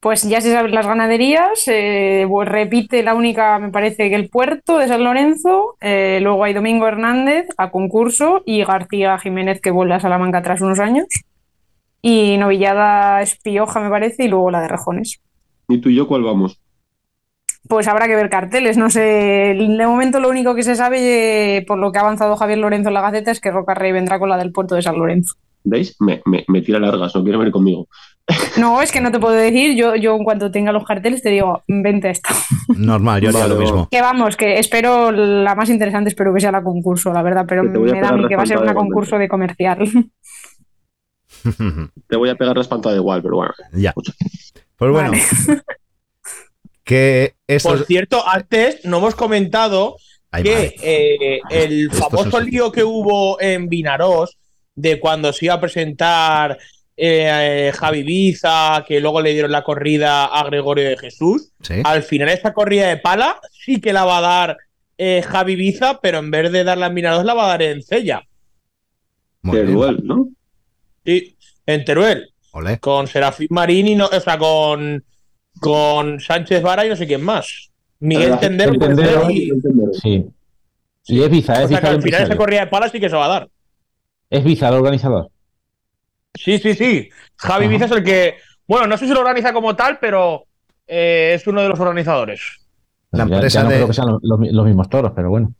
[0.00, 4.30] Pues ya se saben las ganaderías, eh, pues repite la única, me parece que el
[4.30, 9.70] puerto de San Lorenzo, eh, luego hay Domingo Hernández a concurso y García Jiménez que
[9.70, 11.06] vuelve a Salamanca tras unos años.
[12.00, 15.20] Y Novillada Espioja, me parece, y luego la de Rejones.
[15.68, 16.58] ¿Y tú y yo cuál vamos?
[17.68, 19.00] Pues habrá que ver carteles, no sé.
[19.00, 22.88] De momento lo único que se sabe, eh, por lo que ha avanzado Javier Lorenzo
[22.88, 25.34] en la Gaceta, es que Roca Rey vendrá con la del puerto de San Lorenzo.
[25.64, 25.96] ¿Veis?
[26.00, 27.88] Me, me, me tira largas, no quiere venir conmigo.
[28.58, 31.30] No, es que no te puedo decir, yo, yo en cuanto tenga los carteles te
[31.30, 32.30] digo, vente esta.
[32.76, 33.88] Normal, yo haría Vale, lo mismo.
[33.90, 37.62] Que vamos, que espero la más interesante, espero que sea la concurso, la verdad, pero
[37.62, 39.78] a me da a mí que va a ser una concurso de comercial.
[42.08, 43.52] Te voy a pegar la espantada igual, pero bueno.
[43.72, 43.94] ya.
[44.76, 45.12] Pues bueno.
[46.82, 49.96] Que esto Por cierto, antes no hemos comentado
[50.32, 54.39] Ay, que eh, el famoso lío que hubo en Vinaros
[54.80, 56.58] de cuando se iba a presentar
[56.96, 61.52] eh, eh, Javi Biza, que luego le dieron la corrida a Gregorio de Jesús.
[61.62, 61.74] Sí.
[61.84, 64.56] Al final esta corrida de pala sí que la va a dar
[64.98, 67.82] eh, Javi Biza, pero en vez de darla en Vinaros la va a dar en
[67.82, 68.22] Cella.
[69.42, 69.66] Muy bien.
[69.68, 70.28] Teruel, ¿no?
[71.04, 71.36] Sí,
[71.66, 72.32] en Teruel.
[72.80, 75.02] Con Serafín Marín y no, o sea, con,
[75.60, 77.70] con Sánchez Vara y no sé quién más.
[78.00, 79.30] Miguel Tendero, Tendero.
[79.30, 79.50] y-
[80.02, 80.24] Sí.
[81.06, 83.00] Y es Biza, o es sea, Biza el al final esa corrida de pala sí
[83.00, 83.48] que se va a dar.
[84.30, 85.30] Es Biza el organizador.
[86.34, 87.10] Sí, sí, sí.
[87.36, 87.72] Javi Ajá.
[87.72, 88.36] Biza es el que.
[88.66, 90.44] Bueno, no sé si lo organiza como tal, pero
[90.86, 92.40] eh, es uno de los organizadores.
[93.10, 95.30] La Ya- ya empresa no de- creo que sean los, los- los mismos toros, pero
[95.30, 95.52] bueno.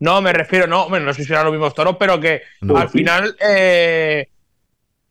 [0.00, 2.76] No, me refiero, no, bueno, no sé si serán los mismos toros, pero que No.
[2.76, 4.28] al final eh,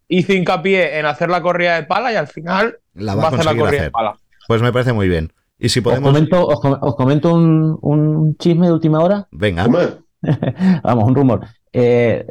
[0.07, 3.31] hizo hincapié en hacer la corrida de pala y al final La va va a
[3.31, 3.81] hacer la corrida hacer.
[3.83, 4.15] de pala.
[4.47, 5.31] Pues me parece muy bien.
[5.59, 6.09] Y si Os podemos.
[6.11, 9.27] comento, os com- os comento un, un chisme de última hora.
[9.31, 9.67] Venga.
[10.83, 11.45] Vamos, un rumor.
[11.73, 12.25] Eh,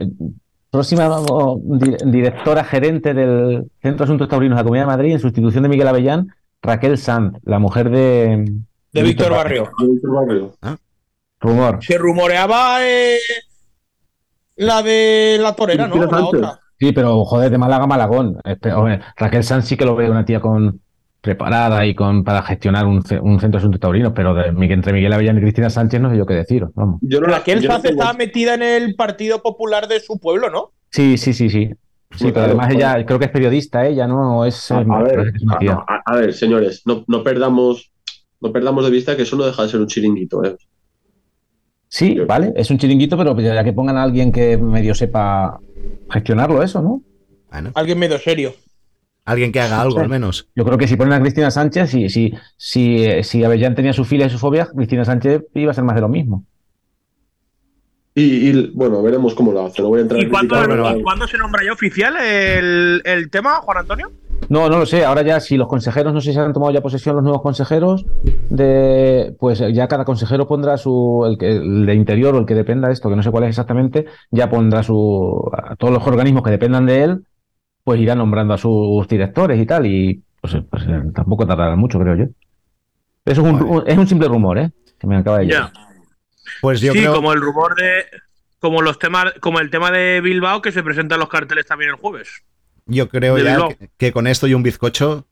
[0.71, 5.13] próxima vamos, di- directora gerente del Centro de Asuntos Taurinos de la Comunidad de Madrid,
[5.13, 6.29] en sustitución de Miguel Avellán,
[6.63, 8.45] Raquel Sanz, la mujer de,
[8.93, 9.71] De Víctor Barrio.
[9.79, 10.55] Víctor Barrio.
[11.41, 11.79] Rumor.
[11.83, 13.17] Se rumoreaba eh,
[14.57, 15.97] la de la torera, ¿no?
[15.97, 16.61] La otra.
[16.79, 18.39] Sí, pero joder, de Málaga a Malagón.
[18.45, 20.81] Este, hombre, Raquel Sanz sí que lo veo una tía con
[21.21, 24.93] preparada y con para gestionar un, un centro de asuntos taurinos, pero de, Miguel- entre
[24.93, 26.71] Miguel Avellán y Cristina Sánchez no sé yo qué deciros.
[26.75, 26.99] Vamos.
[27.03, 30.51] Yo no la- Raquel no tengo- estaba metida en el Partido Popular de su pueblo,
[30.51, 30.73] ¿no?
[30.91, 31.71] Sí, sí, sí, sí.
[32.17, 34.71] Sí, pero además claro, ella creo que es periodista, ella no es.
[34.73, 35.33] A, eh, a ver,
[36.07, 37.93] a, ver, señores, no, no perdamos
[38.41, 40.57] no perdamos de vista que eso no deja de ser un chiringuito, ¿eh?
[41.89, 45.61] Sí, vale, es un chiringuito, pero ya que pongan a alguien que medio sepa
[46.09, 47.03] gestionarlo, eso, ¿no?
[47.75, 48.55] Alguien medio serio.
[49.31, 50.03] Alguien que haga algo, Sí.
[50.03, 50.49] al menos.
[50.57, 53.93] Yo creo que si ponen a Cristina Sánchez, si, si, si, eh, si Avellán tenía
[53.93, 56.45] su filia y su fobia, Cristina Sánchez iba a ser más de lo mismo.
[58.15, 59.83] Y, y, bueno, veremos cómo lo hace.
[59.83, 63.01] No voy a entrar ¿Y a cuándo, criticar, y cuándo se nombra ya oficial el,
[63.05, 64.11] el tema, Juan Antonio?
[64.49, 65.05] No, no lo sé.
[65.05, 68.05] Ahora ya, si los consejeros, no sé si han tomado ya posesión los nuevos consejeros,
[68.49, 72.55] de, pues ya cada consejero pondrá su, el, que- el de interior o el que
[72.57, 76.05] dependa de esto, que no sé cuál es exactamente, ya pondrá su, a todos los
[76.05, 77.21] organismos que dependan de él,
[77.91, 81.99] pues irá nombrando a sus directores y tal, y pues, pues, eh, tampoco tardará mucho,
[81.99, 82.25] creo yo.
[83.25, 84.71] Eso es un, un- es un simple rumor, ¿eh?
[84.97, 85.73] Que me acaba de llegar.
[85.75, 85.91] Ya.
[86.61, 87.15] Pues yo sí, creo.
[87.17, 88.05] como el rumor de.
[88.61, 91.97] Como los temas, como el tema de Bilbao que se presentan los carteles también el
[91.97, 92.29] jueves.
[92.87, 95.27] Yo creo de ya que, que con esto y un bizcocho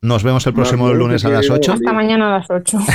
[0.00, 1.74] nos vemos el próximo lunes a las 8.
[1.74, 2.76] Hasta mañana a las 8.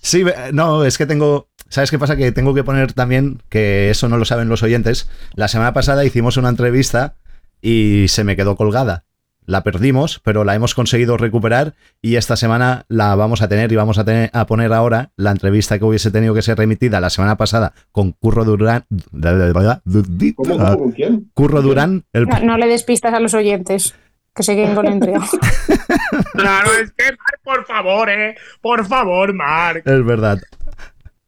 [0.00, 1.48] Sí, no, es que tengo.
[1.68, 2.16] ¿Sabes qué pasa?
[2.16, 5.10] Que tengo que poner también, que eso no lo saben los oyentes.
[5.34, 7.16] La semana pasada hicimos una entrevista
[7.60, 9.04] y se me quedó colgada.
[9.44, 13.76] La perdimos, pero la hemos conseguido recuperar y esta semana la vamos a tener y
[13.76, 17.08] vamos a, tener, a poner ahora la entrevista que hubiese tenido que ser remitida la
[17.08, 18.84] semana pasada con Curro Durán.
[19.10, 21.30] ¿Cómo, cómo, con quién?
[21.32, 23.94] Curro Durán, el, No, no le despistas a los oyentes,
[24.34, 25.20] que se queden con la entrega.
[26.34, 28.36] Claro, es que, Marc, por favor, eh.
[28.60, 29.86] Por favor, Marc.
[29.86, 30.38] es verdad.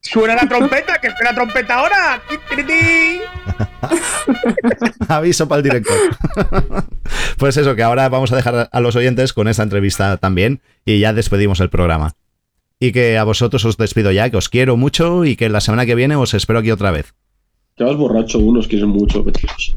[0.02, 2.22] Suena la trompeta, que es la trompeta ahora.
[5.08, 5.96] Aviso para el director.
[7.38, 10.98] pues eso, que ahora vamos a dejar a los oyentes con esta entrevista también y
[11.00, 12.14] ya despedimos el programa.
[12.78, 15.84] Y que a vosotros os despido ya, que os quiero mucho y que la semana
[15.84, 17.14] que viene os espero aquí otra vez.
[17.78, 19.24] Ya vas borracho, unos quieren mucho.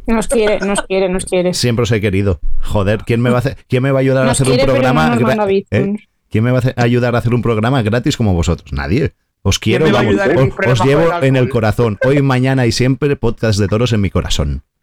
[0.07, 1.53] Nos quiere, nos quiere, nos quiere.
[1.53, 2.39] Siempre os he querido.
[2.61, 4.53] Joder, ¿quién me va a, hacer, ¿quién me va a ayudar a Nos hacer un
[4.57, 5.15] quiere, pero programa?
[5.15, 5.95] no ¿Eh?
[6.29, 8.71] ¿Quién me va a hacer- ayudar a hacer un programa gratis como vosotros?
[8.73, 9.13] Nadie.
[9.45, 11.97] Os quiero, vamos, os- os llevo en el corazón.
[12.05, 14.63] Hoy, mañana y siempre, podcast de toros en mi corazón.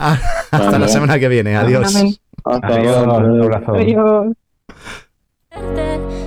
[0.00, 0.16] Ah,
[0.52, 1.56] hasta la semana que viene.
[1.56, 1.92] Adiós.
[2.44, 3.74] Hasta Adiós, un abrazo.
[3.74, 4.26] Adiós.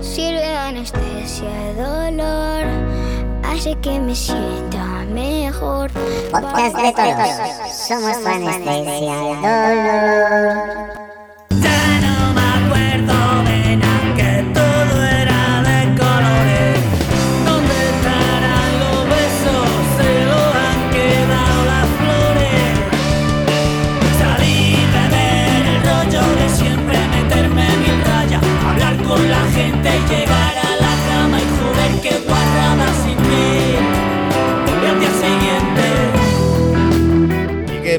[0.02, 2.66] Sirve anestesia dolor,
[3.46, 5.90] hace que me sienta mejor.
[6.32, 7.30] Podcast de toros.
[7.88, 11.11] Somos tu anestesia de dolor.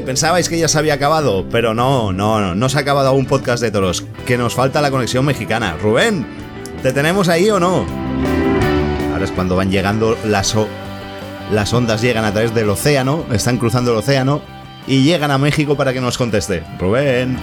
[0.05, 1.45] ¿Pensabais que ya se había acabado?
[1.49, 4.03] Pero no, no, no, no se ha acabado aún podcast de toros.
[4.25, 5.75] Que nos falta la conexión mexicana.
[5.81, 6.25] Rubén,
[6.81, 7.85] ¿te tenemos ahí o no?
[9.13, 10.67] Ahora es cuando van llegando las, o-
[11.51, 14.41] las ondas, llegan a través del océano, están cruzando el océano
[14.87, 16.63] y llegan a México para que nos conteste.
[16.79, 17.37] Rubén,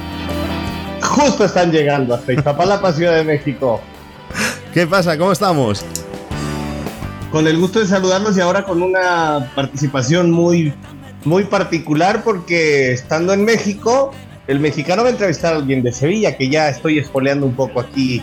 [1.02, 3.80] Justo están llegando hasta Iztapalapa, Ciudad de México.
[4.74, 5.16] ¿qué pasa?
[5.16, 5.84] ¿Cómo estamos?
[7.32, 10.74] Con el gusto de saludarlos y ahora con una participación muy,
[11.24, 14.12] muy particular porque estando en México,
[14.46, 17.80] el mexicano va a entrevistar a alguien de Sevilla, que ya estoy espoleando un poco
[17.80, 18.22] aquí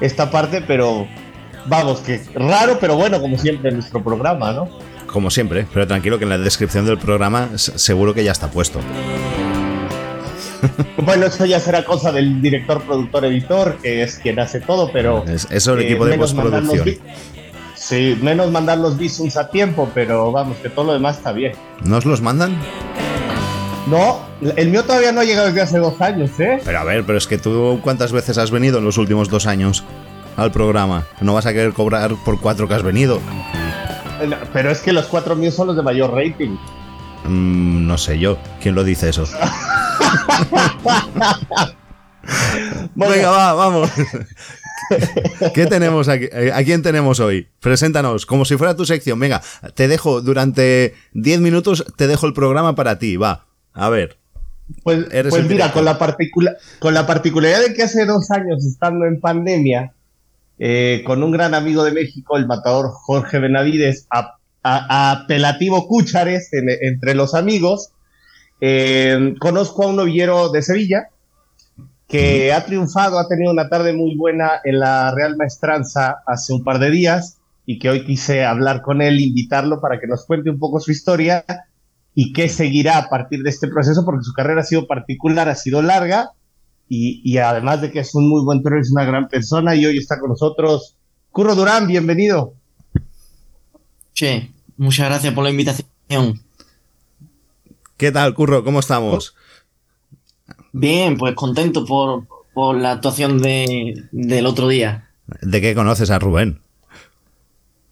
[0.00, 1.06] esta parte, pero
[1.66, 4.68] vamos, que raro, pero bueno, como siempre en nuestro programa, ¿no?
[5.06, 8.80] Como siempre, pero tranquilo que en la descripción del programa seguro que ya está puesto.
[11.04, 15.24] Bueno, eso ya será cosa del director, productor, editor, que es quien hace todo, pero...
[15.26, 16.98] Es- eso el eh, equipo de mandar los postproducción.
[17.92, 21.52] Sí, menos mandar los visums a tiempo, pero vamos, que todo lo demás está bien.
[21.84, 22.56] ¿Nos los mandan?
[23.86, 24.20] No,
[24.56, 26.58] el mío todavía no ha llegado desde hace dos años, ¿eh?
[26.64, 29.46] Pero a ver, pero es que tú cuántas veces has venido en los últimos dos
[29.46, 29.84] años
[30.38, 31.04] al programa.
[31.20, 33.20] No vas a querer cobrar por cuatro que has venido.
[34.22, 36.56] Eh, Pero es que los cuatro míos son los de mayor rating.
[37.26, 38.38] Mm, no sé yo.
[38.62, 39.26] ¿Quién lo dice eso?
[42.94, 43.90] Venga, va, vamos.
[45.54, 46.26] ¿Qué tenemos aquí?
[46.32, 47.48] Eh, ¿A quién tenemos hoy?
[47.60, 49.18] Preséntanos, como si fuera tu sección.
[49.18, 49.42] Venga,
[49.74, 53.46] te dejo durante 10 minutos, te dejo el programa para ti, va.
[53.72, 54.16] A ver.
[54.82, 59.04] Pues, pues mira, con la, particula- con la particularidad de que hace dos años, estando
[59.06, 59.92] en pandemia,
[60.58, 66.52] eh, con un gran amigo de México, el matador Jorge Benavides, a- a- apelativo Cúchares
[66.52, 67.90] en- entre los amigos,
[68.60, 71.08] eh, conozco a un novillero de Sevilla
[72.12, 76.62] que ha triunfado, ha tenido una tarde muy buena en la Real Maestranza hace un
[76.62, 80.50] par de días y que hoy quise hablar con él, invitarlo para que nos cuente
[80.50, 81.42] un poco su historia
[82.14, 85.54] y qué seguirá a partir de este proceso, porque su carrera ha sido particular, ha
[85.54, 86.32] sido larga
[86.86, 89.86] y, y además de que es un muy buen torero, es una gran persona y
[89.86, 90.98] hoy está con nosotros.
[91.30, 92.52] Curro Durán, bienvenido.
[94.12, 95.86] Sí, muchas gracias por la invitación.
[97.96, 98.62] ¿Qué tal, Curro?
[98.64, 99.34] ¿Cómo estamos?
[100.72, 102.24] Bien, pues contento por,
[102.54, 105.08] por la actuación de, del otro día.
[105.40, 106.60] ¿De qué conoces a Rubén?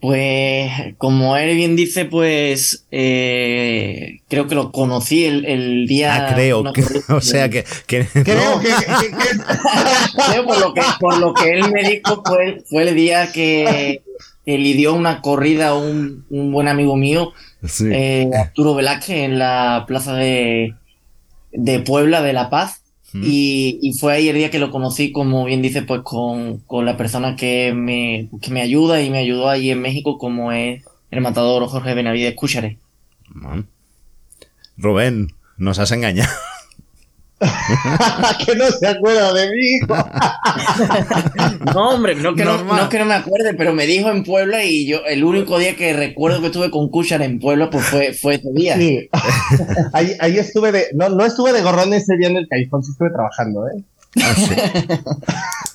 [0.01, 6.29] Pues, como él bien dice, pues eh, creo que lo conocí el, el día.
[6.29, 7.65] Ah, creo, una que, corrida- o sea que...
[7.87, 8.69] que- Creo que,
[10.31, 14.03] creo por lo que por lo que él me dijo fue, fue el día que,
[14.47, 17.33] que lidió una corrida un, un buen amigo mío,
[17.63, 17.89] Sí.
[17.93, 20.75] eh, Arturo Velázquez, en la plaza de,
[21.53, 22.83] de Puebla de La Paz.
[23.13, 26.85] Y, y fue ahí el día que lo conocí, como bien dice, pues con, con
[26.87, 30.85] la persona que me, que me ayuda y me ayudó ahí en México, como es
[31.11, 32.79] el matador Jorge Benavides Cúchare.
[34.77, 36.31] Rubén, nos has engañado.
[38.47, 39.79] que no se acuerda de mí.
[41.75, 42.83] No, hombre, no que no, Normal.
[42.85, 45.77] no que no me acuerde, pero me dijo en Puebla y yo el único día
[45.77, 48.77] que recuerdo que estuve con Cúchare en Puebla, pues fue, fue ese día.
[48.77, 49.09] Sí.
[49.93, 50.87] ahí, ahí estuve de.
[50.95, 53.83] No, no estuve de gorrón ese día en el Caifón, sí estuve trabajando, ¿eh?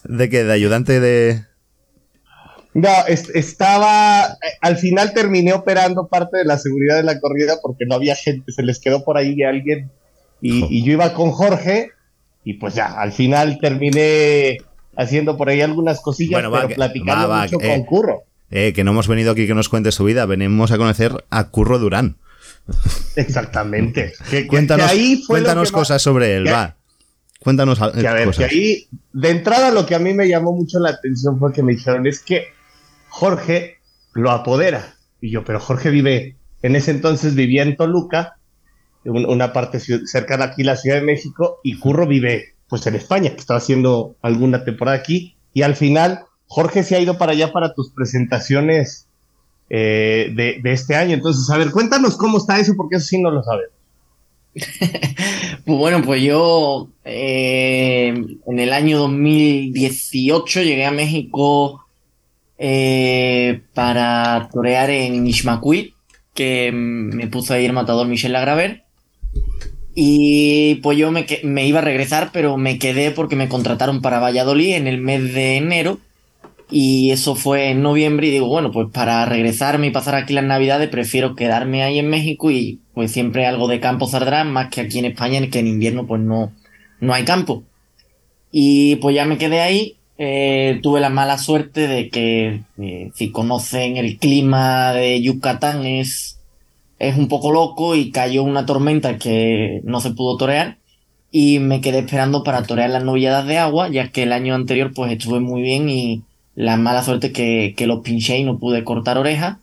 [0.03, 0.43] ¿De qué?
[0.43, 1.43] ¿De ayudante de...?
[2.73, 4.25] No, es- estaba.
[4.25, 8.15] eh, Al final terminé operando parte de la seguridad de la corrida porque no había
[8.15, 9.89] gente, se les quedó por ahí alguien.
[10.47, 11.91] Y, y yo iba con Jorge,
[12.43, 14.57] y pues ya, al final terminé
[14.97, 17.67] haciendo por ahí algunas cosillas, Bueno, pero platicando va, va, mucho eh.
[17.69, 18.23] con Curro.
[18.51, 21.49] Eh, que no hemos venido aquí que nos cuentes su vida, venimos a conocer a
[21.49, 22.17] Curro Durán.
[23.15, 24.13] Exactamente.
[24.29, 26.75] Que- Cuéntanos, que ahí cuéntanos más- cosas sobre él, que- va.
[27.39, 28.47] Cuéntanos a- Que a ver, cosas.
[28.49, 31.61] que ahí, de entrada, lo que a mí me llamó mucho la atención fue que
[31.63, 32.47] me dijeron, es que
[33.09, 33.77] Jorge
[34.13, 34.95] lo apodera.
[35.21, 38.37] Y yo, pero Jorge vive, en ese entonces vivía en Toluca,
[39.05, 43.39] una parte cercana aquí, la Ciudad de México, y Curro vive, pues, en España, que
[43.39, 47.73] estaba haciendo alguna temporada aquí, y al final, Jorge se ha ido para allá para
[47.73, 49.07] tus presentaciones
[49.69, 51.13] eh, de, este año.
[51.13, 53.69] Entonces, a ver, cuéntanos cómo está eso, porque eso sí no lo sabes.
[54.53, 54.63] Pues
[55.77, 58.13] bueno, pues yo eh,
[58.47, 61.85] en el año 2018 llegué a México
[62.57, 65.93] eh, para torear en Ishmaquil,
[66.33, 68.84] que me puso ahí el matador Michel Lagraver.
[69.95, 74.19] Y pues yo me, me iba a regresar, pero me quedé porque me contrataron para
[74.19, 75.99] Valladolid en el mes de enero.
[76.69, 80.43] Y eso fue en noviembre y digo, bueno, pues para regresarme y pasar aquí las
[80.45, 84.81] navidades prefiero quedarme ahí en México y pues siempre algo de campo saldrá, más que
[84.81, 86.51] aquí en España, en que en invierno pues no,
[86.99, 87.63] no hay campo.
[88.51, 89.97] Y pues ya me quedé ahí.
[90.17, 96.34] eh, tuve la mala suerte de que, eh, si conocen el clima de Yucatán, es,
[96.99, 100.77] es un poco loco y cayó una tormenta que no se pudo torear.
[101.31, 104.93] Y me quedé esperando para torear las novilladas de agua, ya que el año anterior
[104.95, 106.23] pues estuve muy bien y
[106.55, 109.57] la mala suerte que, que los pinché y no pude cortar orejas.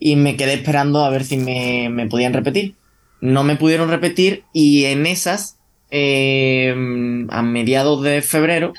[0.00, 2.74] Y me quedé esperando a ver si me, me podían repetir.
[3.20, 5.56] No me pudieron repetir y en esas,
[5.90, 6.74] eh,
[7.30, 8.72] a mediados de febrero,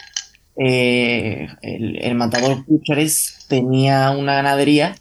[0.57, 4.95] eh, el, matador Cúchares tenía una ganadería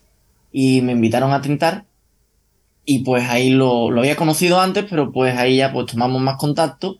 [0.52, 1.84] y me invitaron a tentar.
[2.84, 6.36] Y pues ahí lo, lo había conocido antes, pero pues ahí ya pues tomamos más
[6.36, 6.98] contacto.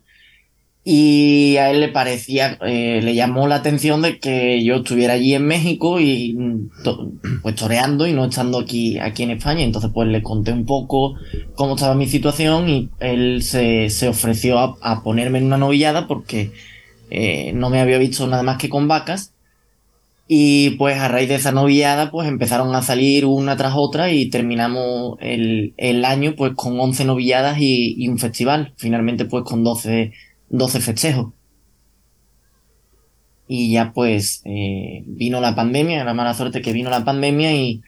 [0.86, 5.35] Y a él le parecía, eh, le llamó la atención de que yo estuviera allí
[5.35, 7.11] en México y mm, to-
[7.43, 9.62] pues toreando y no estando aquí, aquí en España.
[9.65, 11.15] Entonces pues le conté un poco
[11.55, 16.06] cómo estaba mi situación y él se, se ofreció a, a ponerme en una novillada
[16.06, 16.52] porque
[17.11, 19.34] eh, no me había visto nada más que con vacas.
[20.26, 24.30] Y pues a raíz de esa novillada pues empezaron a salir una tras otra y
[24.30, 28.72] terminamos el, el año pues con 11 novilladas y, un festival.
[28.76, 30.12] Finalmente pues con 12,
[30.48, 31.32] 12 festejos.
[33.46, 37.82] Y ya pues eh, vino la pandemia, la mala suerte que vino la pandemia y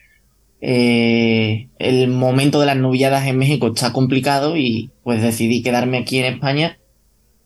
[0.61, 6.19] eh, el momento de las novilladas en México está complicado y pues decidí quedarme aquí
[6.19, 6.79] en España.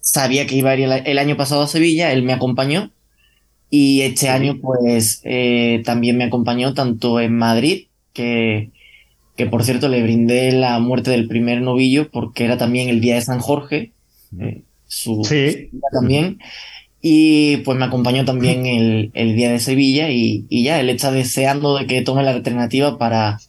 [0.00, 2.90] Sabía que iba a ir el, el año pasado a Sevilla, él me acompañó
[3.70, 8.70] y este año pues eh, también me acompañó tanto en Madrid, que,
[9.36, 13.14] que por cierto le brindé la muerte del primer novillo porque era también el día
[13.14, 13.92] de San Jorge,
[14.38, 16.38] eh, su, su día también.
[17.02, 21.10] Y pues me acompañó también el, el día de Sevilla y, y ya, él está
[21.10, 23.40] deseando de que tome la alternativa para,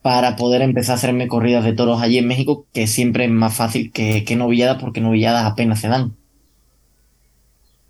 [0.00, 3.54] para poder empezar a hacerme corridas de toros allí en México, que siempre es más
[3.54, 6.14] fácil que, que novilladas porque novilladas apenas se dan.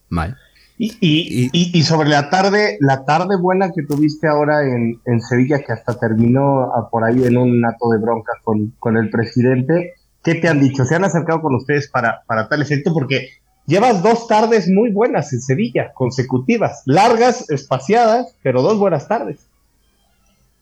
[0.09, 0.46] Vale.
[0.79, 5.21] Y, y, y- y sobre la tarde, la tarde buena que tuviste ahora en, en
[5.23, 9.95] Sevilla, que hasta terminó por ahí en un nato de bronca con, con el presidente,
[10.23, 10.85] ¿qué te han dicho?
[10.85, 12.93] ¿Se han acercado con ustedes para, para tal efecto?
[12.93, 13.29] Porque
[13.67, 19.39] llevas dos tardes muy buenas en Sevilla, consecutivas, largas, espaciadas, pero dos buenas tardes.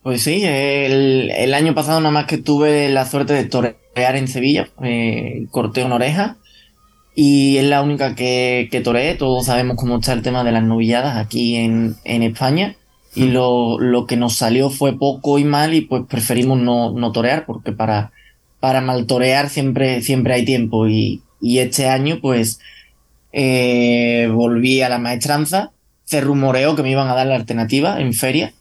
[0.05, 4.29] Pues sí, el, el año pasado nada más que tuve la suerte de torear en
[4.29, 6.37] Sevilla, eh, corté una oreja
[7.15, 9.15] y es la única que, que toreé.
[9.15, 12.77] Todos sabemos cómo está el tema de las novilladas aquí en, en España.
[13.15, 17.13] Y lo, lo que nos salió fue poco y mal y pues preferimos no, no
[17.13, 18.11] torear porque para,
[18.59, 20.89] para mal torear siempre, siempre hay tiempo.
[20.89, 22.59] Y, y este año pues
[23.33, 25.71] eh, volví a la maestranza,
[26.05, 28.53] se rumoreó que me iban a dar la alternativa en feria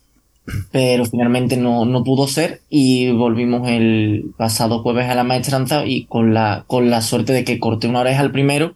[0.72, 6.06] pero finalmente no, no pudo ser y volvimos el pasado jueves a la maestranza y
[6.06, 8.76] con la, con la suerte de que corté una oreja al primero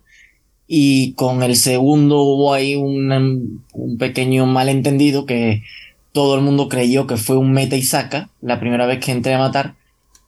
[0.67, 5.63] y con el segundo hubo ahí un, un pequeño malentendido que
[6.13, 9.33] todo el mundo creyó que fue un meta y saca la primera vez que entré
[9.33, 9.75] a matar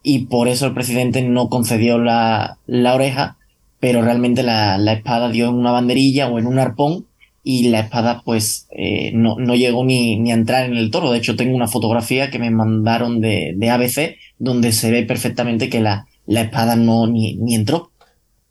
[0.03, 3.37] y por eso el presidente no concedió la, la oreja
[3.79, 7.05] pero realmente la, la espada dio en una banderilla o en un arpón
[7.51, 11.11] y la espada pues eh, no, no, llegó ni, ni, a entrar en el toro.
[11.11, 15.67] De hecho tengo una fotografía que me mandaron de, de ABC donde se ve perfectamente
[15.67, 17.89] que la, la espada no ni, ni entró.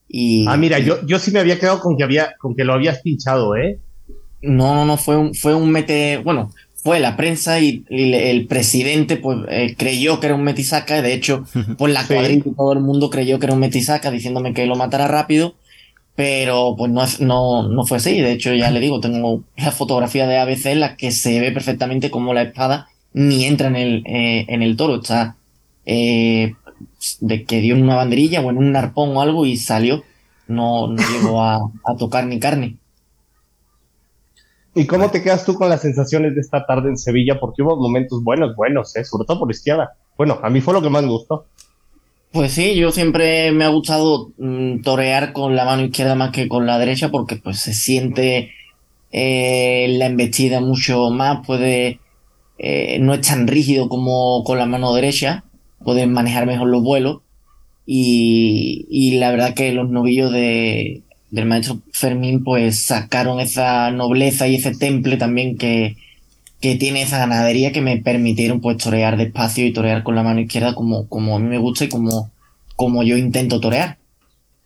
[0.09, 2.73] Y, ah, mira, yo, yo sí me había quedado con que, había, con que lo
[2.73, 3.79] habías pinchado, ¿eh?
[4.43, 8.49] No, no, no, fue un, fue un mete, bueno, fue la prensa y, y el
[8.49, 11.45] presidente pues eh, creyó que era un metisaca, de hecho,
[11.79, 15.07] por la cuadrilla todo el mundo creyó que era un metisaca diciéndome que lo matara
[15.07, 15.55] rápido
[16.19, 18.21] pero pues no, no, no fue así.
[18.21, 21.53] De hecho, ya le digo, tengo la fotografía de ABC en la que se ve
[21.53, 24.97] perfectamente cómo la espada ni entra en el, eh, en el toro.
[24.97, 25.37] Está
[25.87, 26.55] eh,
[27.21, 30.03] de que dio en una banderilla o en un arpón o algo y salió.
[30.49, 31.61] No, llegó a,
[31.97, 32.79] tocar ni carne.
[34.75, 37.39] ¿Y cómo te quedas tú con las sensaciones de esta tarde en Sevilla?
[37.39, 39.05] Porque hubo momentos buenos, buenos, ¿eh?
[39.05, 39.93] sobre todo por izquierda.
[40.17, 41.47] Bueno, a mí fue lo que más me gustó.
[42.33, 46.47] Pues sí, yo siempre me ha gustado mm, torear con la mano izquierda más que
[46.49, 48.53] con la derecha porque pues se siente
[49.13, 52.01] eh, la embestida mucho más, puede
[52.59, 55.45] eh, no es tan rígido como con la mano derecha,
[55.85, 57.23] puedes manejar mejor los vuelos
[57.87, 64.47] y, y la verdad que los novillos de, del maestro Fermín pues sacaron esa nobleza
[64.49, 65.97] y ese temple también que,
[66.61, 70.41] que tiene esa ganadería que me permitieron pues torear despacio y torear con la mano
[70.41, 72.31] izquierda como, como a mí me gusta y como,
[72.77, 73.99] como yo intento torear.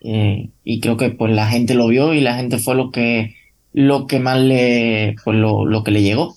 [0.00, 3.36] Eh, y creo que pues la gente lo vio y la gente fue lo que,
[3.72, 6.34] lo que más le, pues lo, lo que le llegó.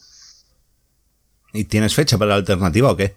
[1.54, 3.14] ¿Y tienes fecha para la alternativa o qué?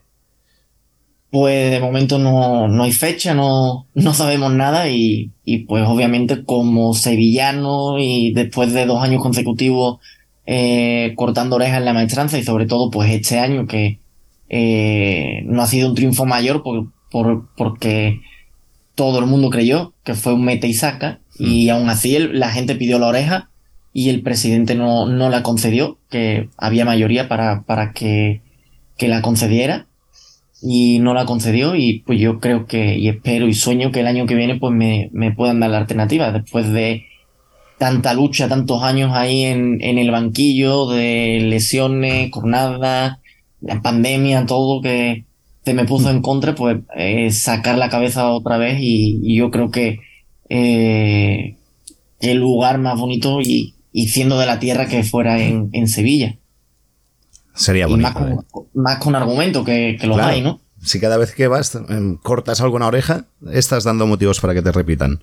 [1.31, 6.45] Pues de momento no, no hay fecha, no, no sabemos nada y, y pues obviamente
[6.45, 9.99] como sevillano y después de dos años consecutivos
[10.51, 14.01] eh, cortando orejas en la maestranza y sobre todo pues este año que
[14.49, 18.23] eh, no ha sido un triunfo mayor por, por, porque
[18.95, 22.49] todo el mundo creyó que fue un mete y saca y aún así el, la
[22.49, 23.51] gente pidió la oreja
[23.93, 28.41] y el presidente no, no la concedió, que había mayoría para, para que,
[28.97, 29.87] que la concediera
[30.63, 34.07] y no la concedió y pues yo creo que y espero y sueño que el
[34.07, 37.05] año que viene pues me, me puedan dar la alternativa después de
[37.79, 43.19] tanta lucha, tantos años ahí en, en el banquillo de lesiones, jornadas,
[43.61, 45.25] la pandemia, todo que
[45.65, 49.51] se me puso en contra, pues eh, sacar la cabeza otra vez y, y yo
[49.51, 50.01] creo que
[50.49, 51.57] eh,
[52.21, 56.37] el lugar más bonito y, y, siendo de la tierra que fuera en, en Sevilla.
[57.55, 58.09] Sería bonito.
[58.09, 58.67] Más con, eh.
[58.75, 60.33] más con, argumento que, que los claro.
[60.33, 60.61] hay, ¿no?
[60.83, 64.73] Si cada vez que vas em, cortas alguna oreja, estás dando motivos para que te
[64.73, 65.23] repitan.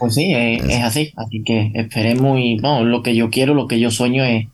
[0.00, 1.12] Pues sí, es, es, así.
[1.14, 4.46] Así que esperemos y bueno, lo que yo quiero, lo que yo sueño es,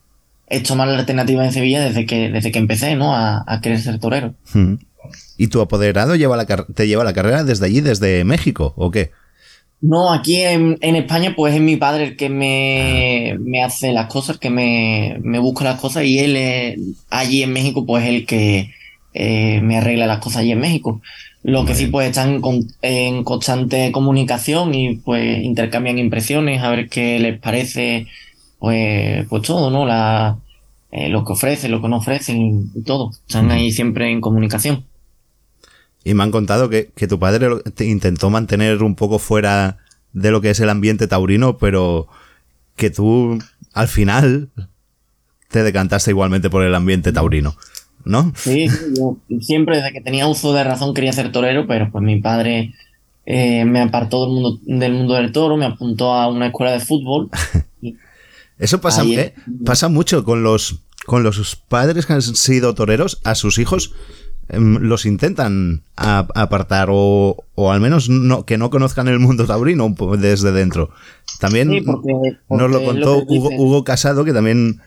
[0.49, 3.15] es tomar la alternativa en Sevilla desde que, desde que empecé, ¿no?
[3.15, 4.35] A, a querer ser torero.
[4.53, 4.75] Hmm.
[5.39, 9.13] ¿Y tu apoderado lleva la te lleva la carrera desde allí, desde México, o qué?
[9.81, 14.07] No, aquí en, en España, pues es mi padre el que me, me hace las
[14.07, 16.79] cosas, que me, me busca las cosas, y él es,
[17.09, 18.71] allí en México, pues el que
[19.19, 21.01] eh, me arregla las cosas allí en México.
[21.43, 26.89] Lo que sí, pues están en, en, constante comunicación y pues intercambian impresiones a ver
[26.89, 28.09] qué les parece,
[28.59, 29.87] pues, pues todo, ¿no?
[29.87, 30.39] La,
[30.91, 33.13] eh, lo que ofrecen, lo que no ofrecen y todo.
[33.27, 34.85] Están ahí siempre en comunicación.
[36.05, 39.79] Y me han contado que, que tu padre te intentó mantener un poco fuera
[40.13, 42.07] de lo que es el ambiente taurino, pero
[42.77, 43.39] que tú
[43.73, 44.51] al final
[45.49, 47.57] te decantaste igualmente por el ambiente taurino.
[48.07, 48.33] ¿No?
[48.37, 48.67] Sí,
[48.97, 52.73] yo siempre desde que tenía uso de razón quería ser torero, pero pues mi padre
[53.27, 56.81] eh, me apartó del mundo, del mundo del toro, me apuntó a una escuela de
[56.81, 57.29] fútbol.
[58.59, 59.35] Eso pasa, eh,
[59.67, 63.93] pasa mucho con los, con los padres que han sido toreros, a sus hijos
[64.49, 69.45] em, los intentan a- apartar o, o al menos no, que no conozcan el mundo
[69.47, 70.89] taurino desde dentro.
[71.39, 72.13] También Sí, porque-
[72.49, 74.81] nos lo contó lo Hugo, Casado, que también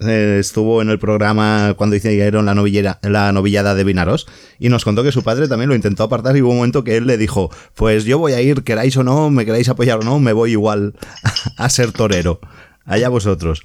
[0.00, 4.26] estuvo en el programa cuando hicieron la, novillera, la novillada de Vinaros,
[4.58, 6.96] y nos contó que su padre también lo intentó apartar y hubo un momento que
[6.96, 10.02] él le dijo, pues yo voy a ir, queráis o no, me queráis apoyar o
[10.02, 10.94] no, me voy igual
[11.56, 12.40] a ser torero.
[12.84, 13.62] Allá vosotros.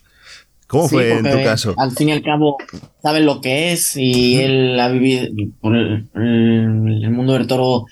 [0.67, 1.75] ¿Cómo Sí, fue en tu caso?
[1.77, 2.57] Al fin y al cabo,
[3.01, 5.27] sabes lo que es y él ha vivido.
[5.63, 7.85] El- el mundo del toro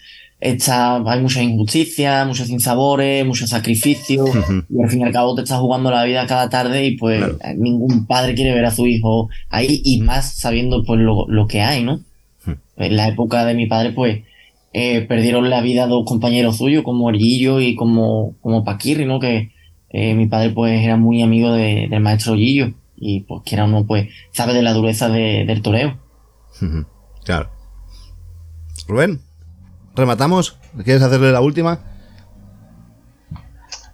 [0.43, 4.25] está, hay mucha injusticia, muchos sinsabores, mucho sacrificio.
[4.25, 4.63] Ujú.
[4.69, 7.23] Y al fin y al cabo te estás jugando la vida cada tarde y pues
[7.57, 11.61] ningún padre quiere ver a su hijo ahí y más sabiendo pues lo, lo que
[11.61, 12.01] hay, ¿no?
[12.75, 14.23] En la época de mi padre pues
[14.73, 19.19] eh, perdieron la vida dos compañeros suyos como Orgillo y como, como Paquirri, ¿no?
[19.19, 19.51] Que
[19.91, 23.65] eh, mi padre pues era muy amigo de- del maestro Orgillo y pues que era
[23.65, 25.99] uno pues sabe de la dureza de- del toreo.
[26.61, 26.85] Ujú,
[27.23, 27.49] Claro.
[28.87, 29.21] Rubén,
[29.95, 30.59] ¿rematamos?
[30.83, 31.79] ¿Quieres hacerle la última?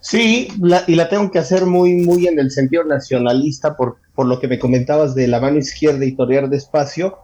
[0.02, 0.48] Sí,
[0.88, 4.48] y la tengo que hacer muy, muy en el sentido nacionalista por, por lo que
[4.48, 7.20] me comentabas de la mano izquierda y torear despacio.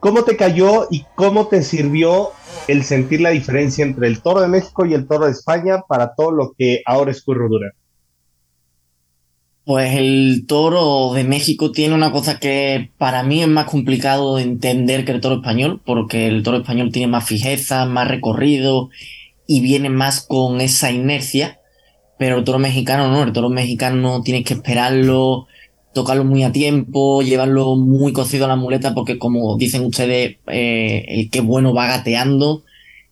[0.00, 2.30] ¿Cómo te cayó y cómo te sirvió
[2.68, 6.14] el sentir la diferencia entre el toro de México y el toro de España para
[6.14, 7.72] todo lo que ahora es Curro Durán?
[9.66, 14.44] Pues el toro de México tiene una cosa que para mí es más complicado de
[14.44, 18.90] entender que el toro español, porque el toro español tiene más fijeza, más recorrido
[19.44, 21.58] y viene más con esa inercia,
[22.16, 25.48] pero el toro mexicano no, el toro mexicano tienes que esperarlo,
[25.92, 31.04] tocarlo muy a tiempo, llevarlo muy cocido a la muleta, porque como dicen ustedes, eh,
[31.08, 32.62] el que bueno va gateando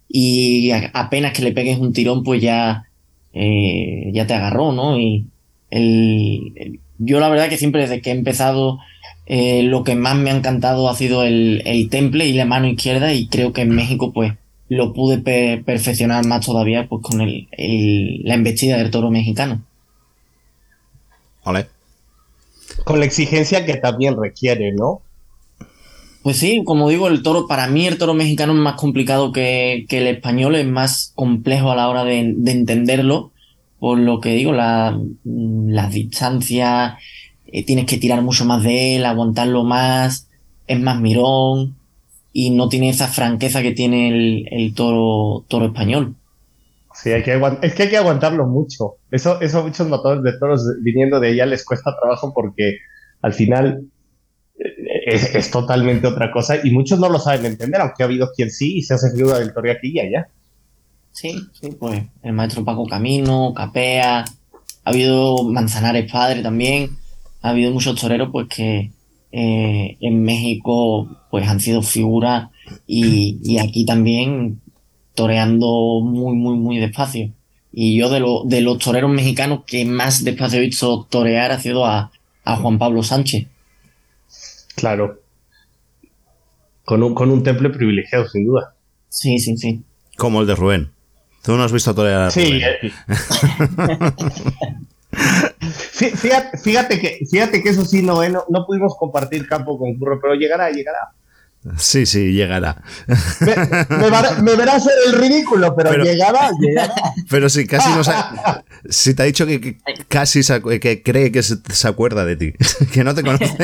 [0.08, 2.84] y apenas que le pegues un tirón, pues ya,
[3.32, 5.00] eh, ya te agarró, ¿no?
[5.00, 5.26] Y
[5.74, 8.78] el, el- yo la verdad que siempre desde que he empezado
[9.26, 12.66] eh, lo que más me ha encantado ha sido el, el temple y la mano
[12.68, 14.32] izquierda y creo que en México pues
[14.68, 19.62] lo pude pe- perfeccionar más todavía pues con el, el- la embestida del toro mexicano.
[21.44, 21.66] Vale.
[22.84, 25.00] Con la exigencia que también requiere, ¿no?
[26.22, 29.84] Pues sí, como digo, el toro, para mí el toro mexicano es más complicado que,
[29.88, 33.30] que el español, es más complejo a la hora de, de entenderlo,
[33.84, 36.94] por lo que digo, la, las distancias,
[37.46, 40.30] eh, tienes que tirar mucho más de él, aguantarlo más,
[40.66, 41.76] es más mirón,
[42.32, 46.14] y no tiene esa franqueza que tiene el, toro, toro español.
[46.94, 48.94] Sí, hay que es que hay que aguantarlo mucho.
[49.10, 52.78] Eso, eso muchos matadores de toros viniendo de allá les cuesta trabajo porque
[53.20, 53.84] al final
[54.58, 54.64] eh,
[55.08, 58.50] es, es totalmente otra cosa y muchos no lo saben entender, aunque ha habido quien
[58.50, 60.28] sí y se hace figura del toro aquí y allá.
[61.14, 66.98] Sí, sí, pues el maestro Paco Camino, Capea, ha habido Manzanares Padre también,
[67.40, 68.90] ha habido muchos toreros pues que
[69.30, 72.50] eh, en México pues han sido figuras
[72.86, 74.60] y, y aquí también
[75.14, 77.30] toreando muy, muy, muy despacio.
[77.72, 81.60] Y yo de, lo- de los toreros mexicanos que más despacio he visto torear ha
[81.60, 82.10] sido a,
[82.44, 83.46] a Juan Pablo Sánchez.
[84.74, 85.20] Claro.
[86.84, 88.74] Con un, con un temple privilegiado, sin duda.
[89.08, 89.82] Sí, sí, sí.
[90.16, 90.93] Como el de Rubén.
[91.44, 92.90] Tú no has visto torear Sí, eh.
[95.92, 99.78] Fí- Fíjate, fíjate que, fíjate que eso sí, no, eh, no, no pudimos compartir campo
[99.78, 100.98] con Curro, pero llegará, llegará.
[101.78, 102.82] Sí, sí, llegará.
[103.40, 106.94] Me, me el ridículo, pero, Pero- llegará, llegará.
[107.30, 108.12] Pero sí, casi no se...
[108.90, 112.36] Si te ha dicho que, que casi se que cree que se, se acuerda de
[112.36, 112.52] ti,
[112.92, 113.56] que no te conoce.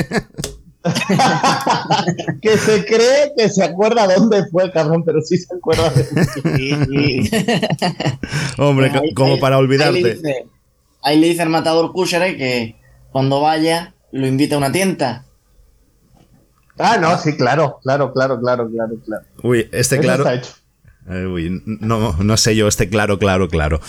[2.43, 7.31] que se cree que se acuerda dónde fue, cabrón, pero sí se acuerda de mí.
[8.59, 10.15] Hombre, co- Ahí- como ahí- para Ahí le olvidarte.
[10.15, 10.47] dice,
[11.03, 12.77] ahí le dice al matador Cúchere que
[13.13, 15.25] cuando vaya lo invita a una tienda.
[16.79, 19.25] Ah, no, sí, claro, claro, claro, claro, claro, claro.
[19.43, 20.23] Uy, este Eso claro.
[20.23, 20.53] está hecho.
[21.11, 23.81] Eh, uy, no, no sé yo, este claro, claro, claro.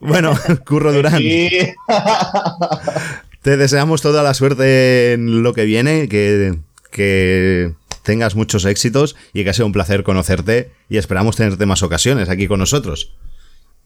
[0.00, 0.32] Bueno,
[0.66, 1.48] Curro Durán, Sí.
[3.44, 6.60] te deseamos toda la suerte en lo que viene, que,
[6.90, 11.82] que tengas muchos éxitos y que ha sido un placer conocerte y esperamos tenerte más
[11.82, 13.14] ocasiones aquí con nosotros.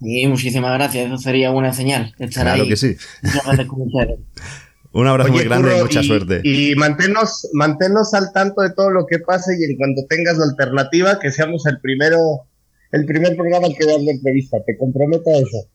[0.01, 2.15] Y muchísimas gracias, eso sería buena señal.
[2.21, 2.97] Estar Claro ahí que sí.
[4.93, 6.41] Un abrazo Oye, muy grande y mucha suerte.
[6.45, 10.45] Y manténnos, manténnos al tanto de todo lo que pase y en cuanto tengas la
[10.45, 12.47] alternativa, que seamos el primero,
[12.93, 14.59] el primer programa que das la entrevista.
[14.65, 15.69] Te comprometo a eso.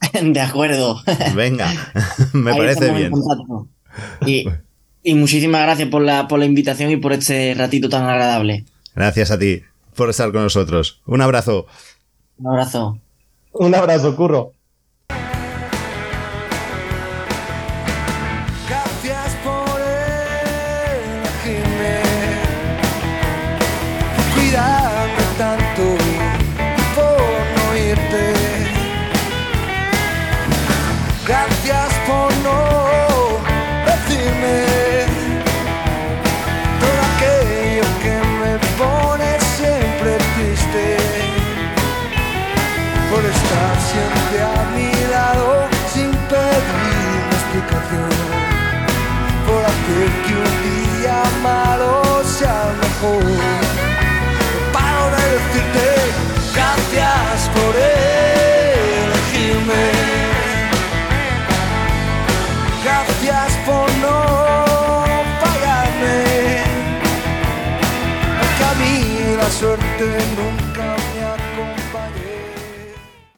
[0.22, 1.00] De acuerdo.
[1.34, 1.68] Venga,
[2.32, 3.12] me Ahí parece bien.
[4.26, 4.48] Y,
[5.02, 8.64] y muchísimas gracias por la, por la invitación y por este ratito tan agradable.
[8.94, 9.62] Gracias a ti
[9.94, 11.00] por estar con nosotros.
[11.06, 11.66] Un abrazo.
[12.38, 12.98] Un abrazo.
[13.52, 14.52] Un abrazo, Curro.